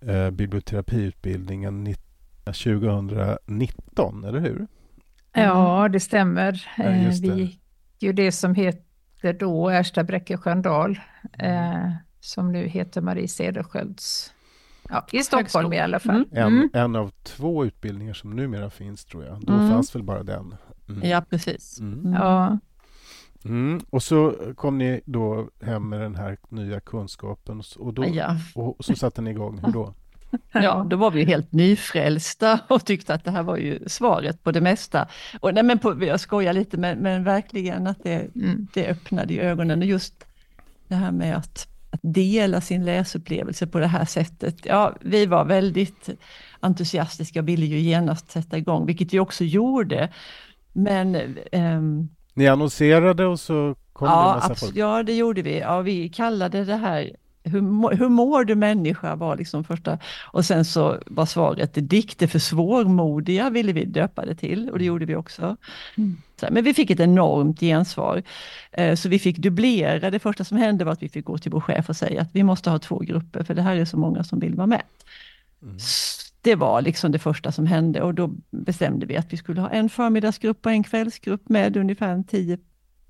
eh, 0.00 0.30
biblioterapiutbildningen 0.30 1.94
2019, 2.44 4.24
eller 4.24 4.40
hur? 4.40 4.66
Ja, 5.32 5.88
det 5.88 6.00
stämmer. 6.00 6.68
Ja, 6.76 6.84
det. 6.84 6.90
Eh, 6.90 7.08
vi 7.22 7.42
gick 7.42 7.60
ju 7.98 8.12
det 8.12 8.32
som 8.32 8.54
heter 8.54 9.32
då 9.32 9.70
Ersta 9.70 10.04
Bräcke 10.04 10.36
Sköndal, 10.36 11.00
som 12.20 12.52
nu 12.52 12.66
heter 12.68 13.00
Marie 13.00 13.28
Cederschiölds 13.28 14.30
Ja, 14.90 15.06
I 15.12 15.22
Stockholm 15.22 15.72
i 15.72 15.78
alla 15.80 15.98
fall. 15.98 16.24
En, 16.32 16.46
Mm. 16.46 16.70
en 16.72 16.96
av 16.96 17.10
två 17.22 17.64
utbildningar 17.64 18.14
som 18.14 18.30
numera 18.36 18.70
finns 18.70 19.04
tror 19.04 19.24
jag. 19.24 19.40
Då 19.46 19.52
Mm. 19.52 19.70
fanns 19.70 19.94
väl 19.94 20.02
bara 20.02 20.22
den. 20.22 20.54
Mm. 20.88 21.08
Ja, 21.10 21.20
precis. 21.30 21.80
Mm. 21.80 21.98
Mm. 22.00 22.12
Ja. 22.12 22.58
Mm. 23.44 23.80
Och 23.90 24.02
så 24.02 24.34
kom 24.56 24.78
ni 24.78 25.00
då 25.04 25.48
hem 25.62 25.88
med 25.88 26.00
den 26.00 26.14
här 26.14 26.36
nya 26.48 26.80
kunskapen 26.80 27.58
och, 27.58 27.64
så- 27.64 27.80
och, 27.80 27.94
då, 27.94 28.04
Ja. 28.12 28.36
och 28.54 28.84
så 28.84 28.96
satte 28.96 29.22
ni 29.22 29.30
igång. 29.30 29.60
Hur 29.64 29.72
då? 29.72 29.94
Ja, 30.52 30.86
då 30.90 30.96
var 30.96 31.10
vi 31.10 31.24
helt 31.24 31.52
nyfrälsta 31.52 32.60
och 32.68 32.84
tyckte 32.84 33.14
att 33.14 33.24
det 33.24 33.30
här 33.30 33.42
var 33.42 33.56
ju 33.56 33.78
svaret 33.86 34.42
på 34.42 34.52
det 34.52 34.60
mesta. 34.60 35.08
Och 35.40 35.54
nej, 35.54 35.62
men 35.62 35.78
på, 35.78 36.04
jag 36.04 36.20
skojar 36.20 36.52
lite, 36.52 36.76
men, 36.76 36.98
men 36.98 37.24
verkligen 37.24 37.86
att 37.86 38.02
det, 38.04 38.34
Mm. 38.34 38.66
det 38.74 38.86
öppnade 38.88 39.34
ju 39.34 39.40
ögonen. 39.40 39.78
Och 39.78 39.84
just 39.86 40.24
det 40.88 40.94
här 40.94 41.12
med 41.12 41.36
att, 41.36 41.68
att 41.90 42.00
dela 42.02 42.60
sin 42.60 42.84
läsupplevelse 42.84 43.66
på 43.66 43.78
det 43.78 43.86
här 43.86 44.04
sättet. 44.04 44.56
Ja, 44.66 44.94
vi 45.00 45.26
var 45.26 45.44
väldigt 45.44 46.08
entusiastiska 46.60 47.40
och 47.40 47.48
ville 47.48 47.66
ju 47.66 47.78
genast 47.80 48.30
sätta 48.30 48.58
igång, 48.58 48.86
vilket 48.86 49.12
vi 49.14 49.20
också 49.20 49.44
gjorde. 49.44 50.08
Men 50.74 51.38
ehm, 51.52 52.08
Ni 52.34 52.48
annonserade 52.48 53.26
och 53.26 53.40
så 53.40 53.74
kom 53.92 54.08
det 54.08 54.14
en 54.14 54.18
ja, 54.20 54.34
massa 54.34 54.52
abs- 54.54 54.60
folk? 54.60 54.76
ja, 54.76 55.02
det 55.02 55.14
gjorde 55.16 55.42
vi. 55.42 55.58
Ja, 55.58 55.80
vi 55.80 56.08
kallade 56.08 56.64
det 56.64 56.76
här 56.76 57.16
hur, 57.44 57.96
hur 57.96 58.08
mår 58.08 58.44
du 58.44 58.54
människa 58.54 59.16
var 59.16 59.36
liksom 59.36 59.64
första 59.64 59.98
och 60.32 60.44
sen 60.44 60.64
så 60.64 60.98
var 61.06 61.26
svaret 61.26 61.70
dikter 61.74 62.26
för 62.26 62.38
svårmodiga 62.38 63.50
ville 63.50 63.72
vi 63.72 63.84
döpa 63.84 64.26
det 64.26 64.34
till 64.34 64.70
och 64.70 64.78
det 64.78 64.84
gjorde 64.84 65.04
vi 65.04 65.16
också. 65.16 65.56
Så, 66.40 66.46
men 66.50 66.64
vi 66.64 66.74
fick 66.74 66.90
ett 66.90 67.00
enormt 67.00 67.60
gensvar. 67.60 68.22
Eh, 68.72 68.94
så 68.94 69.08
vi 69.08 69.18
fick 69.18 69.36
dubblera. 69.38 70.10
Det 70.10 70.18
första 70.18 70.44
som 70.44 70.56
hände 70.56 70.84
var 70.84 70.92
att 70.92 71.02
vi 71.02 71.08
fick 71.08 71.24
gå 71.24 71.38
till 71.38 71.52
vår 71.52 71.60
chef 71.60 71.88
och 71.88 71.96
säga 71.96 72.22
att 72.22 72.30
vi 72.32 72.42
måste 72.42 72.70
ha 72.70 72.78
två 72.78 72.98
grupper 72.98 73.42
för 73.44 73.54
det 73.54 73.62
här 73.62 73.76
är 73.76 73.84
så 73.84 73.96
många 73.96 74.24
som 74.24 74.40
vill 74.40 74.54
vara 74.54 74.66
med. 74.66 74.82
Mm. 75.62 75.76
Det 76.44 76.54
var 76.54 76.82
liksom 76.82 77.12
det 77.12 77.18
första 77.18 77.52
som 77.52 77.66
hände 77.66 78.02
och 78.02 78.14
då 78.14 78.30
bestämde 78.50 79.06
vi 79.06 79.16
att 79.16 79.32
vi 79.32 79.36
skulle 79.36 79.60
ha 79.60 79.70
en 79.70 79.88
förmiddagsgrupp 79.88 80.66
och 80.66 80.72
en 80.72 80.82
kvällsgrupp 80.82 81.48
med 81.48 81.76
ungefär 81.76 82.22
tio, 82.28 82.58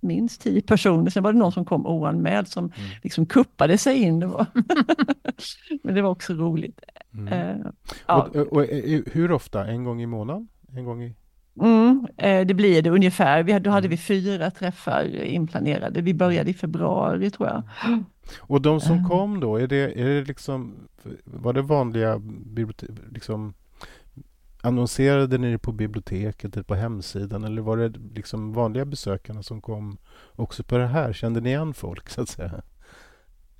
minst 0.00 0.40
tio 0.42 0.60
personer. 0.62 1.10
Sen 1.10 1.22
var 1.22 1.32
det 1.32 1.38
någon 1.38 1.52
som 1.52 1.64
kom 1.64 1.86
oanmäld 1.86 2.48
som 2.48 2.64
Mm. 2.64 2.72
liksom 3.02 3.26
kuppade 3.26 3.78
sig 3.78 4.02
in. 4.02 4.20
Det 4.20 4.26
var 4.26 4.46
Men 5.82 5.94
det 5.94 6.02
var 6.02 6.10
också 6.10 6.32
roligt. 6.34 6.80
Mm. 7.14 7.28
Eh, 7.28 7.56
ja. 8.06 8.22
Och, 8.22 8.36
och, 8.36 8.52
och, 8.52 8.64
eh, 8.64 9.00
hur 9.12 9.32
ofta? 9.32 9.66
En 9.66 9.84
gång 9.84 10.02
i 10.02 10.06
månaden? 10.06 10.48
En 10.76 10.84
gång 10.84 11.02
i... 11.02 11.14
Mm, 11.60 12.06
eh, 12.16 12.46
det 12.46 12.54
blir 12.54 12.82
det 12.82 12.90
ungefär. 12.90 13.42
Vi, 13.42 13.52
då 13.58 13.70
hade 13.70 13.86
Mm. 13.86 13.90
vi 13.90 13.96
fyra 13.96 14.50
träffar 14.50 15.22
inplanerade. 15.24 16.00
Vi 16.00 16.14
började 16.14 16.50
i 16.50 16.54
februari 16.54 17.30
tror 17.30 17.48
jag. 17.48 17.62
Och 18.38 18.62
de 18.62 18.80
som 18.80 18.96
Eh. 18.96 19.08
kom 19.08 19.40
då, 19.40 19.56
är 19.56 19.66
det, 19.66 20.00
är 20.00 20.04
det 20.04 20.24
liksom, 20.24 20.74
var 21.24 21.52
det 21.52 21.62
vanliga 21.62 22.18
bibliotek, 22.46 22.90
liksom, 23.12 23.54
annonserade 24.62 25.38
ni 25.38 25.50
det 25.50 25.58
på 25.58 25.72
biblioteket 25.72 26.54
eller 26.54 26.64
på 26.64 26.74
hemsidan 26.74 27.44
eller 27.44 27.62
var 27.62 27.76
det 27.76 27.92
liksom 28.14 28.52
vanliga 28.52 28.84
besökarna 28.84 29.42
som 29.42 29.60
kom 29.60 29.98
också 30.32 30.62
på 30.62 30.78
det 30.78 30.86
här? 30.86 31.12
Kände 31.12 31.40
ni 31.40 31.48
igen 31.48 31.74
folk 31.74 32.10
så 32.10 32.22
att 32.22 32.28
säga? 32.28 32.62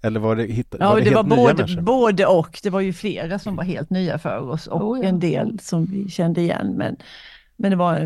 Eller 0.03 0.21
var 0.21 0.37
det, 0.37 0.45
hitta, 0.45 0.77
Ja, 0.81 0.89
var 0.91 1.01
det, 1.01 1.05
det, 1.05 1.15
var 1.15 1.23
både, 1.23 1.55
människor? 1.55 1.83
både 1.83 2.27
och. 2.27 2.59
Det 2.63 2.71
var 2.71 2.81
ju 2.81 2.93
flera 2.93 3.39
som 3.39 3.57
var 3.57 3.65
helt 3.65 3.91
nya 3.91 4.19
för 4.19 4.39
oss 4.51 4.67
och 4.67 4.91
Oh 4.91 4.99
ja. 4.99 5.09
en 5.09 5.21
del 5.21 5.59
som 5.59 5.85
vi 5.85 6.09
kände 6.09 6.41
igen. 6.41 6.75
Men, 6.77 6.97
men 7.57 7.71
det 7.71 7.77
var 7.77 7.99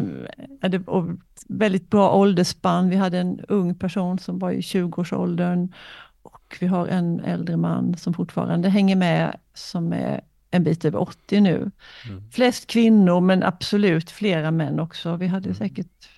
det 0.69 0.83
väldigt 1.49 1.91
bra 1.91 2.15
åldersspann. 2.15 2.91
Vi 2.91 2.97
hade 2.97 3.19
en 3.19 3.41
ung 3.49 3.75
person 3.75 4.19
som 4.19 4.39
var 4.39 4.51
i 4.51 4.61
20-årsåldern 4.61 5.63
och 5.63 6.08
vi 6.61 6.66
har 6.66 6.86
en 6.86 7.20
äldre 7.20 7.57
man 7.57 7.96
som 7.96 8.14
fortfarande 8.14 8.68
hänger 8.68 8.96
med 8.96 9.36
som 9.55 9.92
är 9.92 10.20
en 10.51 10.64
bit 10.64 10.84
över 10.84 10.99
80 11.01 11.40
nu. 11.40 11.70
Mm. 12.09 12.30
Flest 12.30 12.66
kvinnor 12.66 13.20
men 13.20 13.42
absolut 13.42 14.11
flera 14.11 14.51
män 14.51 14.80
också. 14.80 15.16
Vi 15.16 15.26
hade 15.26 15.46
Mm. 15.49 15.55
säkert 15.57 16.09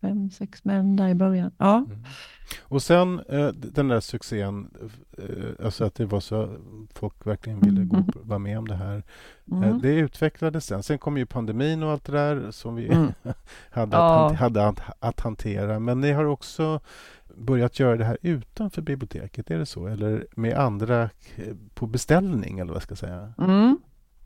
fem, 0.00 0.30
sex 0.30 0.64
män 0.64 0.96
där 0.96 1.08
i 1.08 1.14
början. 1.14 1.50
Ja. 1.58 1.76
Mm. 1.76 2.04
Och 2.62 2.82
sen 2.82 3.20
eh, 3.28 3.48
den 3.48 3.88
där 3.88 4.00
succén, 4.00 4.70
eh, 5.18 5.64
alltså 5.66 5.84
att 5.84 5.94
det 5.94 6.04
var 6.06 6.20
så 6.20 6.56
folk 6.94 7.26
verkligen 7.26 7.60
ville 7.60 7.84
gå 7.84 8.02
på, 8.02 8.18
vara 8.22 8.38
med 8.38 8.58
om 8.58 8.68
det 8.68 8.74
här. 8.76 8.96
Eh, 8.96 9.02
Mm. 9.52 9.78
Det 9.80 9.88
utvecklades 9.94 10.64
sen. 10.66 10.82
Sen 10.82 10.98
kom 10.98 11.18
ju 11.18 11.26
pandemin 11.26 11.82
och 11.82 11.90
allt 11.90 12.04
det 12.04 12.12
där 12.12 12.50
som 12.50 12.74
vi 12.74 12.88
Mm. 12.88 13.12
hade, 13.70 13.96
Ja. 13.96 14.30
att, 14.30 14.36
hade 14.36 14.66
att, 14.68 14.80
att 14.98 15.20
hantera. 15.20 15.78
Men 15.78 16.00
ni 16.00 16.12
har 16.12 16.24
också 16.24 16.80
börjat 17.40 17.78
göra 17.78 17.96
det 17.96 18.04
här 18.04 18.18
utanför 18.22 18.82
biblioteket, 18.82 19.50
är 19.50 19.58
det 19.58 19.66
så? 19.66 19.86
Eller 19.86 20.26
med 20.36 20.58
andra 20.58 21.02
eh, 21.02 21.54
på 21.74 21.86
beställning, 21.86 22.58
eller 22.58 22.72
vad 22.72 22.82
ska 22.82 22.92
jag 22.92 22.98
säga? 22.98 23.34
Mm. 23.38 23.78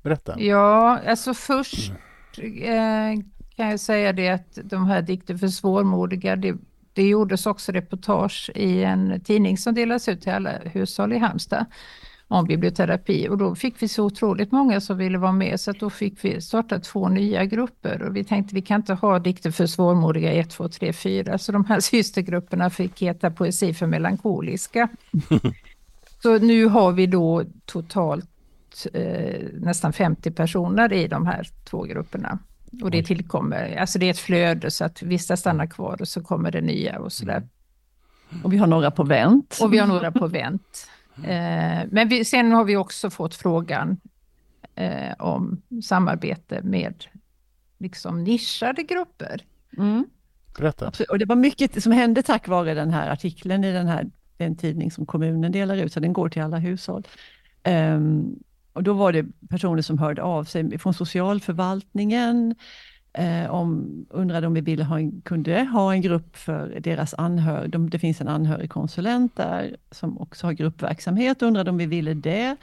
Berätta. 0.02 0.40
Ja, 0.40 1.00
alltså 1.06 1.34
först 1.34 1.92
eh, 2.38 3.22
kan 3.56 3.68
jag 3.70 3.80
säga 3.80 4.12
det 4.12 4.28
att 4.28 4.58
de 4.64 4.86
här 4.86 5.02
dikter 5.02 5.36
för 5.36 5.48
svårmodiga, 5.48 6.36
det, 6.36 6.56
det 6.92 7.08
gjordes 7.08 7.46
också 7.46 7.72
reportage 7.72 8.50
i 8.54 8.84
en 8.84 9.20
tidning 9.20 9.58
som 9.58 9.74
delas 9.74 10.08
ut 10.08 10.22
till 10.22 10.32
alla 10.32 10.50
hushåll 10.50 11.12
i 11.12 11.18
Halmstad 11.18 11.66
om 12.34 12.44
biblioterapi 12.44 13.28
och 13.28 13.38
då 13.38 13.54
fick 13.54 13.82
vi 13.82 13.88
så 13.88 14.04
otroligt 14.04 14.52
många 14.52 14.80
som 14.80 14.98
ville 14.98 15.18
vara 15.18 15.32
med 15.32 15.60
så 15.60 15.70
att 15.70 15.80
då 15.80 15.90
fick 15.90 16.24
vi 16.24 16.40
starta 16.40 16.78
två 16.78 17.08
nya 17.08 17.44
grupper 17.44 18.02
och 18.02 18.16
vi 18.16 18.24
tänkte 18.24 18.54
vi 18.54 18.62
kan 18.62 18.80
inte 18.80 18.94
ha 18.94 19.18
dikter 19.18 19.50
för 19.50 19.66
svårmodiga 19.66 20.32
1, 20.32 20.50
2, 20.50 20.68
3, 20.68 20.92
4 20.92 21.38
så 21.38 21.52
de 21.52 21.64
här 21.64 21.80
systergrupperna 21.90 22.70
fick 22.70 23.02
heta 23.02 23.30
poesi 23.30 23.74
för 23.74 23.86
melankoliska. 23.86 24.88
så 26.22 26.38
nu 26.38 26.66
har 26.66 26.92
vi 26.92 27.06
då 27.06 27.44
totalt 27.64 28.86
eh, 28.92 29.44
nästan 29.52 29.92
50 29.92 30.30
personer 30.30 30.92
i 30.92 31.08
de 31.08 31.26
här 31.26 31.48
två 31.64 31.82
grupperna. 31.82 32.38
Och 32.82 32.90
det 32.90 33.02
tillkommer, 33.02 33.76
alltså 33.76 33.98
det 33.98 34.06
är 34.06 34.10
ett 34.10 34.18
flöde 34.18 34.70
så 34.70 34.84
att 34.84 35.02
vissa 35.02 35.36
stannar 35.36 35.66
kvar 35.66 35.96
och 36.00 36.08
så 36.08 36.22
kommer 36.22 36.50
det 36.50 36.60
nya 36.60 36.98
och 36.98 37.12
sådär. 37.12 37.36
Mm. 38.30 38.44
Och 38.44 38.52
vi 38.52 38.56
har 38.56 38.66
några 38.66 38.90
på 38.90 39.02
vänt. 39.02 39.58
Och 39.62 39.72
vi 39.72 39.78
har 39.78 39.86
några 39.86 40.12
på 40.12 40.26
vänt. 40.26 40.88
Eh, 41.16 41.86
men 41.90 42.08
vi, 42.08 42.24
sen 42.24 42.52
har 42.52 42.64
vi 42.64 42.76
också 42.76 43.10
fått 43.10 43.34
frågan 43.34 44.00
eh, 44.74 45.12
om 45.18 45.62
samarbete 45.84 46.60
med 46.62 47.04
liksom 47.78 48.24
nischade 48.24 48.82
grupper. 48.82 49.44
Mm. 49.78 50.06
Berätta. 50.58 50.88
Absolut. 50.88 51.10
Och 51.10 51.18
det 51.18 51.24
var 51.24 51.36
mycket 51.36 51.82
som 51.82 51.92
hände 51.92 52.22
tack 52.22 52.48
vare 52.48 52.74
den 52.74 52.90
här 52.90 53.10
artikeln 53.10 53.64
i 53.64 53.72
den 53.72 53.86
här 53.86 54.10
den 54.36 54.56
tidning 54.56 54.90
som 54.90 55.06
kommunen 55.06 55.52
delar 55.52 55.76
ut, 55.76 55.92
så 55.92 56.00
den 56.00 56.12
går 56.12 56.28
till 56.28 56.42
alla 56.42 56.58
hushåll. 56.58 57.06
Ehm, 57.62 58.38
och 58.72 58.82
då 58.82 58.92
var 58.92 59.12
det 59.12 59.26
personer 59.50 59.82
som 59.82 59.98
hörde 59.98 60.22
av 60.22 60.44
sig 60.44 60.78
från 60.78 60.94
socialförvaltningen, 60.94 62.54
eh, 63.14 63.50
om, 63.50 64.06
undrade 64.10 64.46
om 64.46 64.54
vi 64.54 64.60
ville 64.60 64.84
ha 64.84 64.98
en, 64.98 65.20
kunde 65.20 65.64
ha 65.64 65.92
en 65.92 66.00
grupp 66.00 66.36
för 66.36 66.80
deras 66.80 67.14
anhöriga. 67.14 67.68
De, 67.68 67.90
det 67.90 67.98
finns 67.98 68.20
en 68.20 68.28
anhörigkonsulent 68.28 69.36
där 69.36 69.76
som 69.90 70.18
också 70.18 70.46
har 70.46 70.52
gruppverksamhet, 70.52 71.42
undrade 71.42 71.70
om 71.70 71.76
vi 71.76 71.86
ville 71.86 72.14
det. 72.14 72.56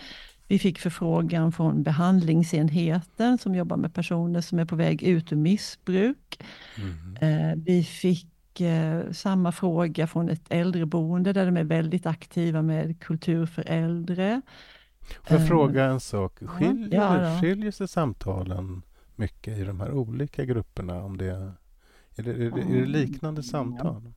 Vi 0.47 0.59
fick 0.59 0.79
förfrågan 0.79 1.51
från 1.51 1.83
behandlingsenheten 1.83 3.37
som 3.37 3.55
jobbar 3.55 3.77
med 3.77 3.93
personer 3.93 4.41
som 4.41 4.59
är 4.59 4.65
på 4.65 4.75
väg 4.75 5.03
ut 5.03 5.31
ur 5.31 5.35
missbruk. 5.35 6.39
Mm. 6.77 7.17
Eh, 7.21 7.57
vi 7.65 7.83
fick 7.83 8.61
eh, 8.61 9.11
samma 9.11 9.51
fråga 9.51 10.07
från 10.07 10.29
ett 10.29 10.43
äldreboende 10.49 11.33
där 11.33 11.45
de 11.45 11.57
är 11.57 11.63
väldigt 11.63 12.05
aktiva 12.05 12.61
med 12.61 12.99
kultur 12.99 13.45
för 13.45 13.63
äldre. 13.67 14.41
Får 15.01 15.37
jag 15.37 15.41
Eh, 15.41 15.47
fråga 15.47 15.85
en 15.85 15.99
sak? 15.99 16.39
Skiljer, 16.41 16.99
ja, 17.01 17.39
skiljer 17.41 17.71
sig 17.71 17.87
samtalen 17.87 18.81
mycket 19.15 19.57
i 19.57 19.63
de 19.63 19.79
här 19.79 19.91
olika 19.91 20.45
grupperna? 20.45 21.03
Om 21.03 21.17
det, 21.17 21.25
är, 21.25 21.53
det, 22.15 22.31
är, 22.31 22.51
det, 22.51 22.61
är 22.61 22.81
det 22.81 22.85
liknande 22.85 23.43
samtal? 23.43 24.13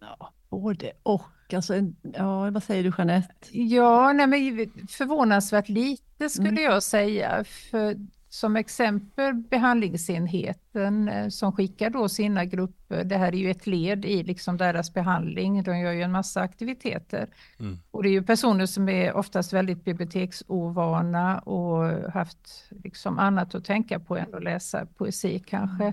Ja, 0.00 0.32
både 0.48 0.92
och. 1.02 1.22
Alltså, 1.54 1.74
ja, 2.02 2.50
vad 2.50 2.62
säger 2.62 2.82
du 2.84 2.92
Jeanette? 2.98 3.58
Ja, 3.58 4.12
nej, 4.12 4.26
men 4.26 4.86
förvånansvärt 4.88 5.68
lite 5.68 6.28
skulle 6.30 6.48
Mm. 6.48 6.62
jag 6.64 6.82
säga. 6.82 7.44
För 7.44 7.96
som 8.32 8.56
exempel 8.56 9.34
behandlingsenheten 9.34 11.08
eh, 11.08 11.28
som 11.28 11.52
skickar 11.52 11.90
då 11.90 12.08
sina 12.08 12.44
grupper, 12.44 13.04
det 13.04 13.16
här 13.16 13.34
är 13.34 13.38
ju 13.38 13.50
ett 13.50 13.66
led 13.66 14.04
i 14.04 14.22
liksom 14.22 14.56
deras 14.56 14.94
behandling, 14.94 15.62
de 15.62 15.78
gör 15.78 15.92
ju 15.92 16.02
en 16.02 16.12
massa 16.12 16.40
aktiviteter. 16.40 17.28
Mm. 17.58 17.78
Och 17.90 18.02
det 18.02 18.08
är 18.08 18.10
ju 18.10 18.22
personer 18.22 18.66
som 18.66 18.88
är 18.88 19.12
oftast 19.12 19.52
väldigt 19.52 19.84
biblioteksovana 19.84 21.38
och 21.38 22.12
haft 22.12 22.68
liksom 22.84 23.18
annat 23.18 23.54
att 23.54 23.64
tänka 23.64 24.00
på 24.00 24.16
än 24.16 24.34
att 24.34 24.44
läsa 24.44 24.86
poesi 24.86 25.42
kanske. 25.46 25.92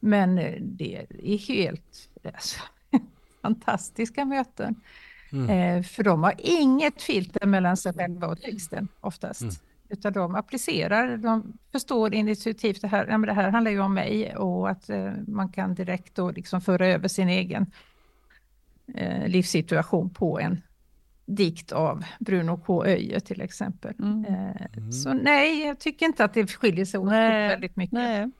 Men 0.00 0.38
eh, 0.38 0.54
det 0.60 1.06
är 1.22 1.38
helt 1.38 2.08
alltså, 2.24 2.60
fantastiska 3.42 4.24
möten. 4.24 4.74
Mm. 5.32 5.50
Eh, 5.50 5.82
för 5.82 6.04
de 6.04 6.22
har 6.22 6.34
inget 6.38 7.02
filter 7.02 7.46
mellan 7.46 7.76
sig 7.76 7.92
själva 7.94 8.26
och 8.26 8.40
texten 8.40 8.88
oftast. 9.00 9.42
Mm. 9.42 9.54
Utan 9.88 10.12
de 10.12 10.34
applicerar, 10.34 11.16
de 11.16 11.58
förstår 11.72 12.14
intuitivt 12.14 12.80
det 12.80 12.88
här, 12.88 13.06
ja, 13.06 13.18
men 13.18 13.28
det 13.28 13.32
här 13.32 13.50
handlar 13.50 13.70
ju 13.70 13.80
om 13.80 13.94
mig 13.94 14.36
och 14.36 14.70
att 14.70 14.90
eh, 14.90 15.12
man 15.26 15.48
kan 15.48 15.74
direkt 15.74 16.14
då 16.14 16.30
liksom 16.30 16.60
föra 16.60 16.86
över 16.86 17.08
sin 17.08 17.28
egen 17.28 17.66
eh, 18.94 19.28
livssituation 19.28 20.10
på 20.10 20.40
en 20.40 20.60
dikt 21.26 21.72
av 21.72 22.04
Bruno 22.18 22.60
K. 22.66 22.84
Öijer 22.84 23.20
till 23.20 23.40
exempel. 23.40 23.94
Mm. 23.98 24.24
Eh, 24.24 24.66
Mm. 24.76 24.92
Så 24.92 25.12
nej, 25.12 25.66
jag 25.66 25.78
tycker 25.78 26.06
inte 26.06 26.24
att 26.24 26.34
det 26.34 26.46
skiljer 26.46 26.84
sig 26.84 27.00
åt 27.00 27.12
väldigt 27.12 27.76
mycket. 27.76 27.92
Nej. 27.92 28.30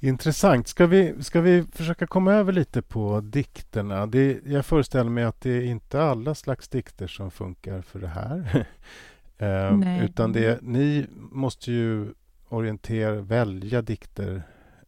Intressant. 0.00 0.68
Ska 0.68 0.86
vi, 0.86 1.14
ska 1.22 1.40
vi 1.40 1.64
försöka 1.72 2.06
komma 2.06 2.32
över 2.32 2.52
lite 2.52 2.82
på 2.82 3.20
dikterna? 3.20 4.06
Det, 4.06 4.40
jag 4.46 4.66
föreställer 4.66 5.10
mig 5.10 5.24
att 5.24 5.40
det 5.40 5.50
är 5.50 5.62
inte 5.62 6.02
alla 6.02 6.34
slags 6.34 6.68
dikter 6.68 7.06
som 7.06 7.30
funkar 7.30 7.82
för 7.82 7.98
det 7.98 8.08
här. 8.08 8.66
Eh, 9.38 10.04
utan 10.04 10.32
det, 10.32 10.62
ni 10.62 11.06
måste 11.30 11.72
ju 11.72 12.14
orientera, 12.48 13.20
välja 13.20 13.82
dikter. 13.82 14.42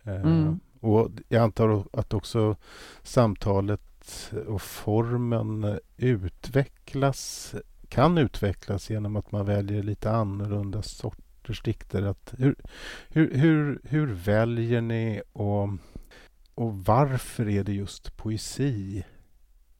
Eh, 0.05 0.15
Mm. 0.15 0.61
Och 0.81 1.11
jag 1.29 1.43
antar 1.43 1.85
att 1.93 2.15
också 2.15 2.57
samtalet 3.03 4.33
och 4.47 4.63
formen 4.63 5.79
utvecklas, 5.97 7.55
kan 7.89 8.19
utvecklas 8.19 8.91
genom 8.91 9.17
att 9.17 9.33
man 9.33 9.47
väljer 9.47 9.83
lite 9.83 10.11
annorlunda 10.11 10.83
sorters 10.83 11.63
dikter. 11.63 12.03
Att 12.03 12.35
hur, 12.39 12.55
hur, 13.09 13.35
hur, 13.35 13.81
hur 13.85 14.07
väljer 14.07 14.81
ni 14.81 15.23
och, 15.33 15.69
och 16.55 16.85
varför 16.85 17.49
är 17.49 17.65
det 17.65 17.73
just 17.73 18.17
poesi 18.17 19.05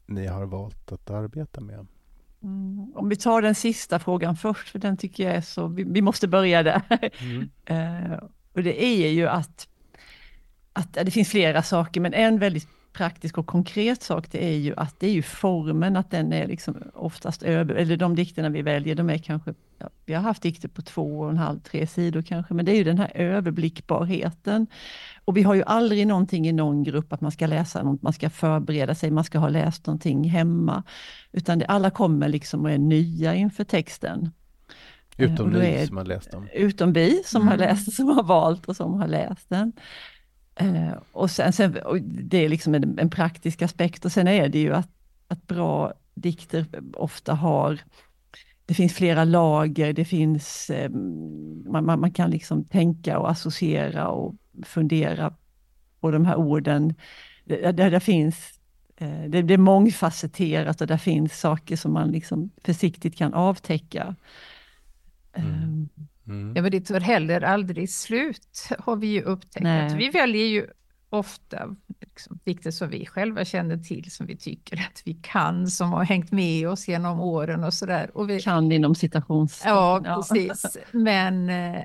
ni 0.07 0.27
har 0.27 0.47
valt 0.47 0.93
att 0.93 1.11
arbeta 1.11 1.61
med? 1.61 1.87
Mm. 2.45 2.93
Om 2.95 3.09
vi 3.09 3.17
tar 3.17 3.43
den 3.43 3.55
sista 3.55 3.99
frågan 3.99 4.37
först, 4.37 4.69
för 4.69 4.79
den 4.79 4.97
tycker 4.97 5.25
jag 5.25 5.35
är 5.35 5.41
så, 5.41 5.67
vi, 5.67 5.85
vi 5.85 6.03
måste 6.03 6.29
börja 6.29 6.63
där. 6.63 6.83
Mm. 7.21 7.51
Eh, 7.67 8.19
och 8.55 8.63
det 8.63 8.85
är 8.85 9.11
ju 9.11 9.29
att, 9.29 9.69
att 10.73 10.93
det 10.93 11.11
finns 11.11 11.29
flera 11.29 11.63
saker, 11.63 12.01
men 12.01 12.15
en 12.15 12.39
väldigt 12.39 12.69
praktisk 12.95 13.39
och 13.39 13.47
konkret 13.47 14.03
sak, 14.03 14.31
det 14.31 14.45
är 14.45 14.57
ju 14.59 14.75
att 14.77 15.01
det 15.01 15.07
är 15.07 15.13
ju 15.13 15.23
formen, 15.23 15.97
att 15.97 16.11
den 16.11 16.33
är 16.33 16.47
liksom 16.47 16.77
oftast 16.95 17.43
över, 17.43 17.75
eller 17.75 17.97
de 17.97 18.15
dikterna 18.17 18.49
vi 18.49 18.63
väljer, 18.63 18.95
de 18.95 19.11
är 19.11 19.19
kanske, 19.19 19.55
ja, 19.79 19.89
vi 20.07 20.15
har 20.15 20.23
haft 20.23 20.43
dikter 20.43 20.69
på 20.69 20.83
två 20.83 21.21
och 21.21 21.31
en 21.31 21.37
halv, 21.39 21.61
tre 21.61 21.87
sidor 21.87 22.23
kanske, 22.23 22.55
men 22.55 22.65
det 22.65 22.73
är 22.73 22.77
ju 22.77 22.85
den 22.85 22.99
här 22.99 23.11
överblickbarheten. 23.15 24.67
Och 25.25 25.37
vi 25.37 25.43
har 25.43 25.55
ju 25.55 25.63
aldrig 25.63 26.07
någonting 26.07 26.47
i 26.49 26.53
någon 26.53 26.83
grupp 26.83 27.13
att 27.13 27.21
man 27.21 27.33
ska 27.33 27.47
läsa 27.47 27.83
något, 27.83 28.03
man 28.03 28.13
ska 28.13 28.31
förbereda 28.31 28.95
sig, 28.95 29.11
man 29.11 29.25
ska 29.25 29.39
ha 29.39 29.49
läst 29.49 29.87
någonting 29.87 30.25
hemma, 30.31 30.83
utan 31.33 31.59
det, 31.59 31.67
alla 31.67 31.91
kommer 31.91 32.29
liksom 32.29 32.65
och 32.65 32.71
är 32.71 32.79
nya 32.79 33.35
inför 33.35 33.65
texten. 33.65 34.31
Eh, 35.17 35.33
Utom 35.33 35.51
ni 35.51 35.59
är- 35.67 35.87
som 35.87 35.97
har 35.97 36.05
läst 36.05 36.31
dem. 36.33 36.49
utom 36.55 36.93
vi 36.93 37.23
som 37.25 37.49
har 37.49 37.55
Mm. 37.55 37.69
läst, 37.69 37.93
som 37.93 38.09
har 38.09 38.23
valt 38.23 38.67
och 38.67 38.77
som 38.77 38.95
har 39.01 39.07
läst 39.09 39.49
den. 39.49 39.73
Eh, 40.57 40.93
och 41.13 41.31
sen, 41.31 41.53
sen 41.53 41.77
och 41.77 42.01
det 42.03 42.45
är 42.45 42.49
liksom 42.49 42.75
en, 42.75 42.99
en 42.99 43.11
praktisk 43.11 43.63
aspekt 43.63 44.05
och 44.05 44.13
sen 44.13 44.29
är 44.29 44.49
det 44.49 44.59
ju 44.59 44.75
att, 44.75 44.91
att 45.29 45.47
bra 45.47 45.93
dikter 46.15 46.67
ofta 46.95 47.35
har, 47.35 47.81
det 48.67 48.75
finns 48.75 48.95
flera 48.95 49.25
lager, 49.25 49.93
det 49.93 50.05
finns, 50.05 50.71
eh, 50.71 50.91
man, 50.91 51.85
man, 51.85 52.01
man 52.01 52.13
kan 52.13 52.31
liksom 52.31 52.65
tänka 52.65 53.19
och 53.19 53.31
associera 53.31 54.09
och 54.09 54.35
fundera 54.63 55.35
på 56.01 56.11
de 56.11 56.25
här 56.25 56.37
orden. 56.37 56.95
Det, 57.45 57.73
där, 57.73 57.91
där 57.91 58.01
finns 58.01 58.61
eh, 58.97 59.25
det, 59.29 59.43
det 59.43 59.55
är 59.55 59.59
mångfacetterat 59.59 60.81
och 60.81 60.87
där 60.87 60.97
finns 60.97 61.41
saker 61.41 61.77
som 61.77 61.93
man 61.93 62.11
liksom 62.11 62.51
försiktigt 62.65 63.17
kan 63.17 63.35
avtäcka. 63.35 64.17
Mm. 65.33 65.89
Mm. 66.27 66.53
Ja, 66.57 66.63
men 66.63 66.71
det 66.71 66.81
tar 66.81 67.01
heller 67.01 67.41
aldrig 67.41 67.91
slut, 67.91 68.69
har 68.79 68.97
vi 68.97 69.07
ju 69.07 69.23
upptäckt. 69.23 69.63
Nej. 69.63 69.87
Att 69.87 69.93
vi 69.93 70.09
väljer 70.09 70.47
ju 70.47 70.67
ofta 71.11 71.77
liksom, 72.01 72.39
dikter 72.45 72.71
som 72.71 72.89
vi 72.89 73.07
själva 73.07 73.45
känner 73.45 73.77
till, 73.77 74.11
som 74.11 74.27
vi 74.27 74.37
tycker 74.37 74.77
att 74.77 75.03
vi 75.05 75.15
kan, 75.15 75.67
som 75.67 75.93
har 75.93 76.05
hängt 76.05 76.33
med 76.33 76.69
oss 76.69 76.89
genom 76.89 77.21
åren 77.21 77.65
och 77.65 77.75
sådär. 77.75 78.11
Och 78.15 78.31
vi, 78.31 78.41
kan 78.41 78.73
inom 78.73 78.95
citations... 78.95 79.63
Ja, 79.65 80.03
precis. 80.05 80.77
Men 80.93 81.49
eh, 81.49 81.83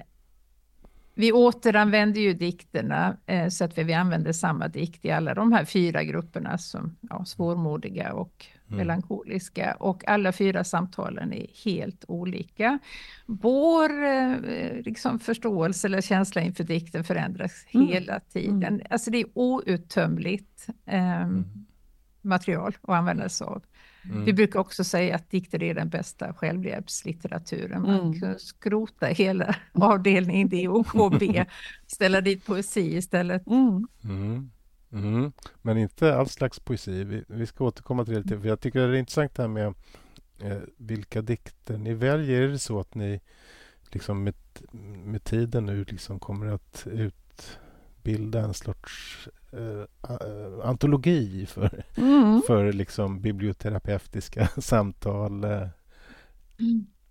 vi 1.13 1.31
återanvänder 1.31 2.21
ju 2.21 2.33
dikterna 2.33 3.17
eh, 3.25 3.47
så 3.47 3.63
att 3.63 3.77
vi, 3.77 3.83
vi 3.83 3.93
använder 3.93 4.33
samma 4.33 4.67
dikt 4.67 5.05
i 5.05 5.11
alla 5.11 5.33
de 5.33 5.51
här 5.51 5.65
fyra 5.65 6.03
grupperna 6.03 6.57
som 6.57 6.95
ja, 7.01 7.25
svårmodiga 7.25 8.13
och 8.13 8.45
Mm. 8.69 8.77
melankoliska 8.77 9.73
och 9.79 10.07
alla 10.07 10.31
fyra 10.31 10.63
samtalen 10.63 11.33
är 11.33 11.47
helt 11.65 12.05
olika. 12.07 12.79
Vår 13.25 14.03
eh, 14.03 14.37
liksom 14.85 15.19
förståelse 15.19 15.87
eller 15.87 16.01
känsla 16.01 16.41
inför 16.41 16.63
dikten 16.63 17.03
förändras 17.03 17.65
Mm. 17.71 17.87
hela 17.87 18.19
tiden. 18.19 18.63
Mm. 18.63 18.81
Alltså 18.89 19.11
det 19.11 19.17
är 19.19 19.25
outtömligt 19.33 20.67
eh, 20.85 21.21
Mm. 21.21 21.45
material 22.21 22.77
att 22.81 22.89
använda 22.95 23.29
sig 23.29 23.45
av. 23.47 23.63
Mm. 24.03 24.25
Vi 24.25 24.33
brukar 24.33 24.59
också 24.59 24.83
säga 24.83 25.15
att 25.15 25.29
dikter 25.31 25.63
är 25.63 25.73
den 25.75 25.89
bästa 25.89 26.33
självhjälpslitteraturen. 26.33 27.81
Man 27.81 27.99
Mm. 27.99 28.19
kan 28.19 28.39
skrota 28.39 29.05
hela 29.05 29.55
avdelningen 29.73 30.49
D 30.49 30.67
och 30.67 30.87
KB, 30.87 31.45
ställa 31.87 32.21
dit 32.21 32.45
poesi 32.45 32.97
istället. 32.97 33.47
Mm. 33.47 33.87
Mm. 34.03 34.51
Mm. 34.91 35.31
Men 35.61 35.77
inte 35.77 36.15
all 36.15 36.29
slags 36.29 36.59
poesi. 36.59 37.03
Vi, 37.03 37.23
vi 37.27 37.45
ska 37.45 37.65
återkomma 37.65 38.05
till 38.05 38.23
det. 38.23 38.39
För 38.39 38.47
jag 38.47 38.59
tycker 38.59 38.79
det 38.79 38.85
är 38.97 38.99
intressant 38.99 39.35
det 39.35 39.43
här 39.43 39.47
med 39.49 39.73
eh, 40.41 40.57
vilka 40.77 41.21
dikter 41.21 41.77
ni 41.77 41.93
väljer. 41.93 42.41
Är 42.41 42.47
det 42.47 42.59
så 42.59 42.79
att 42.79 42.95
ni 42.95 43.19
liksom 43.91 44.23
med, 44.23 44.33
med 45.05 45.23
tiden 45.23 45.65
nu 45.65 45.83
liksom 45.83 46.19
kommer 46.19 46.45
att 46.47 46.87
utbilda 46.91 48.39
en 48.39 48.53
sorts 48.53 49.27
eh, 49.51 49.83
a- 50.01 50.61
antologi 50.63 51.45
för, 51.45 51.83
Mm. 51.97 52.41
för 52.47 52.73
liksom 52.73 53.21
biblioterapeutiska 53.21 54.47
samtal? 54.57 55.43
eh? 55.43 55.67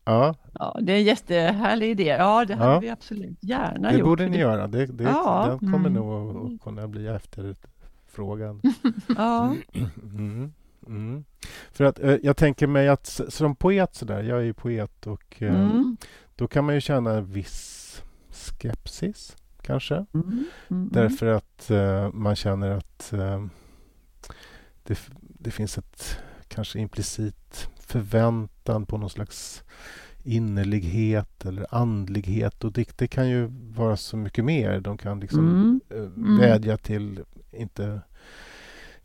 Ja, 0.09 0.34
Ja, 0.54 0.78
det 0.82 0.92
är 0.92 0.96
en 0.96 1.04
jättehärlig 1.04 1.90
idé. 1.90 2.04
Ja, 2.18 2.44
det 2.44 2.54
hade 2.54 2.72
Ja. 2.72 2.80
vi 2.80 2.90
absolut 2.90 3.38
gärna 3.40 3.90
det 3.90 3.98
gjort. 3.98 4.04
borde 4.06 4.22
för 4.24 4.30
ni 4.30 4.36
det- 4.36 4.42
göra. 4.42 4.66
Det, 4.66 4.86
det, 4.86 5.04
Ja. 5.04 5.46
Den 5.61 5.72
kommer 5.72 5.88
Mm. 5.88 5.92
nog 5.92 6.52
att- 6.54 6.61
kunna 6.62 6.88
bli 6.88 7.06
efterfrågan. 7.06 8.62
Ja. 9.16 9.54
Mm. 10.02 10.52
Mm. 10.86 11.24
För 11.72 11.84
att 11.84 11.98
eh, 11.98 12.16
jag 12.22 12.36
tänker 12.36 12.66
mig 12.66 12.88
att 12.88 13.20
som 13.28 13.56
poet 13.56 13.94
sådär, 13.94 14.22
jag 14.22 14.38
är 14.38 14.42
ju 14.44 14.54
poet 14.54 15.06
och 15.06 15.42
eh, 15.42 15.61
Mm. 15.70 15.96
då 16.36 16.48
kan 16.48 16.64
man 16.64 16.74
ju 16.74 16.80
känna 16.80 17.11
en 17.14 17.24
viss 17.32 18.02
skepsis 18.30 19.36
kanske. 19.62 19.94
Mm. 20.14 20.44
Mm. 20.70 20.88
Därför 20.92 21.26
att 21.26 21.70
eh, 21.70 22.12
man 22.12 22.36
känner 22.36 22.70
att 22.70 23.12
eh, 23.12 23.46
det, 24.82 24.98
det 25.20 25.50
finns 25.50 25.78
ett 25.78 26.18
kanske 26.48 26.78
implicit 26.78 27.68
förväntan 27.89 28.86
på 28.86 28.99
någon 28.99 29.11
slags 29.11 29.62
innerlighet 30.22 31.45
eller 31.47 31.66
andlighet 31.70 32.64
och 32.64 32.72
dikter 32.72 33.07
kan 33.07 33.28
ju 33.28 33.49
vara 33.76 33.97
så 33.97 34.16
mycket 34.16 34.45
mer. 34.45 34.80
De 34.80 34.99
kan 34.99 35.20
liksom 35.20 35.49
Mm. 35.49 35.80
eh, 35.91 36.39
vädja 36.41 36.76
till 36.76 37.20
inte 37.53 38.01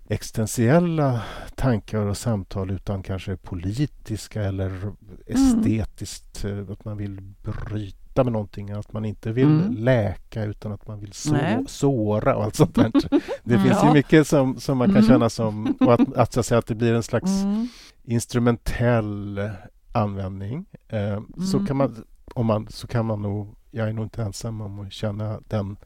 existentiella 0.07 1.21
tankar 1.55 1.99
och 1.99 2.17
samtal 2.17 2.71
utan 2.71 3.03
kanske 3.03 3.35
politiska 3.37 4.43
eller 4.43 4.91
estetiskt. 5.25 6.45
eh, 6.45 6.57
Att 6.71 6.85
man 6.85 6.97
vill 6.97 7.21
bryta 7.43 8.23
med 8.23 8.33
någonting. 8.33 8.71
Att 8.71 8.93
man 8.93 9.05
inte 9.05 9.31
vill 9.31 9.45
Mm. 9.61 9.73
läka 9.73 10.43
utan 10.43 10.71
att 10.71 10.87
man 10.87 10.99
vill 10.99 11.13
så, 11.13 11.31
Nej. 11.33 11.63
såra 11.67 12.35
och 12.35 12.43
allt 12.43 12.55
sånt 12.55 12.75
där. 12.75 12.91
Det 13.43 13.53
Mm. 13.55 13.63
finns 13.67 13.83
ju 13.83 13.87
Ja. 13.87 13.93
mycket 13.93 14.27
som, 14.27 14.59
som 14.59 14.77
man 14.77 14.87
kan 14.87 14.97
Mm. 14.97 15.07
känna 15.09 15.29
som... 15.29 15.75
Och 15.79 15.93
att, 15.93 16.15
att, 16.17 16.37
att, 16.37 16.45
säga, 16.45 16.59
att 16.59 16.67
det 16.67 16.75
blir 16.75 16.93
en 16.93 17.03
slags 17.03 17.31
Mm. 17.43 17.67
Instrumentell 18.03 19.49
användning. 19.91 20.65
Eh, 20.87 21.21
så, 21.51 21.57
Mm. 21.57 21.67
kan 21.67 21.77
man, 21.77 22.05
om 22.33 22.45
man, 22.45 22.67
så 22.69 22.87
kan 22.87 23.05
man 23.05 23.21
nog... 23.21 23.55
Jag 23.71 23.89
är 23.89 23.93
nog 23.93 24.05
inte 24.05 24.23
ensam 24.23 24.61
om 24.61 24.79
att 24.79 24.93
känna 24.93 25.39
den 25.47 25.77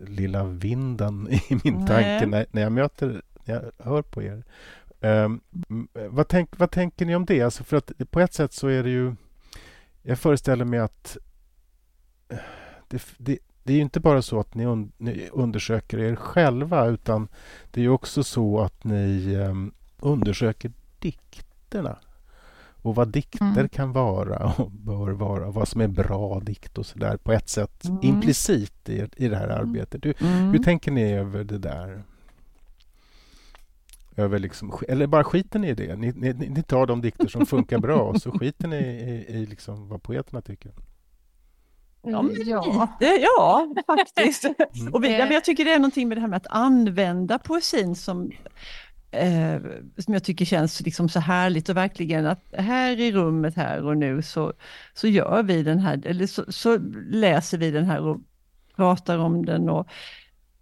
lilla 0.00 0.44
vinden 0.44 1.28
i 1.48 1.60
min 1.64 1.74
Nej. 1.74 1.86
tanke 1.86 2.26
när, 2.26 2.46
när 2.50 2.62
jag 2.62 2.72
möter, 2.72 3.22
när 3.44 3.54
jag 3.54 3.84
hör 3.86 4.02
på 4.02 4.22
er. 4.22 4.44
Um, 5.00 5.40
vad, 5.92 6.28
tänk, 6.28 6.58
vad 6.58 6.70
tänker 6.70 7.06
ni 7.06 7.16
om 7.16 7.24
det? 7.24 7.42
Alltså 7.42 7.64
för 7.64 7.76
att 7.76 7.92
på 8.10 8.20
ett 8.20 8.34
sätt 8.34 8.52
så 8.52 8.68
är 8.68 8.82
det 8.82 8.90
ju... 8.90 9.14
Jag 10.02 10.18
föreställer 10.18 10.64
mig 10.64 10.78
att 10.78 11.16
eh, 12.28 12.38
det, 12.88 13.02
det, 13.18 13.38
det 13.62 13.72
är 13.72 13.76
ju 13.76 13.82
inte 13.82 14.00
bara 14.00 14.22
så 14.22 14.40
att 14.40 14.54
ni, 14.54 14.64
un, 14.64 14.92
ni 14.96 15.28
undersöker 15.32 15.98
er 15.98 16.16
själva 16.16 16.86
utan 16.86 17.28
det 17.70 17.80
är 17.80 17.82
ju 17.82 17.90
också 17.90 18.24
så 18.24 18.60
att 18.60 18.84
ni 18.84 19.36
um, 19.36 19.74
undersöker 20.00 20.72
dikterna 21.66 21.98
och 22.82 22.94
vad 22.94 23.08
dikter 23.08 23.44
Mm. 23.44 23.68
kan 23.68 23.92
vara 23.92 24.52
och 24.58 24.70
bör 24.70 25.10
vara, 25.10 25.50
vad 25.50 25.68
som 25.68 25.80
är 25.80 25.88
bra 25.88 26.40
dikt 26.40 26.78
och 26.78 26.86
sådär 26.86 27.16
på 27.16 27.32
ett 27.32 27.48
sätt 27.48 27.84
Mm. 27.84 27.98
implicit 28.02 28.88
i, 28.88 29.06
i 29.16 29.28
det 29.28 29.36
här 29.36 29.48
arbetet. 29.48 30.04
Hur, 30.04 30.14
Mm. 30.22 30.50
hur 30.50 30.58
tänker 30.58 30.90
ni 30.90 31.12
över 31.12 31.44
det 31.44 31.58
där? 31.58 32.02
Över 34.16 34.38
liksom, 34.38 34.72
eller 34.88 35.06
bara 35.06 35.24
skiter 35.24 35.58
ni 35.58 35.68
i 35.68 35.74
det? 35.74 35.96
Ni, 35.96 36.12
ni, 36.12 36.32
ni 36.32 36.62
tar 36.62 36.86
de 36.86 37.00
dikter 37.00 37.28
som 37.28 37.46
funkar 37.46 37.78
bra 37.78 38.00
och 38.00 38.22
så 38.22 38.30
skiter 38.38 38.68
ni 38.68 38.76
i, 38.76 39.26
i 39.28 39.46
liksom 39.46 39.88
vad 39.88 40.02
poeterna 40.02 40.40
tycker? 40.40 40.72
Ja, 42.02 42.22
men 42.22 42.34
ja. 42.48 42.64
lite, 43.00 43.12
ja, 43.22 43.66
faktiskt. 43.86 44.44
Mm. 44.44 44.92
Och 44.94 45.04
vi, 45.04 45.12
ja, 45.18 45.24
men 45.24 45.34
jag 45.34 45.44
tycker 45.44 45.64
det 45.64 45.72
är 45.72 45.78
någonting 45.78 46.08
med 46.08 46.16
det 46.16 46.20
här 46.20 46.28
med 46.28 46.36
att 46.36 46.46
använda 46.50 47.38
poesin 47.38 47.94
som 47.96 48.30
eh, 49.16 49.60
som 49.98 50.14
jag 50.14 50.24
tycker 50.24 50.44
känns 50.44 50.80
liksom 50.80 51.08
så 51.08 51.20
härligt 51.20 51.68
och 51.68 51.76
verkligen 51.76 52.26
att 52.26 52.44
här 52.52 53.00
i 53.00 53.12
rummet 53.12 53.56
här 53.56 53.84
och 53.84 53.96
nu 53.96 54.22
så, 54.22 54.52
så 54.94 55.08
gör 55.08 55.42
vi 55.42 55.62
den 55.62 55.78
här, 55.78 56.06
eller 56.06 56.26
så, 56.26 56.44
så 56.52 56.78
läser 57.10 57.58
vi 57.58 57.70
den 57.70 57.84
här 57.84 58.00
och 58.00 58.20
pratar 58.76 59.18
om 59.18 59.46
den 59.46 59.68
och, 59.68 59.88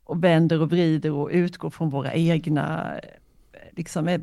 och 0.05 0.25
vänder 0.25 0.61
och 0.61 0.71
vrider 0.71 1.13
och 1.13 1.31
utgår 1.33 1.71
från 1.71 1.91
våra 1.91 2.15
egna, 2.15 2.97
eh, 2.97 3.61
liksom, 3.71 4.09
eh, 4.09 4.21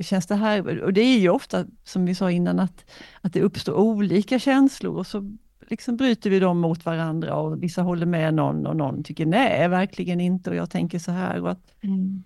känns 0.00 0.26
det 0.26 0.34
här, 0.34 0.82
och 0.82 0.92
det 0.92 1.00
är 1.00 1.18
ju 1.18 1.28
ofta 1.28 1.64
som 1.84 2.06
vi 2.06 2.14
sa 2.14 2.30
innan 2.30 2.60
att, 2.60 2.84
att 3.20 3.32
det 3.32 3.40
uppstår 3.40 3.74
olika 3.74 4.38
känslor 4.38 4.96
och 4.96 5.06
så 5.06 5.36
liksom 5.70 5.96
bryter 5.96 6.30
vi 6.30 6.40
dem 6.40 6.60
mot 6.60 6.84
varandra 6.84 7.36
och 7.36 7.62
vissa 7.62 7.82
håller 7.82 8.06
med 8.06 8.34
någon 8.34 8.66
och 8.66 8.76
någon 8.76 9.02
tycker 9.02 9.26
nej, 9.26 9.68
verkligen 9.68 10.20
inte 10.20 10.50
och 10.50 10.56
jag 10.56 10.70
tänker 10.70 10.98
så 10.98 11.10
här. 11.10 11.40
Och 11.40 11.50
att, 11.50 11.72
mm 11.80 12.24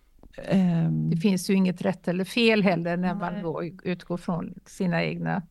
um, 0.52 1.10
det 1.10 1.16
finns 1.16 1.50
ju 1.50 1.54
inget 1.54 1.82
rätt 1.82 2.08
eller 2.08 2.24
fel 2.24 2.62
heller 2.62 2.96
när 2.96 3.14
man 3.14 3.42
då 3.42 3.64
utgår 3.64 4.16
från 4.16 4.54
sina 4.66 5.04
egna 5.04 5.42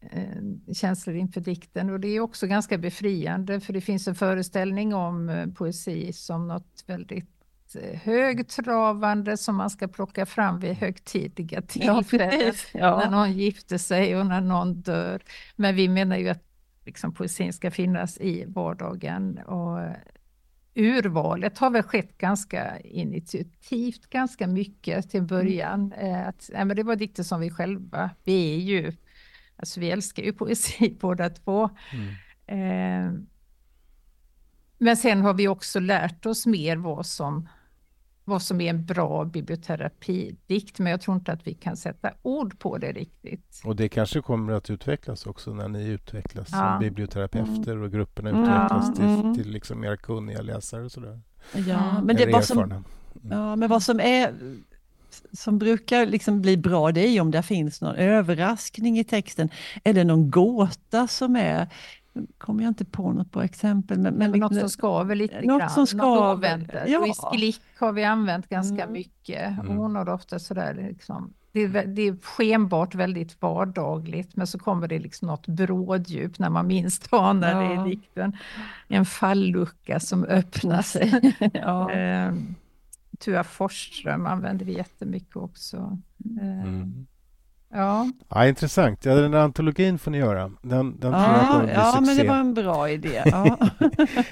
eh, 0.00 0.72
känslor 0.74 1.16
inför 1.16 1.40
dikten 1.40 1.90
och 1.90 2.00
det 2.00 2.08
är 2.08 2.20
också 2.20 2.46
ganska 2.46 2.78
befriande 2.78 3.60
för 3.60 3.72
det 3.72 3.80
finns 3.80 4.08
en 4.08 4.14
föreställning 4.14 4.94
om 4.94 5.28
eh, 5.28 5.46
poesi 5.46 6.12
som 6.12 6.48
något 6.48 6.84
väldigt 6.86 7.30
eh, 7.74 8.00
högtravande 8.00 9.36
som 9.36 9.56
man 9.56 9.70
ska 9.70 9.88
plocka 9.88 10.26
fram 10.26 10.60
vid 10.60 10.74
högtidliga 10.74 11.62
tillfällen. 11.68 12.54
Ja, 12.74 12.98
när 12.98 13.10
någon 13.10 13.32
gifter 13.32 13.78
sig 13.78 14.16
och 14.16 14.26
när 14.26 14.40
någon 14.40 14.80
dör. 14.80 15.22
Men 15.56 15.74
vi 15.74 15.88
menar 15.88 16.16
ju 16.16 16.28
att 16.28 16.42
liksom 16.84 17.14
poesin 17.14 17.52
ska 17.52 17.70
finnas 17.70 18.18
i 18.18 18.44
vardagen. 18.46 19.38
Och 19.38 19.80
urvalet 20.76 21.58
har 21.58 21.70
väl 21.70 21.82
skett 21.82 22.18
ganska 22.18 22.80
initiativt, 22.80 24.06
ganska 24.06 24.46
mycket 24.46 25.10
till 25.10 25.22
början. 25.22 25.92
Mm. 25.92 26.28
Att, 26.28 26.50
ja, 26.52 26.64
men 26.64 26.76
det 26.76 26.82
var 26.82 26.96
dikter 26.96 27.22
som 27.22 27.40
vi 27.40 27.50
själva, 27.50 28.10
vi 28.24 28.54
är 28.54 28.58
ju, 28.58 28.92
alltså 29.56 29.80
vi 29.80 29.90
älskar 29.90 30.22
ju 30.22 30.32
poesi 30.38 30.96
båda 31.00 31.30
två. 31.30 31.70
Mm. 31.92 32.14
Eh, 32.46 33.20
men 34.78 34.96
sen 34.96 35.20
har 35.22 35.34
vi 35.34 35.48
också 35.48 35.80
lärt 35.80 36.26
oss 36.26 36.46
mer 36.46 36.76
vad 36.76 37.06
som 37.06 37.48
vad 38.28 38.42
som 38.42 38.60
är 38.60 38.70
en 38.70 38.84
bra 38.84 39.24
biblioterapidikt, 39.24 40.78
men 40.78 40.90
jag 40.90 41.00
tror 41.00 41.16
inte 41.16 41.32
att 41.32 41.46
vi 41.46 41.54
kan 41.54 41.76
sätta 41.76 42.12
ord 42.22 42.58
på 42.58 42.78
det 42.78 42.92
riktigt. 42.92 43.60
Och 43.64 43.76
det 43.76 43.88
kanske 43.88 44.20
kommer 44.20 44.52
att 44.52 44.70
utvecklas 44.70 45.26
också 45.26 45.54
när 45.54 45.68
ni 45.68 45.84
utvecklas 45.84 46.48
ja. 46.52 46.58
som 46.58 46.78
biblioterapeuter 46.80 47.72
mm. 47.72 47.84
och 47.84 47.92
grupperna 47.92 48.30
utvecklas 48.30 48.94
till, 48.94 49.04
mm. 49.04 49.34
till 49.34 49.50
liksom 49.50 49.80
mer 49.80 49.96
kunniga 49.96 50.42
läsare 50.42 50.84
och 50.84 50.92
sådär. 50.92 51.20
Ja, 51.52 52.02
men 52.02 52.16
det 52.16 52.32
vad 52.32 52.44
som, 52.44 52.58
mm. 52.58 52.84
ja, 53.30 53.56
men 53.56 53.68
vad 53.68 53.82
som 53.82 54.00
är 54.00 54.34
som 55.32 55.58
brukar 55.58 56.06
liksom 56.06 56.42
bli 56.42 56.56
bra, 56.56 56.92
det 56.92 57.00
är 57.00 57.20
om 57.20 57.30
det 57.30 57.42
finns 57.42 57.80
någon 57.80 57.94
överraskning 57.94 58.98
i 58.98 59.04
texten 59.04 59.48
eller 59.84 60.04
någon 60.04 60.30
gåta 60.30 61.08
som 61.08 61.36
är 61.36 61.68
kommer 62.38 62.62
jag 62.62 62.70
inte 62.70 62.84
på 62.84 63.12
något 63.12 63.32
bra 63.32 63.44
exempel. 63.44 63.98
Men, 63.98 64.14
men 64.14 64.30
något 64.30 64.60
som 64.60 64.68
skaver 64.68 65.14
lite 65.14 65.40
något 65.40 65.60
grann. 65.60 65.70
Som 65.70 65.86
skaver. 65.86 66.84
Ja. 66.86 66.98
Och 66.98 67.08
i 67.08 67.12
sklick 67.12 67.62
har 67.78 67.92
vi 67.92 68.04
använt 68.04 68.48
ganska 68.48 68.82
mm. 68.82 68.92
mycket. 68.92 69.58
Mm. 69.58 69.76
Hon 69.76 69.96
har 69.96 70.08
ofta 70.08 70.38
sådär 70.38 70.74
liksom, 70.74 71.32
det 71.52 71.62
är, 71.62 71.86
det 71.86 72.02
är 72.02 72.16
skenbart 72.22 72.94
väldigt 72.94 73.42
vardagligt, 73.42 74.36
men 74.36 74.46
så 74.46 74.58
kommer 74.58 74.88
det 74.88 74.98
liksom 74.98 75.28
något 75.28 75.46
bråddjup 75.46 76.38
när 76.38 76.50
man 76.50 76.66
minst 76.66 77.12
anar 77.12 77.62
ja. 77.62 77.82
det 77.82 77.88
i 77.88 77.90
dikten. 77.90 78.36
En 78.88 79.06
fallucka 79.06 80.00
som 80.00 80.24
öppnar 80.24 80.82
sig. 80.82 81.32
ja. 81.52 81.92
eh, 81.92 82.34
Tua 83.18 83.44
Forsström 83.44 84.26
använder 84.26 84.64
vi 84.64 84.72
jättemycket 84.72 85.36
också. 85.36 85.98
Eh, 86.40 86.62
mm. 86.62 87.06
Ja. 87.72 88.10
ja, 88.28 88.46
intressant. 88.46 89.04
Ja, 89.04 89.14
den 89.14 89.30
där 89.30 89.38
antologin 89.38 89.98
får 89.98 90.10
ni 90.10 90.18
göra. 90.18 90.50
Den, 90.62 91.00
den 91.00 91.12
ja, 91.12 91.24
tror 91.24 91.36
jag 91.36 91.48
kommer 91.48 91.64
bli 91.64 91.72
Ja, 91.72 91.92
succé. 91.92 92.06
men 92.06 92.16
det 92.16 92.28
var 92.28 92.36
en 92.36 92.54
bra 92.54 92.90
idé. 92.90 93.22
Ja. 93.24 93.58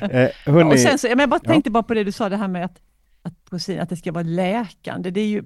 eh, 0.01 0.31
hörni, 0.47 0.75
och 0.75 0.79
sen 0.79 0.99
så, 0.99 1.07
jag 1.07 1.31
bara 1.31 1.41
tänkte 1.41 1.71
bara 1.71 1.83
på 1.83 1.95
det 1.95 2.05
du 2.05 2.13
sa, 2.13 2.29
det 2.29 2.37
här 2.37 2.49
med 2.49 2.65
att, 2.65 2.81
att, 3.23 3.69
att 3.81 3.89
det 3.89 3.97
ska 3.97 4.13
vara 4.13 4.25
läkande. 4.25 5.11
Det 5.11 5.21
är 5.21 5.27
ju 5.27 5.45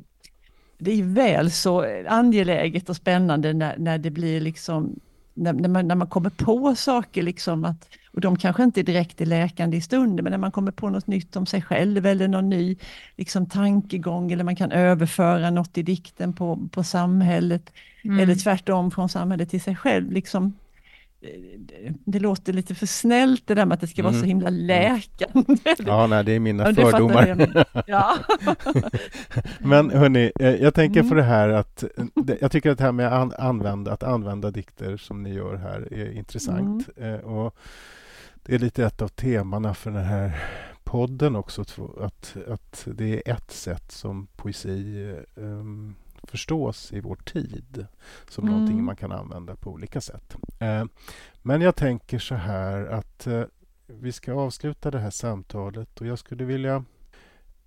det 0.78 0.91
är 1.01 1.03
väl 1.03 1.51
så 1.51 2.03
angeläget 2.09 2.89
och 2.89 2.97
spännande 2.97 3.53
när, 3.53 3.78
när 3.78 3.99
det 3.99 4.11
blir 4.11 4.41
liksom 4.41 5.01
när, 5.34 5.53
när, 5.53 5.68
man, 5.68 5.89
när 5.89 5.95
man 5.95 6.09
kommer 6.09 6.30
på 6.30 6.74
saker, 6.74 7.22
liksom 7.22 7.64
att, 7.64 7.89
och 8.19 8.23
de 8.23 8.39
kanske 8.39 8.62
inte 8.62 8.83
direkt 8.83 9.21
är 9.21 9.27
läkande 9.27 9.77
i 9.77 9.81
stunden, 9.81 10.25
men 10.25 10.31
när 10.31 10.39
man 10.39 10.53
kommer 10.53 10.73
på 10.73 10.91
något 10.91 11.07
nytt 11.07 11.37
om 11.37 11.47
sig 11.47 11.62
själv 11.62 12.07
eller 12.07 12.29
någon 12.29 12.49
ny 12.49 12.77
liksom, 13.16 13.47
tankegång 13.47 14.33
eller 14.33 14.45
man 14.45 14.57
kan 14.57 14.73
överföra 14.73 15.51
något 15.51 15.79
i 15.79 15.83
dikten 15.83 16.33
på, 16.33 16.69
på 16.73 16.85
samhället 16.85 17.73
mm. 18.05 18.19
eller 18.19 18.35
tvärtom 18.35 18.91
från 18.91 19.09
samhället 19.09 19.51
till 19.51 19.61
sig 19.61 19.77
själv. 19.77 20.12
Liksom, 20.12 20.53
det 22.05 22.19
låter 22.19 22.53
lite 22.53 22.75
för 22.75 22.87
snällt 22.87 23.47
det 23.47 23.55
där 23.55 23.66
med 23.66 23.75
att 23.75 23.81
det 23.81 23.87
ska 23.87 24.03
vara 24.03 24.12
så 24.12 24.19
mm. 24.19 24.29
himla 24.29 24.51
läkande. 24.51 25.57
Ja, 25.79 26.07
nej, 26.07 26.25
det 26.25 26.33
är 26.33 26.41
mina 26.41 26.64
ja, 26.77 26.91
fördomar. 26.91 27.64
Ja. 27.87 28.16
Men 29.59 29.91
hörni, 29.91 30.33
eh, 30.41 30.55
jag 30.55 30.75
tänker 30.75 31.01
mm. 31.01 31.09
på 31.09 31.14
det 31.14 31.23
här 31.23 31.49
att 31.49 31.85
jag 32.41 32.53
tycker 32.53 32.71
att 32.71 32.79
det 32.79 32.85
här 32.85 32.93
med 32.93 33.12
att 33.12 33.35
använda, 33.39 33.93
att 33.93 34.03
använda 34.03 34.51
dikter 34.51 34.97
som 34.97 35.23
ni 35.23 35.35
gör 35.35 35.57
här 35.57 35.93
är 35.93 36.12
intressant. 36.12 36.89
Mm. 36.97 37.14
Eh, 37.14 37.21
och 37.21 37.57
det 38.49 38.55
är 38.55 38.59
lite 38.59 38.84
ett 38.84 39.03
av 39.03 39.09
temana 39.09 39.74
för 39.74 39.90
den 39.90 40.05
här 40.05 40.44
podden 40.84 41.36
också, 41.36 41.62
att, 42.01 42.36
att 42.49 42.88
det 42.94 43.14
är 43.14 43.34
ett 43.34 43.51
sätt 43.51 43.92
som 43.92 44.26
poesi 44.36 45.14
um, 45.34 45.94
förstås 46.22 46.92
i 46.92 47.01
vår 47.01 47.16
tid 47.16 47.86
som 48.28 48.44
mm. 48.44 48.55
någonting 48.55 48.84
man 48.84 48.96
kan 48.96 49.12
använda 49.12 49.57
på 49.57 49.70
olika 49.70 50.01
sätt. 50.01 50.36
Eh, 50.59 50.84
men 51.42 51.61
jag 51.61 51.76
tänker 51.76 52.18
så 52.18 52.34
här 52.34 52.86
att 52.86 53.26
eh, 53.26 53.42
vi 53.86 54.12
ska 54.12 54.32
avsluta 54.32 54.90
det 54.90 54.99
här 54.99 55.11
samtalet 55.11 56.01
och 56.01 56.07
jag 56.07 56.18
skulle 56.18 56.44
vilja 56.44 56.84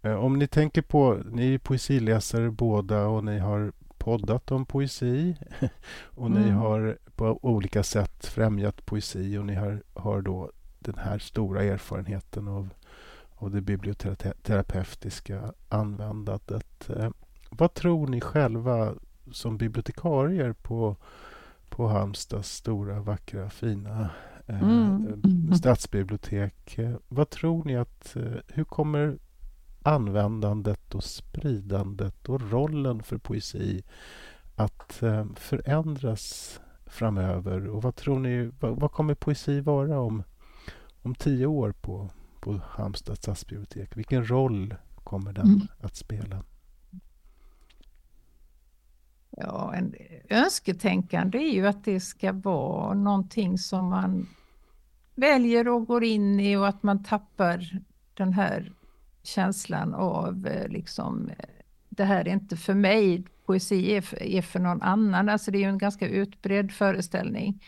eh, 0.02 0.16
om 0.16 0.40
ni 0.40 0.48
tänker 0.48 0.82
på, 0.82 1.20
ni 1.32 1.54
är 1.54 1.58
poesiläsare 1.58 2.52
båda 2.52 3.08
och 3.08 3.24
ni 3.24 3.40
har 3.40 3.72
poddat 3.98 4.52
om 4.52 4.66
poesi 4.66 5.36
och 6.02 6.28
mm. 6.28 6.42
ni 6.42 6.50
har 6.50 6.98
på 7.16 7.40
olika 7.42 7.84
sätt 7.84 8.26
främjat 8.26 8.86
poesi 8.86 9.38
och 9.38 9.46
ni 9.46 9.56
har, 9.56 9.84
har 9.94 10.22
då 10.22 10.52
den 10.82 10.98
här 10.98 11.20
stora 11.20 11.64
erfarenheten 11.64 12.48
av, 12.48 12.70
av 13.36 13.52
det 13.52 13.62
biblioterapeutiska 13.62 15.54
användandet. 15.70 16.90
Vad 17.50 17.74
tror 17.74 18.08
ni 18.08 18.22
själva 18.22 18.94
som 19.32 19.58
bibliotekarier 19.58 20.54
på, 20.54 20.96
på 21.70 21.88
Halmstads 21.88 22.50
stora, 22.50 23.00
vackra, 23.00 23.50
fina 23.50 24.10
eh, 24.48 24.64
mm. 24.64 25.54
stadsbibliotek? 25.54 26.80
Vad 27.08 27.30
tror 27.30 27.64
ni 27.66 27.78
att... 27.78 28.16
Eh, 28.16 28.32
hur 28.48 28.64
kommer 28.64 29.18
användandet 29.84 30.96
och 30.96 31.04
spridandet 31.04 32.30
och 32.30 32.52
rollen 32.52 33.04
för 33.04 33.18
poesi 33.18 33.84
att 34.56 35.04
eh, 35.04 35.26
förändras 35.36 36.60
framöver? 36.86 37.68
Och 37.68 37.84
vad 37.84 37.96
tror 37.96 38.20
ni, 38.20 38.52
vad, 38.60 38.80
vad, 38.80 38.92
kommer 38.92 39.16
poesi 39.16 39.62
vara 39.62 40.00
om, 40.00 40.24
om 41.02 41.16
tio 41.16 41.46
år 41.46 41.72
på, 41.72 42.10
på 42.40 42.62
Halmstads 42.70 43.22
stadsbibliotek? 43.22 43.98
Vilken 43.98 44.30
roll 44.30 44.76
kommer 44.96 45.34
den 45.34 45.46
mm. 45.46 45.68
att 45.80 45.96
spela? 45.96 46.44
Ja, 49.38 49.74
en 49.76 49.96
önsketänkande 50.30 51.38
är 51.38 51.54
ju 51.54 51.68
att 51.68 51.84
det 51.84 52.00
ska 52.00 52.32
vara 52.34 52.94
någonting 52.94 53.58
som 53.58 53.90
man 53.90 54.28
väljer 55.16 55.68
och 55.68 55.86
går 55.86 56.04
in 56.04 56.40
i 56.40 56.56
och 56.56 56.68
att 56.68 56.84
man 56.84 57.04
tappar 57.04 57.82
den 58.14 58.34
här 58.34 58.72
känslan 59.24 59.94
av 59.94 60.48
eh, 60.48 60.68
liksom, 60.68 61.30
eh, 61.30 61.46
det 61.90 62.04
här 62.04 62.28
är 62.28 62.34
inte 62.34 62.58
för 62.58 62.74
mig, 62.74 63.24
poesi 63.46 63.92
är 63.92 64.02
för, 64.02 64.24
är 64.24 64.42
för 64.42 64.60
någon 64.60 64.82
annan. 64.82 65.30
Alltså 65.30 65.52
det 65.52 65.58
är 65.58 65.60
ju 65.60 65.70
en 65.70 65.78
ganska 65.78 66.08
utbredd 66.08 66.72
föreställning. 66.72 67.64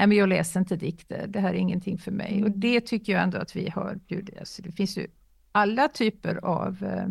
Nej, 0.00 0.06
men 0.06 0.18
jag 0.18 0.28
läser 0.28 0.60
inte 0.60 0.76
dikter, 0.76 1.26
det 1.26 1.40
här 1.40 1.50
är 1.50 1.58
ingenting 1.58 1.98
för 1.98 2.10
mig. 2.10 2.32
Mm. 2.32 2.44
Och 2.44 2.50
det 2.58 2.80
tycker 2.80 3.12
jag 3.12 3.22
ändå 3.22 3.38
att 3.38 3.56
vi 3.56 3.70
har 3.70 3.98
bjudit. 4.08 4.38
Alltså 4.38 4.62
det 4.62 4.72
finns 4.72 4.98
ju 4.98 5.06
alla 5.52 5.88
typer 5.88 6.44
av 6.44 6.84
eh, 6.84 7.06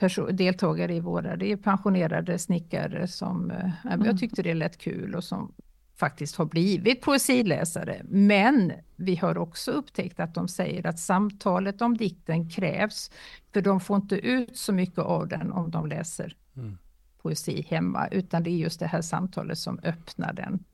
eh, 0.00 0.32
deltagare 0.32 0.94
i 0.94 1.00
våra, 1.00 1.36
det 1.36 1.52
är 1.52 1.56
pensionerade 1.56 2.38
snickare 2.38 3.08
som 3.08 3.50
eh, 3.50 3.86
mm. 3.92 4.06
jag 4.06 4.18
tyckte 4.18 4.42
det 4.42 4.54
lät 4.54 4.78
kul 4.78 5.14
och 5.14 5.24
som 5.24 5.52
faktiskt 5.96 6.36
har 6.36 6.44
blivit 6.44 7.00
poesiläsare. 7.00 8.02
Men 8.04 8.72
vi 8.96 9.16
har 9.16 9.38
också 9.38 9.70
upptäckt 9.70 10.20
att 10.20 10.34
de 10.34 10.48
säger 10.48 10.86
att 10.86 10.98
samtalet 10.98 11.82
om 11.82 11.96
dikten 11.96 12.50
krävs, 12.50 13.10
för 13.52 13.60
de 13.60 13.80
får 13.80 13.96
inte 13.96 14.16
ut 14.16 14.56
så 14.56 14.72
mycket 14.72 14.98
av 14.98 15.28
den 15.28 15.52
om 15.52 15.70
de 15.70 15.86
läser 15.86 16.36
mm. 16.56 16.78
Poesi 17.22 17.66
hemma, 17.68 18.08
utan 18.08 18.42
det 18.42 18.50
är 18.50 18.56
just 18.56 18.80
det 18.80 18.86
här 18.86 19.02
samtalet 19.02 19.58
som 19.58 19.80
öppnar 19.82 20.32
den. 20.32 20.64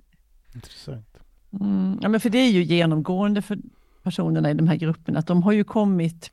Intressant. 0.55 1.19
Mm, 1.61 1.99
ja, 2.03 2.09
men 2.09 2.21
för 2.21 2.31
det 2.31 2.39
är 2.39 2.51
ju 2.51 2.63
genomgående 2.63 3.43
för 3.43 3.59
personerna 4.03 4.51
i 4.51 4.55
de 4.55 4.69
här 4.69 4.77
grupperna, 4.77 5.19
att 5.19 5.27
de 5.27 5.43
har 5.43 5.53
ju 5.53 5.65
kommit 5.65 6.31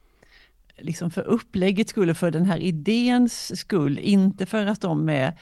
liksom 0.78 1.12
för 1.12 1.22
uppläggets 1.22 1.90
skull, 1.90 2.14
för 2.14 2.32
den 2.32 2.46
här 2.46 2.58
idéns 2.58 3.60
skull, 3.60 4.00
inte 4.00 4.46
för 4.46 4.66
att 4.66 4.82
de 4.82 5.10
är 5.10 5.34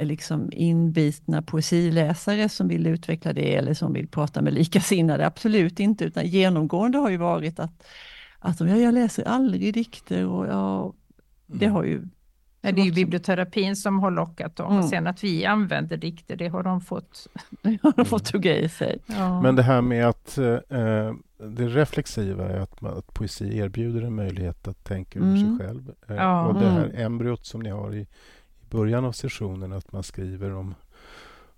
liksom 0.00 0.50
inbitna 0.52 1.42
poesiläsare 1.42 2.48
som 2.48 2.68
vill 2.68 2.86
utveckla 2.86 3.32
det 3.32 3.54
eller 3.54 3.74
som 3.74 3.92
vill 3.92 4.08
prata 4.08 4.42
med 4.42 4.54
likasinnade, 4.54 5.26
absolut 5.26 5.80
inte, 5.80 6.04
utan 6.04 6.26
genomgående 6.26 6.98
har 6.98 7.10
ju 7.10 7.16
varit 7.16 7.58
att, 7.58 7.86
att 8.38 8.58
de, 8.58 8.68
ja, 8.68 8.76
jag 8.76 8.94
läser 8.94 9.24
aldrig 9.24 9.74
dikter 9.74 10.26
och 10.26 10.46
ja, 10.46 10.92
det 11.46 11.66
har 11.66 11.84
ju 11.84 12.02
det 12.72 12.80
är 12.80 12.84
ju 12.84 12.92
biblioterapin 12.92 13.76
som 13.76 13.98
har 13.98 14.10
lockat 14.10 14.56
dem. 14.56 14.72
Mm. 14.72 14.88
Sen 14.88 15.06
att 15.06 15.24
vi 15.24 15.44
använder 15.44 15.96
dikter, 15.96 16.36
det 16.36 16.48
har 16.48 16.62
de 16.62 16.80
fått, 16.80 17.28
det 17.62 17.78
har 17.82 17.92
de 17.96 18.04
fått 18.04 18.24
tugga 18.24 18.56
i 18.56 18.68
sig. 18.68 18.98
Ja. 19.06 19.42
Men 19.42 19.56
det 19.56 19.62
här 19.62 19.80
med 19.80 20.08
att 20.08 20.38
eh, 20.38 21.12
det 21.38 21.68
reflexiva 21.68 22.48
är 22.48 22.60
att, 22.60 22.80
man, 22.80 22.98
att 22.98 23.14
poesi 23.14 23.58
erbjuder 23.58 24.02
en 24.02 24.14
möjlighet 24.14 24.68
att 24.68 24.84
tänka 24.84 25.18
mm. 25.18 25.28
över 25.28 25.38
sig 25.38 25.48
mm. 25.48 25.58
själv. 25.58 25.92
Eh, 26.08 26.16
ja. 26.16 26.46
Och 26.46 26.54
det 26.54 26.70
här 26.70 26.84
mm. 26.84 27.06
embryot 27.06 27.46
som 27.46 27.60
ni 27.60 27.70
har 27.70 27.94
i, 27.94 28.00
i 28.00 28.06
början 28.70 29.04
av 29.04 29.12
sessionen, 29.12 29.72
att 29.72 29.92
man 29.92 30.02
skriver 30.02 30.52
om, 30.52 30.74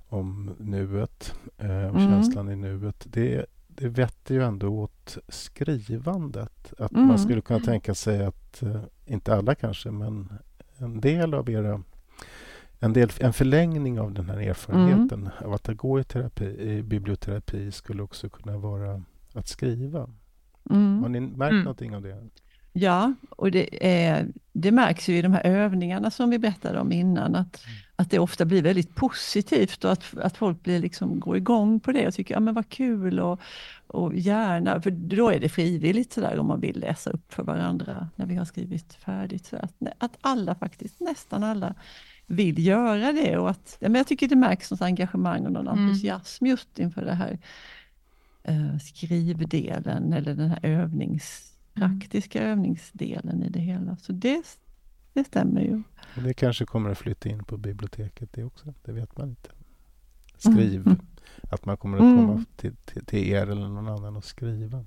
om 0.08 0.54
nuet, 0.58 1.34
eh, 1.58 1.70
om 1.70 1.96
mm. 1.96 2.10
känslan 2.10 2.50
i 2.50 2.56
nuet. 2.56 3.06
Det, 3.10 3.46
det 3.68 3.88
vetter 3.88 4.34
ju 4.34 4.44
ändå 4.44 4.68
åt 4.68 5.18
skrivandet. 5.28 6.72
Att 6.78 6.92
man 6.92 7.04
mm. 7.04 7.18
skulle 7.18 7.40
kunna 7.40 7.60
tänka 7.60 7.94
sig 7.94 8.24
att, 8.24 8.62
eh, 8.62 8.80
inte 9.06 9.34
alla 9.34 9.54
kanske, 9.54 9.90
men 9.90 10.28
en 10.78 11.00
del 11.00 11.34
av 11.34 11.50
era 11.50 11.82
en, 12.80 12.92
del, 12.92 13.10
en 13.20 13.32
förlängning 13.32 14.00
av 14.00 14.12
den 14.12 14.30
här 14.30 14.40
erfarenheten 14.40 15.20
mm. 15.20 15.32
av 15.44 15.52
att 15.52 15.66
gå 15.66 16.00
i, 16.00 16.04
terapi, 16.04 16.44
i 16.44 16.82
biblioterapi 16.82 17.72
skulle 17.72 18.02
också 18.02 18.28
kunna 18.28 18.58
vara 18.58 19.02
att 19.32 19.48
skriva. 19.48 20.10
Mm. 20.70 21.02
Har 21.02 21.08
ni 21.08 21.20
märkt 21.20 21.52
mm. 21.52 21.64
någonting 21.64 21.96
av 21.96 22.02
det? 22.02 22.28
Ja, 22.78 23.14
och 23.30 23.50
det, 23.50 23.86
är, 23.86 24.26
det 24.52 24.72
märks 24.72 25.08
ju 25.08 25.18
i 25.18 25.22
de 25.22 25.32
här 25.32 25.46
övningarna 25.46 26.10
som 26.10 26.30
vi 26.30 26.38
berättade 26.38 26.80
om 26.80 26.92
innan, 26.92 27.34
att, 27.34 27.64
mm. 27.64 27.76
att 27.96 28.10
det 28.10 28.18
ofta 28.18 28.44
blir 28.44 28.62
väldigt 28.62 28.94
positivt 28.94 29.84
och 29.84 29.92
att, 29.92 30.16
att 30.18 30.36
folk 30.36 30.62
blir 30.62 30.78
liksom, 30.78 31.20
går 31.20 31.36
igång 31.36 31.80
på 31.80 31.92
det 31.92 32.06
och 32.06 32.14
tycker, 32.14 32.34
ja 32.34 32.40
men 32.40 32.54
vad 32.54 32.68
kul 32.68 33.20
och, 33.20 33.40
och 33.86 34.14
gärna, 34.14 34.80
för 34.80 34.90
då 34.90 35.30
är 35.30 35.40
det 35.40 35.48
frivilligt 35.48 36.12
sådär 36.12 36.38
om 36.38 36.46
man 36.46 36.60
vill 36.60 36.80
läsa 36.80 37.10
upp 37.10 37.34
för 37.34 37.42
varandra 37.42 38.08
när 38.16 38.26
vi 38.26 38.34
har 38.34 38.44
skrivit 38.44 38.94
färdigt. 38.94 39.46
Så 39.46 39.56
att, 39.56 39.74
att 39.98 40.16
alla 40.20 40.54
faktiskt, 40.54 41.00
nästan 41.00 41.44
alla, 41.44 41.74
vill 42.26 42.66
göra 42.66 43.12
det 43.12 43.36
och 43.38 43.50
att, 43.50 43.76
men 43.80 43.94
jag 43.94 44.06
tycker 44.06 44.28
det 44.28 44.36
märks 44.36 44.70
något 44.70 44.82
engagemang 44.82 45.46
och 45.46 45.52
någon 45.52 45.68
mm. 45.68 45.84
entusiasm 45.84 46.46
just 46.46 46.78
inför 46.78 47.04
det 47.04 47.14
här 47.14 47.38
eh, 48.42 48.78
skrivdelen 48.78 50.12
eller 50.12 50.34
den 50.34 50.48
här 50.50 50.60
övnings. 50.62 51.55
Praktiska 51.76 52.42
övningsdelen 52.42 53.42
i 53.42 53.48
det 53.48 53.60
hela. 53.60 53.96
Så 53.96 54.12
det, 54.12 54.42
det 55.12 55.24
stämmer 55.24 55.60
ju. 55.60 55.82
Det 56.24 56.34
kanske 56.34 56.66
kommer 56.66 56.90
att 56.90 56.98
flytta 56.98 57.28
in 57.28 57.44
på 57.44 57.56
biblioteket 57.56 58.32
det 58.32 58.44
också, 58.44 58.74
det 58.84 58.92
vet 58.92 59.16
man 59.16 59.28
inte. 59.28 59.50
Skriv. 60.38 60.86
Mm. 60.86 60.98
Att 61.50 61.64
man 61.64 61.76
kommer 61.76 61.96
att 61.96 62.00
komma 62.00 62.32
mm. 62.32 62.44
till, 62.56 62.76
till, 62.76 63.04
till, 63.04 63.28
er 63.28 63.42
eller 63.42 63.68
någon 63.68 63.88
annan 63.88 64.16
och 64.16 64.24
skriva. 64.24 64.84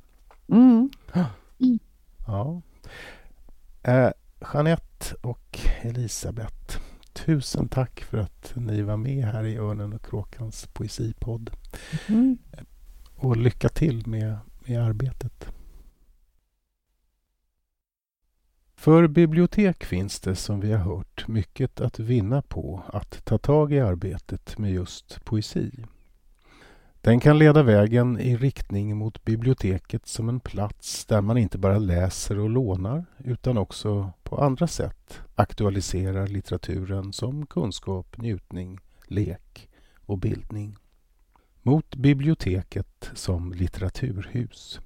Mm. 0.48 0.90
Ja. 2.28 2.62
Eh, 3.84 4.12
Jeanette 4.54 5.16
och 5.22 5.60
Elisabeth, 5.82 6.80
tusen 7.14 7.68
tack 7.68 8.00
för 8.00 8.18
att 8.18 8.54
ni 8.56 8.82
var 8.82 8.98
med 8.98 9.26
här 9.26 9.44
i 9.44 9.58
Örnen 9.58 9.94
och 9.94 10.06
kråkans 10.06 10.68
poesipodd. 10.74 11.50
Mm. 12.08 12.38
Och 13.16 13.38
lycka 13.38 13.70
till 13.70 14.08
med, 14.08 14.38
med 14.66 14.84
arbetet. 14.84 15.52
För 18.80 19.08
bibliotek 19.08 19.84
finns 19.84 20.20
det, 20.20 20.36
som 20.36 20.60
vi 20.60 20.72
har 20.72 20.80
hört, 20.80 21.28
mycket 21.28 21.82
att 21.82 22.00
vinna 22.00 22.42
på 22.42 22.84
att 22.88 23.26
ta 23.26 23.38
tag 23.38 23.74
i 23.74 23.80
arbetet 23.80 24.58
med 24.58 24.72
just 24.72 25.26
poesi. 25.26 25.86
Den 27.02 27.20
kan 27.20 27.38
leda 27.38 27.64
vägen 27.64 28.20
i 28.20 28.38
riktning 28.38 28.98
mot 28.98 29.26
biblioteket 29.26 30.08
som 30.08 30.30
en 30.30 30.40
plats 30.40 31.06
där 31.06 31.22
man 31.22 31.38
inte 31.38 31.58
bara 31.58 31.78
läser 31.78 32.40
och 32.40 32.50
lånar 32.50 33.06
utan 33.18 33.58
också 33.58 34.12
på 34.24 34.38
andra 34.38 34.68
sätt 34.68 35.22
aktualiserar 35.36 36.28
litteraturen 36.28 37.14
som 37.14 37.46
kunskap, 37.46 38.18
njutning, 38.18 38.80
lek 39.08 39.70
och 40.06 40.18
bildning. 40.18 40.78
Mot 41.62 41.96
biblioteket 41.96 43.10
som 43.14 43.54
litteraturhus. 43.54 44.80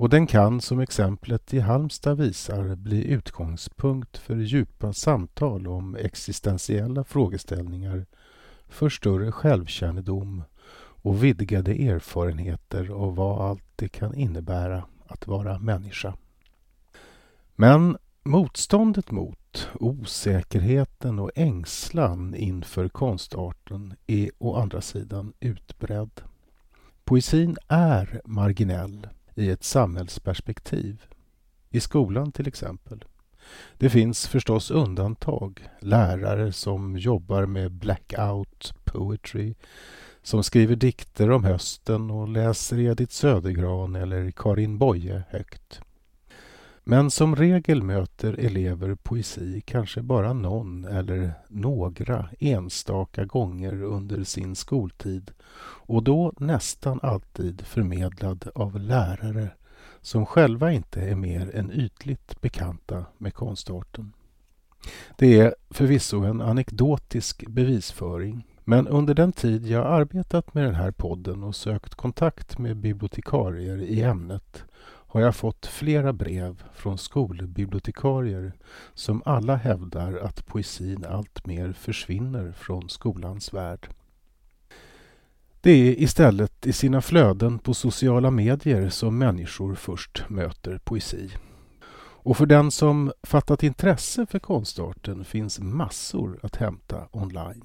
Och 0.00 0.08
den 0.08 0.26
kan, 0.26 0.60
som 0.60 0.80
exemplet 0.80 1.54
i 1.54 1.60
Halmstad 1.60 2.18
visar, 2.18 2.76
bli 2.76 3.04
utgångspunkt 3.04 4.18
för 4.18 4.36
djupa 4.36 4.92
samtal 4.92 5.68
om 5.68 5.96
existentiella 5.96 7.04
frågeställningar, 7.04 8.06
för 8.68 8.88
större 8.88 9.32
självkännedom 9.32 10.42
och 11.02 11.24
vidgade 11.24 11.72
erfarenheter 11.72 12.88
av 12.88 13.16
vad 13.16 13.40
allt 13.50 13.64
det 13.76 13.88
kan 13.88 14.14
innebära 14.14 14.84
att 15.06 15.26
vara 15.26 15.58
människa. 15.58 16.14
Men 17.56 17.96
motståndet 18.22 19.10
mot, 19.10 19.68
osäkerheten 19.80 21.18
och 21.18 21.30
ängslan 21.34 22.34
inför 22.34 22.88
konstarten 22.88 23.94
är 24.06 24.30
å 24.38 24.56
andra 24.56 24.80
sidan 24.80 25.32
utbredd. 25.40 26.20
Poesin 27.04 27.56
är 27.68 28.20
marginell 28.24 29.06
i 29.34 29.50
ett 29.50 29.64
samhällsperspektiv. 29.64 31.02
I 31.70 31.80
skolan 31.80 32.32
till 32.32 32.48
exempel. 32.48 33.04
Det 33.78 33.90
finns 33.90 34.28
förstås 34.28 34.70
undantag. 34.70 35.68
Lärare 35.80 36.52
som 36.52 36.98
jobbar 36.98 37.46
med 37.46 37.72
blackout 37.72 38.74
poetry 38.84 39.54
som 40.22 40.42
skriver 40.42 40.76
dikter 40.76 41.30
om 41.30 41.44
hösten 41.44 42.10
och 42.10 42.28
läser 42.28 42.78
Edith 42.78 43.12
Södergran 43.12 43.96
eller 43.96 44.30
Karin 44.30 44.78
Boye 44.78 45.22
högt. 45.30 45.80
Men 46.84 47.10
som 47.10 47.36
regel 47.36 47.82
möter 47.82 48.32
elever 48.32 48.94
poesi 48.94 49.62
kanske 49.66 50.02
bara 50.02 50.32
någon 50.32 50.84
eller 50.84 51.32
några 51.48 52.28
enstaka 52.38 53.24
gånger 53.24 53.82
under 53.82 54.24
sin 54.24 54.56
skoltid 54.56 55.30
och 55.86 56.02
då 56.02 56.32
nästan 56.38 57.00
alltid 57.02 57.60
förmedlad 57.60 58.50
av 58.54 58.80
lärare 58.80 59.48
som 60.00 60.26
själva 60.26 60.72
inte 60.72 61.00
är 61.00 61.14
mer 61.14 61.56
än 61.56 61.72
ytligt 61.72 62.40
bekanta 62.40 63.04
med 63.18 63.34
konstarten. 63.34 64.12
Det 65.16 65.40
är 65.40 65.54
förvisso 65.70 66.24
en 66.24 66.40
anekdotisk 66.40 67.46
bevisföring 67.46 68.46
men 68.64 68.88
under 68.88 69.14
den 69.14 69.32
tid 69.32 69.66
jag 69.66 69.86
arbetat 69.86 70.54
med 70.54 70.64
den 70.64 70.74
här 70.74 70.90
podden 70.90 71.42
och 71.42 71.56
sökt 71.56 71.94
kontakt 71.94 72.58
med 72.58 72.76
bibliotekarier 72.76 73.82
i 73.82 74.02
ämnet 74.02 74.64
har 75.12 75.20
jag 75.20 75.36
fått 75.36 75.66
flera 75.66 76.12
brev 76.12 76.62
från 76.74 76.98
skolbibliotekarier 76.98 78.52
som 78.94 79.22
alla 79.24 79.56
hävdar 79.56 80.14
att 80.14 80.46
poesin 80.46 81.04
alltmer 81.04 81.72
försvinner 81.72 82.52
från 82.52 82.88
skolans 82.88 83.54
värld. 83.54 83.88
Det 85.60 85.70
är 85.70 86.00
istället 86.00 86.66
i 86.66 86.72
sina 86.72 87.00
flöden 87.00 87.58
på 87.58 87.74
sociala 87.74 88.30
medier 88.30 88.88
som 88.88 89.18
människor 89.18 89.74
först 89.74 90.24
möter 90.28 90.78
poesi. 90.84 91.30
Och 92.22 92.36
för 92.36 92.46
den 92.46 92.70
som 92.70 93.12
fattat 93.22 93.62
intresse 93.62 94.26
för 94.26 94.38
konstarten 94.38 95.24
finns 95.24 95.60
massor 95.60 96.40
att 96.42 96.56
hämta 96.56 97.08
online. 97.10 97.64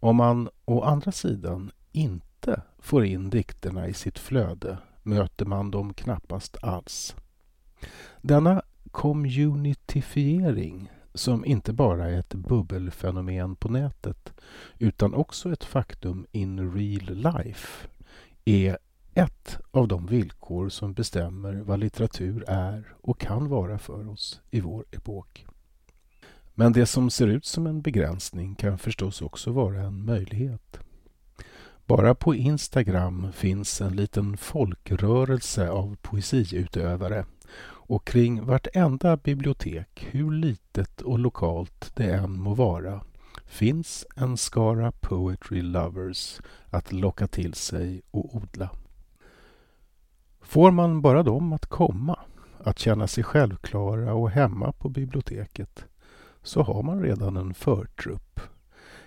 Om 0.00 0.16
man 0.16 0.48
å 0.64 0.82
andra 0.82 1.12
sidan 1.12 1.70
inte 1.92 2.62
får 2.78 3.04
in 3.04 3.30
dikterna 3.30 3.88
i 3.88 3.94
sitt 3.94 4.18
flöde 4.18 4.78
möter 5.10 5.46
man 5.46 5.70
dem 5.70 5.94
knappast 5.94 6.56
alls. 6.62 7.16
Denna 8.22 8.62
communitifiering, 8.90 10.90
som 11.14 11.44
inte 11.44 11.72
bara 11.72 12.10
är 12.10 12.18
ett 12.18 12.34
bubbelfenomen 12.34 13.56
på 13.56 13.68
nätet 13.68 14.32
utan 14.78 15.14
också 15.14 15.52
ett 15.52 15.64
faktum 15.64 16.26
in 16.32 16.74
real 16.74 17.16
life, 17.16 17.88
är 18.44 18.78
ett 19.14 19.58
av 19.70 19.88
de 19.88 20.06
villkor 20.06 20.68
som 20.68 20.92
bestämmer 20.92 21.54
vad 21.54 21.80
litteratur 21.80 22.44
är 22.48 22.94
och 23.00 23.20
kan 23.20 23.48
vara 23.48 23.78
för 23.78 24.08
oss 24.08 24.40
i 24.50 24.60
vår 24.60 24.84
epok. 24.90 25.46
Men 26.54 26.72
det 26.72 26.86
som 26.86 27.10
ser 27.10 27.26
ut 27.26 27.44
som 27.44 27.66
en 27.66 27.82
begränsning 27.82 28.54
kan 28.54 28.78
förstås 28.78 29.22
också 29.22 29.52
vara 29.52 29.80
en 29.80 30.04
möjlighet. 30.04 30.80
Bara 31.90 32.14
på 32.14 32.34
Instagram 32.34 33.32
finns 33.32 33.80
en 33.80 33.96
liten 33.96 34.36
folkrörelse 34.36 35.70
av 35.70 35.96
poesiutövare 36.02 37.24
och 37.62 38.06
kring 38.06 38.44
vartenda 38.44 39.16
bibliotek, 39.16 40.06
hur 40.10 40.30
litet 40.30 41.00
och 41.00 41.18
lokalt 41.18 41.92
det 41.96 42.12
än 42.12 42.40
må 42.40 42.54
vara, 42.54 43.00
finns 43.46 44.06
en 44.16 44.36
skara 44.36 44.92
poetry 44.92 45.62
lovers 45.62 46.40
att 46.70 46.92
locka 46.92 47.26
till 47.26 47.54
sig 47.54 48.02
och 48.10 48.34
odla. 48.34 48.70
Får 50.40 50.70
man 50.70 51.02
bara 51.02 51.22
dem 51.22 51.52
att 51.52 51.66
komma 51.66 52.18
att 52.64 52.78
känna 52.78 53.06
sig 53.06 53.24
självklara 53.24 54.14
och 54.14 54.30
hemma 54.30 54.72
på 54.72 54.88
biblioteket 54.88 55.84
så 56.42 56.62
har 56.62 56.82
man 56.82 57.02
redan 57.02 57.36
en 57.36 57.54
förtrupp. 57.54 58.40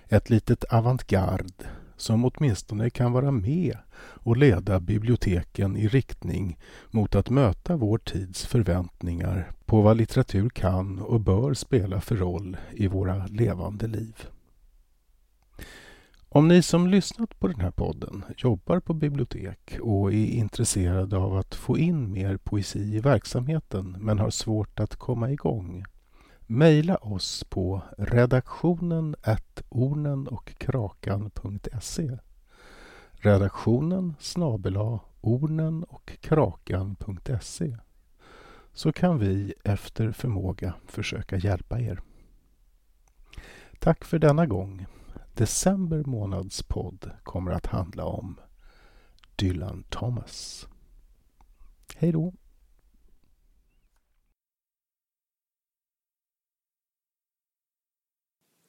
Ett 0.08 0.30
litet 0.30 0.64
avantgarde 0.64 1.52
som 1.96 2.24
åtminstone 2.24 2.90
kan 2.90 3.12
vara 3.12 3.30
med 3.30 3.76
och 3.96 4.36
leda 4.36 4.80
biblioteken 4.80 5.76
i 5.76 5.88
riktning 5.88 6.58
mot 6.90 7.14
att 7.14 7.30
möta 7.30 7.76
vår 7.76 7.98
tids 7.98 8.46
förväntningar 8.46 9.52
på 9.64 9.82
vad 9.82 9.96
litteratur 9.96 10.48
kan 10.48 10.98
och 10.98 11.20
bör 11.20 11.54
spela 11.54 12.00
för 12.00 12.16
roll 12.16 12.56
i 12.72 12.86
våra 12.86 13.26
levande 13.26 13.86
liv. 13.86 14.28
Om 16.28 16.48
ni 16.48 16.62
som 16.62 16.86
lyssnat 16.86 17.38
på 17.38 17.48
den 17.48 17.60
här 17.60 17.70
podden 17.70 18.24
jobbar 18.36 18.80
på 18.80 18.94
bibliotek 18.94 19.78
och 19.80 20.12
är 20.12 20.26
intresserade 20.26 21.16
av 21.16 21.36
att 21.36 21.54
få 21.54 21.78
in 21.78 22.12
mer 22.12 22.36
poesi 22.36 22.96
i 22.96 23.00
verksamheten 23.00 23.96
men 24.00 24.18
har 24.18 24.30
svårt 24.30 24.80
att 24.80 24.96
komma 24.96 25.30
igång 25.30 25.84
Mejla 26.46 26.96
oss 26.96 27.44
på 27.44 27.82
redaktionen 27.98 29.16
ornenochkrakan.se 29.68 32.18
Redaktionen 33.12 34.14
snabela 34.20 35.00
ornenochkrakan.se 35.20 37.76
så 38.72 38.92
kan 38.92 39.18
vi 39.18 39.54
efter 39.64 40.12
förmåga 40.12 40.74
försöka 40.86 41.36
hjälpa 41.36 41.80
er. 41.80 42.00
Tack 43.78 44.04
för 44.04 44.18
denna 44.18 44.46
gång. 44.46 44.86
December 45.34 46.04
månads 46.04 46.62
podd 46.62 47.10
kommer 47.22 47.52
att 47.52 47.66
handla 47.66 48.04
om 48.04 48.40
Dylan 49.36 49.84
Thomas. 49.88 50.68
Hej 51.96 52.12
då! 52.12 52.32